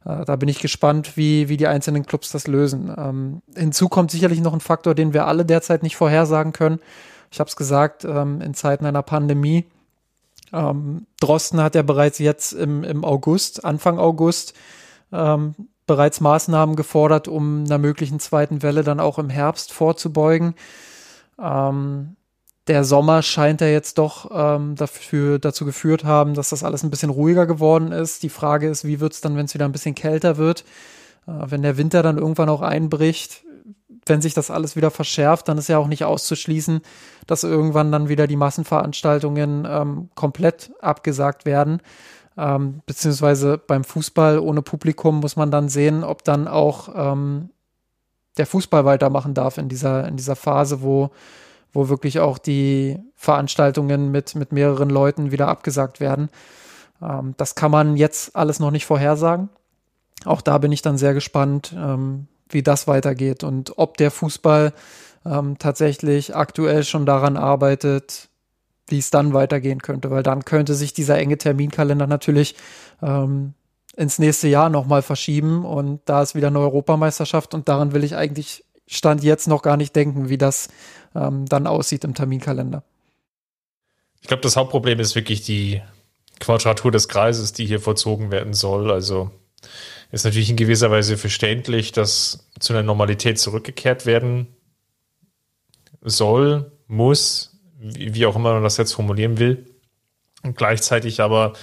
äh, 0.05 0.25
da 0.25 0.37
bin 0.37 0.49
ich 0.49 0.61
gespannt, 0.61 1.17
wie, 1.17 1.49
wie 1.49 1.57
die 1.57 1.67
einzelnen 1.67 2.07
Clubs 2.07 2.31
das 2.31 2.47
lösen. 2.47 2.95
Ähm, 2.97 3.43
hinzu 3.55 3.89
kommt 3.89 4.13
sicherlich 4.13 4.41
noch 4.41 4.55
ein 4.55 4.61
Faktor, 4.61 4.95
den 4.95 5.13
wir 5.13 5.27
alle 5.27 5.45
derzeit 5.45 5.83
nicht 5.83 5.97
vorhersagen 5.97 6.53
können. 6.53 6.79
Ich 7.31 7.41
habe 7.41 7.49
es 7.49 7.57
gesagt, 7.57 8.05
ähm, 8.05 8.41
in 8.41 8.55
Zeiten 8.55 8.87
einer 8.87 9.03
Pandemie. 9.03 9.67
Ähm, 10.53 11.07
Drosten 11.21 11.61
hat 11.61 11.75
ja 11.75 11.83
bereits 11.83 12.21
jetzt 12.21 12.53
im, 12.53 12.85
im 12.85 13.05
August, 13.05 13.65
Anfang 13.65 13.99
August, 13.99 14.55
ähm, 15.13 15.55
bereits 15.87 16.21
Maßnahmen 16.21 16.77
gefordert, 16.77 17.29
um 17.29 17.65
einer 17.65 17.79
möglichen 17.79 18.21
zweiten 18.21 18.63
Welle 18.63 18.83
dann 18.83 19.01
auch 19.01 19.19
im 19.19 19.31
Herbst 19.31 19.73
vorzubeugen. 19.73 20.55
Ähm, 21.41 22.17
der 22.67 22.83
Sommer 22.83 23.23
scheint 23.23 23.61
ja 23.61 23.69
jetzt 23.69 23.99
doch 23.99 24.31
ähm, 24.35 24.75
dafür, 24.75 25.39
dazu 25.39 25.65
geführt 25.65 26.05
haben, 26.05 26.35
dass 26.35 26.49
das 26.49 26.65
alles 26.65 26.83
ein 26.83 26.91
bisschen 26.91 27.11
ruhiger 27.11 27.47
geworden 27.47 27.93
ist. 27.93 28.25
Die 28.25 28.29
Frage 28.29 28.69
ist, 28.69 28.85
wie 28.85 28.99
wird 28.99 29.13
es 29.13 29.21
dann, 29.21 29.37
wenn 29.37 29.47
es 29.47 29.55
wieder 29.55 29.67
ein 29.67 29.73
bisschen 29.73 29.95
kälter 29.95 30.37
wird? 30.37 30.65
Äh, 31.29 31.33
wenn 31.47 31.63
der 31.63 31.77
Winter 31.77 32.03
dann 32.03 32.19
irgendwann 32.19 32.49
auch 32.49 32.63
einbricht, 32.63 33.45
wenn 34.07 34.21
sich 34.21 34.35
das 34.35 34.51
alles 34.51 34.77
wieder 34.77 34.91
verschärft, 34.91 35.49
dann 35.49 35.59
ist 35.59 35.69
ja 35.69 35.79
auch 35.79 35.89
nicht 35.89 36.05
auszuschließen, 36.05 36.81
dass 37.27 37.45
irgendwann 37.45 37.93
dann 37.93 38.09
wieder 38.09 38.27
die 38.27 38.37
Massenveranstaltungen 38.37 39.67
ähm, 39.69 40.09
komplett 40.15 40.71
abgesagt 40.81 41.45
werden. 41.45 41.81
Ähm, 42.39 42.83
beziehungsweise 42.87 43.59
beim 43.59 43.85
Fußball 43.85 44.39
ohne 44.39 44.63
Publikum 44.63 45.21
muss 45.21 45.37
man 45.37 45.51
dann 45.51 45.69
sehen, 45.69 46.05
ob 46.05 46.25
dann 46.25 46.49
auch 46.49 46.91
ähm, 46.95 47.51
der 48.37 48.47
Fußball 48.47 48.85
weitermachen 48.85 49.33
darf 49.33 49.57
in 49.57 49.69
dieser, 49.69 50.07
in 50.07 50.17
dieser 50.17 50.37
Phase, 50.37 50.83
wo 50.83 51.11
wo 51.77 51.91
wirklich 51.91 52.21
auch 52.21 52.39
die 52.39 52.99
Veranstaltungen 53.15 54.11
mit, 54.11 54.35
mit 54.35 54.51
mehreren 54.51 54.89
Leuten 54.89 55.31
wieder 55.31 55.49
abgesagt 55.49 56.01
werden. 56.01 56.31
Ähm, 57.03 57.35
das 57.37 57.55
kann 57.55 57.71
man 57.71 57.97
jetzt 57.97 58.35
alles 58.35 58.59
noch 58.59 58.71
nicht 58.71 58.87
vorhersagen. 58.87 59.51
Auch 60.25 60.41
da 60.41 60.59
bin 60.59 60.73
ich 60.73 60.83
dann 60.83 60.97
sehr 60.97 61.15
gespannt, 61.15 61.75
ähm, 61.77 62.27
wie 62.49 62.63
das 62.63 62.89
weitergeht 62.89 63.45
und 63.45 63.75
ob 63.77 63.99
der 63.99 64.11
Fußball 64.11 64.73
ähm, 65.27 65.59
tatsächlich 65.59 66.35
aktuell 66.35 66.83
schon 66.83 67.05
daran 67.05 67.37
arbeitet, 67.37 68.31
wie 68.89 68.99
es 68.99 69.11
dann 69.11 69.35
weitergehen 69.35 69.83
könnte, 69.83 70.11
weil 70.11 70.23
dann 70.23 70.45
könnte 70.45 70.75
sich 70.75 70.93
dieser 70.93 71.19
enge 71.19 71.39
Terminkalender 71.39 72.07
natürlich 72.07 72.55
ähm, 73.03 73.55
ins 73.97 74.19
nächste 74.19 74.49
Jahr 74.49 74.69
nochmal 74.69 75.03
verschieben 75.03 75.65
und 75.65 76.01
da 76.05 76.23
ist 76.23 76.35
wieder 76.35 76.49
eine 76.49 76.61
Europameisterschaft 76.61 77.55
und 77.55 77.69
daran 77.69 77.93
will 77.93 78.05
ich 78.05 78.15
eigentlich 78.17 78.65
Stand 78.89 79.25
jetzt 79.25 79.49
noch 79.49 79.63
gar 79.63 79.77
nicht 79.77 79.97
denken, 79.97 80.29
wie 80.29 80.39
das 80.39 80.69
ähm, 81.15 81.47
dann 81.47 81.67
aussieht 81.67 82.05
im 82.05 82.15
Terminkalender. 82.15 82.85
Ich 84.21 84.29
glaube, 84.29 84.43
das 84.43 84.57
Hauptproblem 84.57 85.01
ist 85.01 85.15
wirklich 85.15 85.43
die 85.43 85.83
Quadratur 86.39 86.93
des 86.93 87.09
Kreises, 87.09 87.53
die 87.53 87.67
hier 87.67 87.81
vollzogen 87.81 88.31
werden 88.31 88.55
soll. 88.55 88.91
Also 88.91 89.31
ist 90.13 90.25
natürlich 90.25 90.51
in 90.51 90.57
gewisser 90.57 90.91
Weise 90.91 91.17
verständlich, 91.17 91.93
dass 91.93 92.49
zu 92.61 92.73
einer 92.73 92.83
Normalität 92.83 93.39
zurückgekehrt 93.39 94.07
werden 94.07 94.49
soll, 96.01 96.73
muss, 96.87 97.56
wie 97.95 98.27
auch 98.27 98.37
immer 98.37 98.55
man 98.55 98.63
das 98.63 98.77
jetzt 98.77 98.93
formulieren 98.93 99.39
will. 99.39 99.67
Und 100.43 100.57
gleichzeitig 100.57 101.21
aber 101.21 101.55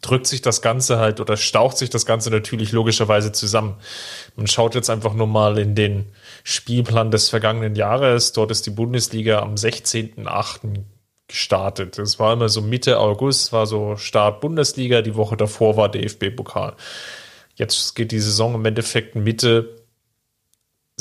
drückt 0.00 0.26
sich 0.26 0.42
das 0.42 0.62
Ganze 0.62 0.98
halt 0.98 1.20
oder 1.20 1.36
staucht 1.36 1.76
sich 1.76 1.90
das 1.90 2.06
Ganze 2.06 2.30
natürlich 2.30 2.72
logischerweise 2.72 3.32
zusammen. 3.32 3.76
Man 4.36 4.46
schaut 4.46 4.74
jetzt 4.74 4.90
einfach 4.90 5.14
nur 5.14 5.26
mal 5.26 5.58
in 5.58 5.74
den 5.74 6.06
Spielplan 6.44 7.10
des 7.10 7.28
vergangenen 7.28 7.74
Jahres. 7.74 8.32
Dort 8.32 8.50
ist 8.50 8.66
die 8.66 8.70
Bundesliga 8.70 9.40
am 9.40 9.54
16.8. 9.54 10.84
gestartet. 11.28 11.98
Es 11.98 12.18
war 12.18 12.32
immer 12.32 12.48
so 12.48 12.62
Mitte 12.62 12.98
August, 12.98 13.52
war 13.52 13.66
so 13.66 13.96
Start 13.96 14.40
Bundesliga. 14.40 15.02
Die 15.02 15.14
Woche 15.14 15.36
davor 15.36 15.76
war 15.76 15.90
DFB-Pokal. 15.90 16.74
Jetzt 17.54 17.94
geht 17.94 18.12
die 18.12 18.20
Saison 18.20 18.54
im 18.54 18.64
Endeffekt 18.64 19.14
Mitte 19.14 19.81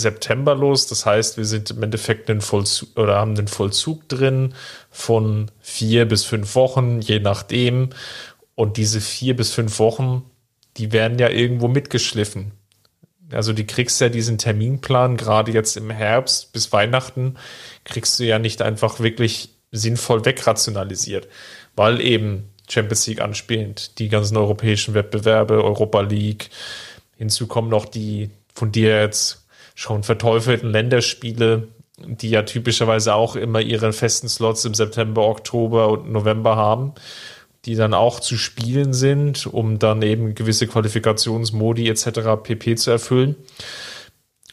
September 0.01 0.55
los. 0.55 0.87
Das 0.87 1.05
heißt, 1.05 1.37
wir 1.37 1.45
sind 1.45 1.71
im 1.71 1.83
Endeffekt 1.83 2.29
in 2.29 2.41
Vollzug 2.41 2.97
oder 2.97 3.15
haben 3.15 3.35
den 3.35 3.47
Vollzug 3.47 4.07
drin 4.09 4.53
von 4.89 5.49
vier 5.59 6.05
bis 6.05 6.25
fünf 6.25 6.55
Wochen, 6.55 6.99
je 6.99 7.19
nachdem. 7.19 7.89
Und 8.55 8.77
diese 8.77 9.01
vier 9.01 9.35
bis 9.35 9.51
fünf 9.51 9.79
Wochen, 9.79 10.23
die 10.77 10.91
werden 10.91 11.19
ja 11.19 11.29
irgendwo 11.29 11.67
mitgeschliffen. 11.67 12.51
Also 13.31 13.53
die 13.53 13.65
kriegst 13.65 14.01
ja 14.01 14.09
diesen 14.09 14.37
Terminplan, 14.37 15.17
gerade 15.17 15.51
jetzt 15.51 15.77
im 15.77 15.89
Herbst 15.89 16.51
bis 16.53 16.71
Weihnachten, 16.73 17.35
kriegst 17.85 18.19
du 18.19 18.25
ja 18.25 18.39
nicht 18.39 18.61
einfach 18.61 18.99
wirklich 18.99 19.49
sinnvoll 19.71 20.25
wegrationalisiert, 20.25 21.27
weil 21.75 22.01
eben 22.01 22.49
Champions 22.69 23.07
League 23.07 23.21
anspielend, 23.21 23.99
die 23.99 24.09
ganzen 24.09 24.37
europäischen 24.37 24.93
Wettbewerbe, 24.93 25.63
Europa 25.63 26.01
League, 26.01 26.49
hinzu 27.17 27.47
kommen 27.47 27.69
noch 27.69 27.85
die 27.85 28.31
von 28.53 28.71
dir 28.71 29.01
jetzt 29.01 29.40
schon 29.81 30.03
verteufelten 30.03 30.69
Länderspiele, 30.69 31.69
die 31.97 32.29
ja 32.29 32.43
typischerweise 32.43 33.15
auch 33.15 33.35
immer 33.35 33.61
ihre 33.61 33.93
festen 33.93 34.29
Slots 34.29 34.63
im 34.63 34.75
September, 34.75 35.23
Oktober 35.27 35.89
und 35.89 36.11
November 36.11 36.55
haben, 36.55 36.93
die 37.65 37.73
dann 37.73 37.95
auch 37.95 38.19
zu 38.19 38.37
spielen 38.37 38.93
sind, 38.93 39.47
um 39.47 39.79
dann 39.79 40.03
eben 40.03 40.35
gewisse 40.35 40.67
Qualifikationsmodi 40.67 41.89
etc. 41.89 42.43
pp 42.43 42.75
zu 42.75 42.91
erfüllen. 42.91 43.35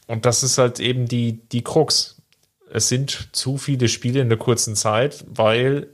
Und 0.06 0.24
das 0.24 0.42
ist 0.42 0.56
halt 0.56 0.80
eben 0.80 1.04
die, 1.04 1.46
die 1.50 1.62
Krux. 1.62 2.22
Es 2.72 2.88
sind 2.88 3.28
zu 3.32 3.58
viele 3.58 3.88
Spiele 3.88 4.22
in 4.22 4.30
der 4.30 4.38
kurzen 4.38 4.76
Zeit, 4.76 5.26
weil 5.28 5.88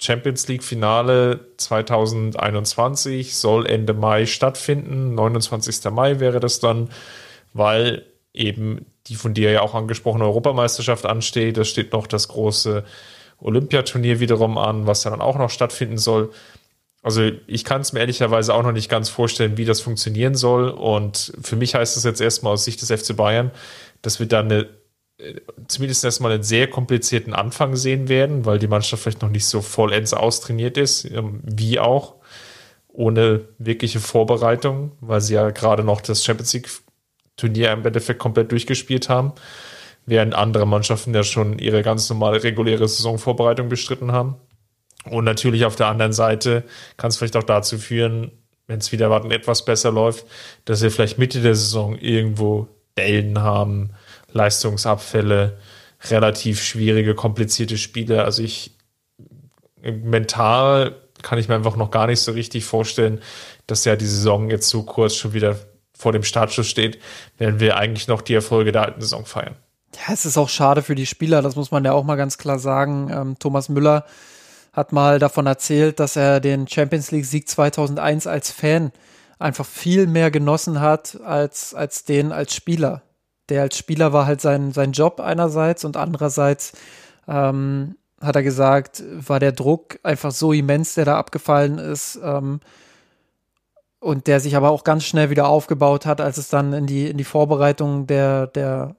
Champions 0.00 0.48
League 0.48 0.64
Finale 0.64 1.46
2021 1.58 3.36
soll 3.36 3.66
Ende 3.66 3.94
Mai 3.94 4.26
stattfinden. 4.26 5.14
29. 5.14 5.92
Mai 5.92 6.18
wäre 6.18 6.40
das 6.40 6.58
dann, 6.58 6.90
weil 7.52 8.04
eben 8.34 8.84
die 9.06 9.14
von 9.14 9.32
dir 9.32 9.50
ja 9.50 9.62
auch 9.62 9.74
angesprochene 9.74 10.24
Europameisterschaft 10.24 11.06
ansteht. 11.06 11.56
Es 11.56 11.68
steht 11.68 11.92
noch 11.92 12.06
das 12.06 12.28
große 12.28 12.84
Olympiaturnier 13.38 14.20
wiederum 14.20 14.58
an, 14.58 14.86
was 14.86 15.02
dann 15.02 15.20
auch 15.20 15.38
noch 15.38 15.50
stattfinden 15.50 15.98
soll. 15.98 16.30
Also 17.02 17.30
ich 17.46 17.64
kann 17.64 17.82
es 17.82 17.92
mir 17.92 18.00
ehrlicherweise 18.00 18.54
auch 18.54 18.62
noch 18.62 18.72
nicht 18.72 18.88
ganz 18.88 19.10
vorstellen, 19.10 19.58
wie 19.58 19.66
das 19.66 19.80
funktionieren 19.80 20.34
soll. 20.34 20.70
Und 20.70 21.32
für 21.42 21.54
mich 21.54 21.74
heißt 21.74 21.96
es 21.96 22.04
jetzt 22.04 22.20
erstmal 22.20 22.54
aus 22.54 22.64
Sicht 22.64 22.80
des 22.80 22.90
FC 22.90 23.14
Bayern, 23.14 23.50
dass 24.00 24.20
wir 24.20 24.26
da 24.26 24.40
eine 24.40 24.68
äh, 25.18 25.34
zumindest 25.68 26.04
erstmal 26.04 26.32
einen 26.32 26.42
sehr 26.42 26.68
komplizierten 26.68 27.34
Anfang 27.34 27.76
sehen 27.76 28.08
werden, 28.08 28.46
weil 28.46 28.58
die 28.58 28.68
Mannschaft 28.68 29.02
vielleicht 29.02 29.22
noch 29.22 29.28
nicht 29.28 29.46
so 29.46 29.60
vollends 29.60 30.14
austrainiert 30.14 30.78
ist, 30.78 31.04
ähm, 31.04 31.40
wie 31.44 31.78
auch 31.78 32.14
ohne 32.88 33.48
wirkliche 33.58 34.00
Vorbereitung, 34.00 34.92
weil 35.00 35.20
sie 35.20 35.34
ja 35.34 35.50
gerade 35.50 35.84
noch 35.84 36.00
das 36.00 36.24
Champions 36.24 36.52
League 36.54 36.70
Turnier 37.36 37.72
im 37.72 37.84
Endeffekt 37.84 38.18
komplett 38.18 38.52
durchgespielt 38.52 39.08
haben, 39.08 39.32
während 40.06 40.34
andere 40.34 40.66
Mannschaften 40.66 41.14
ja 41.14 41.24
schon 41.24 41.58
ihre 41.58 41.82
ganz 41.82 42.08
normale 42.08 42.42
reguläre 42.42 42.86
Saisonvorbereitung 42.86 43.68
bestritten 43.68 44.12
haben. 44.12 44.36
Und 45.10 45.24
natürlich 45.24 45.64
auf 45.64 45.76
der 45.76 45.88
anderen 45.88 46.12
Seite 46.12 46.64
kann 46.96 47.08
es 47.08 47.16
vielleicht 47.16 47.36
auch 47.36 47.42
dazu 47.42 47.78
führen, 47.78 48.32
wenn 48.66 48.78
es 48.78 48.92
wieder 48.92 49.10
warten 49.10 49.30
etwas 49.30 49.64
besser 49.64 49.90
läuft, 49.92 50.26
dass 50.64 50.82
wir 50.82 50.90
vielleicht 50.90 51.18
Mitte 51.18 51.42
der 51.42 51.54
Saison 51.54 51.98
irgendwo 51.98 52.68
Dellen 52.96 53.40
haben, 53.40 53.90
Leistungsabfälle, 54.32 55.58
relativ 56.10 56.62
schwierige, 56.62 57.14
komplizierte 57.14 57.76
Spiele. 57.76 58.24
Also 58.24 58.42
ich 58.42 58.76
mental 59.82 60.94
kann 61.22 61.38
ich 61.38 61.48
mir 61.48 61.54
einfach 61.54 61.76
noch 61.76 61.90
gar 61.90 62.06
nicht 62.06 62.20
so 62.20 62.32
richtig 62.32 62.64
vorstellen, 62.64 63.20
dass 63.66 63.84
ja 63.84 63.96
die 63.96 64.06
Saison 64.06 64.50
jetzt 64.50 64.68
so 64.68 64.82
kurz 64.82 65.14
schon 65.14 65.32
wieder 65.32 65.58
vor 66.04 66.12
dem 66.12 66.22
Startschuss 66.22 66.68
steht, 66.68 66.98
während 67.38 67.60
wir 67.60 67.78
eigentlich 67.78 68.08
noch 68.08 68.20
die 68.20 68.34
Erfolge 68.34 68.72
der 68.72 68.82
alten 68.82 69.00
Saison 69.00 69.24
feiern. 69.24 69.56
Ja, 69.94 70.12
es 70.12 70.26
ist 70.26 70.36
auch 70.36 70.50
schade 70.50 70.82
für 70.82 70.94
die 70.94 71.06
Spieler, 71.06 71.40
das 71.40 71.56
muss 71.56 71.70
man 71.70 71.82
ja 71.82 71.92
auch 71.92 72.04
mal 72.04 72.16
ganz 72.16 72.36
klar 72.36 72.58
sagen. 72.58 73.10
Ähm, 73.10 73.38
Thomas 73.38 73.70
Müller 73.70 74.04
hat 74.74 74.92
mal 74.92 75.18
davon 75.18 75.46
erzählt, 75.46 76.00
dass 76.00 76.16
er 76.16 76.40
den 76.40 76.68
Champions 76.68 77.10
League 77.10 77.24
Sieg 77.24 77.48
2001 77.48 78.26
als 78.26 78.50
Fan 78.50 78.92
einfach 79.38 79.64
viel 79.64 80.06
mehr 80.06 80.30
genossen 80.30 80.78
hat 80.80 81.18
als, 81.24 81.72
als 81.74 82.04
den 82.04 82.32
als 82.32 82.54
Spieler. 82.54 83.00
Der 83.48 83.62
als 83.62 83.78
Spieler 83.78 84.12
war 84.12 84.26
halt 84.26 84.42
sein, 84.42 84.72
sein 84.72 84.92
Job 84.92 85.20
einerseits 85.20 85.86
und 85.86 85.96
andererseits 85.96 86.72
ähm, 87.26 87.96
hat 88.20 88.36
er 88.36 88.42
gesagt, 88.42 89.02
war 89.26 89.40
der 89.40 89.52
Druck 89.52 89.98
einfach 90.02 90.32
so 90.32 90.52
immens, 90.52 90.94
der 90.94 91.06
da 91.06 91.16
abgefallen 91.16 91.78
ist. 91.78 92.20
Ähm, 92.22 92.60
und 94.04 94.26
der 94.26 94.38
sich 94.38 94.54
aber 94.54 94.68
auch 94.68 94.84
ganz 94.84 95.04
schnell 95.04 95.30
wieder 95.30 95.48
aufgebaut 95.48 96.04
hat, 96.04 96.20
als 96.20 96.36
es 96.36 96.48
dann 96.48 96.74
in 96.74 96.86
die, 96.86 97.08
in 97.08 97.16
die 97.16 97.24
Vorbereitung 97.24 98.06
der, 98.06 98.46
der, 98.48 98.96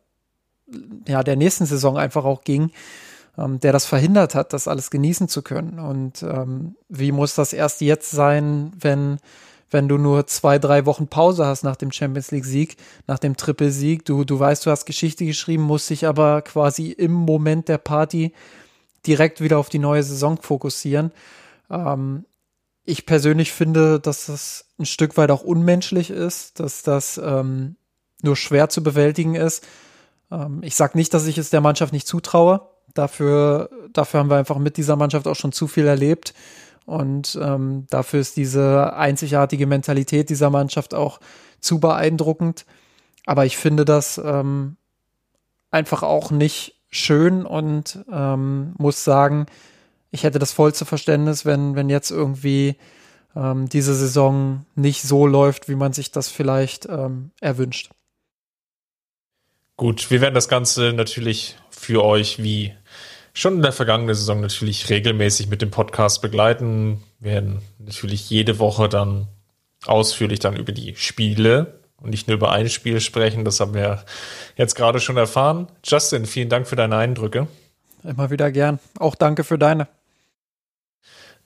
ja, 1.08 1.22
der 1.22 1.36
nächsten 1.36 1.68
Saison 1.68 1.96
einfach 1.96 2.26
auch 2.26 2.44
ging, 2.44 2.72
ähm, 3.38 3.60
der 3.60 3.72
das 3.72 3.86
verhindert 3.86 4.34
hat, 4.34 4.52
das 4.52 4.68
alles 4.68 4.90
genießen 4.90 5.28
zu 5.28 5.44
können. 5.44 5.78
Und 5.78 6.24
ähm, 6.24 6.76
wie 6.90 7.12
muss 7.12 7.36
das 7.36 7.54
erst 7.54 7.82
jetzt 7.82 8.10
sein, 8.10 8.72
wenn, 8.80 9.20
wenn 9.70 9.88
du 9.88 10.00
nur 10.00 10.26
zwei, 10.26 10.58
drei 10.58 10.88
Wochen 10.88 11.08
Pause 11.08 11.46
hast 11.46 11.64
nach 11.64 11.76
dem 11.76 11.92
Champions 11.92 12.32
League-Sieg, 12.32 12.76
nach 13.06 13.20
dem 13.20 13.38
Triple-Sieg, 13.38 14.06
du, 14.06 14.24
du 14.24 14.40
weißt, 14.40 14.66
du 14.66 14.72
hast 14.72 14.86
Geschichte 14.86 15.24
geschrieben, 15.24 15.62
musst 15.62 15.92
dich 15.92 16.08
aber 16.08 16.42
quasi 16.42 16.90
im 16.90 17.14
Moment 17.14 17.68
der 17.68 17.78
Party 17.78 18.34
direkt 19.06 19.40
wieder 19.40 19.60
auf 19.60 19.70
die 19.70 19.78
neue 19.78 20.02
Saison 20.02 20.42
fokussieren. 20.42 21.12
Ähm, 21.70 22.26
ich 22.86 23.06
persönlich 23.06 23.52
finde, 23.52 24.00
dass 24.00 24.28
das 24.28 24.66
ein 24.80 24.86
Stück 24.86 25.18
weit 25.18 25.32
auch 25.32 25.44
unmenschlich 25.44 26.12
ist, 26.12 26.60
dass 26.60 26.84
das 26.84 27.20
ähm, 27.24 27.76
nur 28.22 28.36
schwer 28.36 28.70
zu 28.70 28.84
bewältigen 28.84 29.36
ist. 29.36 29.66
Ähm, 30.32 30.62
ich 30.62 30.76
sage 30.76 30.98
nicht, 30.98 31.14
dass 31.14 31.26
ich 31.28 31.38
es 31.38 31.50
der 31.50 31.62
Mannschaft 31.62 31.94
nicht 31.94 32.08
zutraue. 32.08 32.62
Dafür, 32.94 33.70
dafür 33.92 34.20
haben 34.20 34.30
wir 34.30 34.38
einfach 34.38 34.60
mit 34.60 34.78
dieser 34.78 34.96
Mannschaft 34.96 35.28
auch 35.28 35.36
schon 35.36 35.52
zu 35.52 35.68
viel 35.68 35.88
erlebt. 35.88 36.34
Und 36.86 37.38
ähm, 37.42 37.88
dafür 37.90 38.20
ist 38.20 38.38
diese 38.38 38.94
einzigartige 38.94 39.66
Mentalität 39.66 40.30
dieser 40.30 40.52
Mannschaft 40.52 40.94
auch 40.94 41.20
zu 41.60 41.80
beeindruckend. 41.80 42.66
Aber 43.26 43.46
ich 43.46 43.58
finde 43.58 43.86
das 43.86 44.22
ähm, 44.24 44.78
einfach 45.72 46.04
auch 46.04 46.30
nicht 46.30 46.80
schön 46.92 47.46
und 47.46 48.06
ähm, 48.12 48.76
muss 48.78 49.04
sagen, 49.04 49.48
ich 50.16 50.24
hätte 50.24 50.40
das 50.40 50.54
vollste 50.54 50.86
Verständnis, 50.86 51.46
wenn, 51.46 51.76
wenn 51.76 51.90
jetzt 51.90 52.10
irgendwie 52.10 52.78
ähm, 53.36 53.68
diese 53.68 53.94
Saison 53.94 54.66
nicht 54.76 55.02
so 55.04 55.28
läuft, 55.28 55.68
wie 55.68 55.76
man 55.76 55.94
sich 55.94 56.12
das 56.12 56.30
vielleicht 56.30 56.88
ähm, 56.88 57.32
erwünscht. 57.42 57.92
Gut, 59.78 60.10
wir 60.10 60.22
werden 60.22 60.34
das 60.34 60.48
Ganze 60.48 60.94
natürlich 60.94 61.58
für 61.70 62.04
euch 62.04 62.42
wie 62.42 62.74
schon 63.34 63.56
in 63.56 63.62
der 63.62 63.74
vergangenen 63.74 64.16
Saison 64.16 64.40
natürlich 64.40 64.90
regelmäßig 64.90 65.50
mit 65.50 65.62
dem 65.62 65.70
Podcast 65.70 66.22
begleiten. 66.22 67.04
Wir 67.20 67.34
werden 67.34 67.62
natürlich 67.78 68.30
jede 68.30 68.58
Woche 68.58 68.88
dann 68.88 69.28
ausführlich 69.86 70.40
dann 70.40 70.56
über 70.56 70.72
die 70.72 70.96
Spiele 70.96 71.82
und 71.98 72.12
nicht 72.12 72.30
nur 72.30 72.38
über 72.38 72.54
ein 72.54 72.70
Spiel 72.70 73.02
sprechen. 73.02 73.44
Das 73.44 73.60
haben 73.60 73.74
wir 73.74 74.06
jetzt 74.56 74.76
gerade 74.76 75.02
schon 75.02 75.18
erfahren. 75.18 75.68
Justin, 75.84 76.26
vielen 76.26 76.48
Dank 76.48 76.68
für 76.68 76.78
deine 76.78 76.96
Eindrücke. 76.96 77.48
Immer 78.06 78.30
wieder 78.30 78.50
gern. 78.52 78.80
Auch 78.98 79.16
danke 79.16 79.44
für 79.44 79.58
deine. 79.58 79.90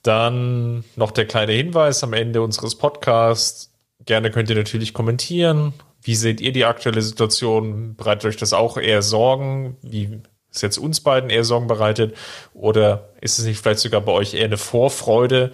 Dann 0.03 0.83
noch 0.95 1.11
der 1.11 1.25
kleine 1.25 1.53
Hinweis 1.53 2.03
am 2.03 2.13
Ende 2.13 2.41
unseres 2.41 2.75
Podcasts. 2.75 3.71
Gerne 4.05 4.31
könnt 4.31 4.49
ihr 4.49 4.55
natürlich 4.55 4.93
kommentieren. 4.93 5.73
Wie 6.01 6.15
seht 6.15 6.39
ihr 6.39 6.53
die 6.53 6.65
aktuelle 6.65 7.01
Situation? 7.01 7.95
Bereitet 7.95 8.25
euch 8.25 8.37
das 8.37 8.53
auch 8.53 8.77
eher 8.77 9.01
Sorgen? 9.01 9.77
Wie 9.81 10.21
es 10.51 10.61
jetzt 10.61 10.77
uns 10.77 11.01
beiden 11.01 11.29
eher 11.29 11.43
Sorgen 11.43 11.67
bereitet? 11.67 12.15
Oder 12.53 13.09
ist 13.21 13.39
es 13.39 13.45
nicht 13.45 13.61
vielleicht 13.61 13.79
sogar 13.79 14.01
bei 14.01 14.11
euch 14.11 14.33
eher 14.33 14.45
eine 14.45 14.57
Vorfreude, 14.57 15.51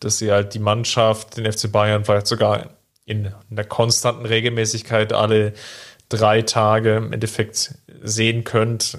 dass 0.00 0.20
ihr 0.20 0.32
halt 0.32 0.54
die 0.54 0.58
Mannschaft, 0.58 1.36
den 1.36 1.50
FC 1.50 1.70
Bayern 1.70 2.04
vielleicht 2.04 2.26
sogar 2.26 2.70
in 3.06 3.32
einer 3.50 3.64
konstanten 3.64 4.26
Regelmäßigkeit 4.26 5.12
alle 5.12 5.52
drei 6.08 6.42
Tage 6.42 6.96
im 6.96 7.12
Endeffekt 7.12 7.74
sehen 8.02 8.44
könnt? 8.44 8.98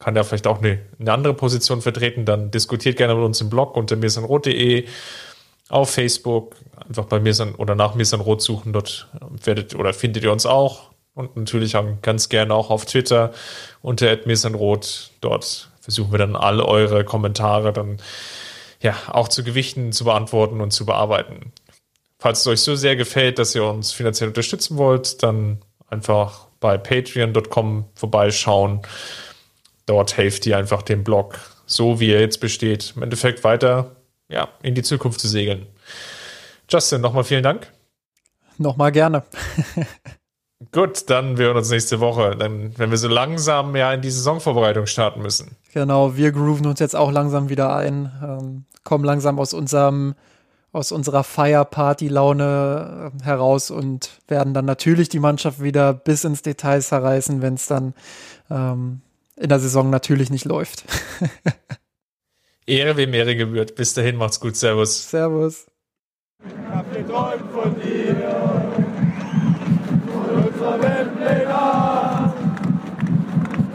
Kann 0.00 0.16
ja 0.16 0.24
vielleicht 0.24 0.46
auch 0.46 0.58
eine, 0.58 0.80
eine 0.98 1.12
andere 1.12 1.34
Position 1.34 1.82
vertreten, 1.82 2.24
dann 2.24 2.50
diskutiert 2.50 2.96
gerne 2.96 3.14
mit 3.14 3.24
uns 3.24 3.40
im 3.40 3.50
Blog 3.50 3.76
unter 3.76 3.94
mirsanrot.de, 3.96 4.86
auf 5.68 5.90
Facebook, 5.90 6.56
einfach 6.88 7.04
bei 7.04 7.20
mirsan 7.20 7.54
oder 7.54 7.76
nach 7.76 7.94
mirsanrot 7.94 8.42
suchen, 8.42 8.72
dort 8.72 9.08
werdet 9.44 9.76
oder 9.76 9.92
findet 9.92 10.24
ihr 10.24 10.32
uns 10.32 10.46
auch 10.46 10.90
und 11.14 11.36
natürlich 11.36 11.76
auch 11.76 11.84
ganz 12.02 12.28
gerne 12.28 12.54
auch 12.54 12.70
auf 12.70 12.86
Twitter 12.86 13.32
unter 13.82 14.18
mirsanrot, 14.24 15.10
dort 15.20 15.70
versuchen 15.80 16.12
wir 16.12 16.18
dann 16.18 16.34
alle 16.34 16.64
eure 16.64 17.04
Kommentare 17.04 17.72
dann 17.72 17.98
ja, 18.80 18.96
auch 19.08 19.28
zu 19.28 19.44
gewichten, 19.44 19.92
zu 19.92 20.04
beantworten 20.04 20.60
und 20.60 20.72
zu 20.72 20.86
bearbeiten. 20.86 21.52
Falls 22.18 22.40
es 22.40 22.46
euch 22.46 22.60
so 22.60 22.74
sehr 22.74 22.96
gefällt, 22.96 23.38
dass 23.38 23.54
ihr 23.54 23.64
uns 23.64 23.92
finanziell 23.92 24.28
unterstützen 24.28 24.76
wollt, 24.76 25.22
dann 25.22 25.58
einfach 25.88 26.46
bei 26.60 26.78
patreon.com 26.78 27.86
vorbeischauen. 27.94 28.82
Dort 29.90 30.16
helft 30.16 30.46
ihr 30.46 30.56
einfach 30.56 30.82
dem 30.82 31.02
Blog, 31.02 31.40
so 31.66 31.98
wie 31.98 32.12
er 32.12 32.20
jetzt 32.20 32.38
besteht, 32.38 32.92
im 32.94 33.02
Endeffekt 33.02 33.42
weiter 33.42 33.96
ja, 34.28 34.46
in 34.62 34.76
die 34.76 34.84
Zukunft 34.84 35.18
zu 35.18 35.26
segeln. 35.26 35.66
Justin, 36.68 37.00
nochmal 37.00 37.24
vielen 37.24 37.42
Dank. 37.42 37.66
Nochmal 38.56 38.92
gerne. 38.92 39.24
Gut, 40.72 41.10
dann 41.10 41.38
wir 41.38 41.52
uns 41.56 41.70
nächste 41.70 41.98
Woche, 41.98 42.36
dann, 42.38 42.78
wenn 42.78 42.92
wir 42.92 42.98
so 42.98 43.08
langsam 43.08 43.74
ja 43.74 43.92
in 43.92 44.00
die 44.00 44.12
Saisonvorbereitung 44.12 44.86
starten 44.86 45.22
müssen. 45.22 45.56
Genau, 45.72 46.16
wir 46.16 46.30
grooven 46.30 46.66
uns 46.66 46.78
jetzt 46.78 46.94
auch 46.94 47.10
langsam 47.10 47.48
wieder 47.48 47.74
ein, 47.74 48.12
ähm, 48.22 48.66
kommen 48.84 49.02
langsam 49.02 49.40
aus 49.40 49.52
unserem 49.52 50.14
aus 50.70 50.92
unserer 50.92 51.24
Fire-Party-Laune 51.24 53.10
äh, 53.18 53.24
heraus 53.24 53.72
und 53.72 54.20
werden 54.28 54.54
dann 54.54 54.66
natürlich 54.66 55.08
die 55.08 55.18
Mannschaft 55.18 55.60
wieder 55.60 55.92
bis 55.92 56.22
ins 56.22 56.42
Details 56.42 56.90
zerreißen, 56.90 57.42
wenn 57.42 57.54
es 57.54 57.66
dann 57.66 57.92
ähm, 58.48 59.00
in 59.40 59.48
der 59.48 59.58
Saison 59.58 59.90
natürlich 59.90 60.30
nicht 60.30 60.44
läuft. 60.44 60.84
Ehre 62.66 62.96
wem 62.96 63.14
Ehre 63.14 63.34
gebührt. 63.34 63.74
Bis 63.74 63.94
dahin, 63.94 64.16
macht's 64.16 64.38
gut. 64.38 64.54
Servus. 64.54 65.08
Servus. 65.08 65.66
Ich 66.44 66.74
hab 66.74 66.94
geträumt 66.94 67.50
von 67.52 67.74
dir, 67.80 68.16
von 70.06 70.44
unserer 70.44 70.82
Weltpläne. 70.82 72.34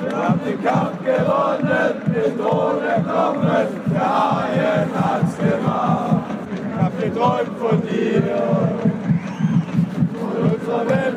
Wir 0.02 0.16
haben 0.16 0.40
den 0.46 0.64
Kampf 0.64 1.04
gewonnen, 1.04 2.02
den 2.14 2.38
Thron 2.38 2.84
erkommen, 2.84 3.68
der 3.94 4.32
Haien 4.32 4.90
hat's 4.96 5.38
gemacht. 5.38 6.24
Ich 6.56 6.82
hab 6.82 7.00
geträumt 7.00 7.58
von 7.60 7.82
dir, 7.82 8.24
von 10.14 10.52
unserer 10.52 10.90
Weltpläne. 10.90 11.15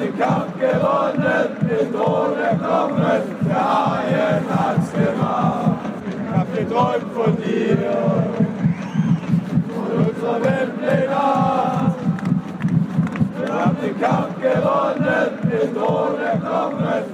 Den 0.00 0.18
Kampf 0.18 0.58
gewonnen, 0.58 1.56
den 1.60 1.92
Thron 1.92 2.38
erkommen, 2.38 3.22
der 3.48 3.56
Haien 3.56 4.44
hat's 4.48 4.92
gemacht. 4.92 5.78
Ich 6.08 6.36
hab 6.36 6.54
geträumt 6.54 7.12
von 7.14 7.36
dir, 7.36 7.78
von 9.74 10.06
unserer 10.06 10.44
Weltpläne. 10.44 11.16
Wir 13.38 13.54
haben 13.54 13.76
den 13.82 14.00
Kampf 14.00 14.40
gewonnen, 14.40 15.28
den 15.50 15.74
Thron 15.74 16.20
erkommen, 16.20 17.04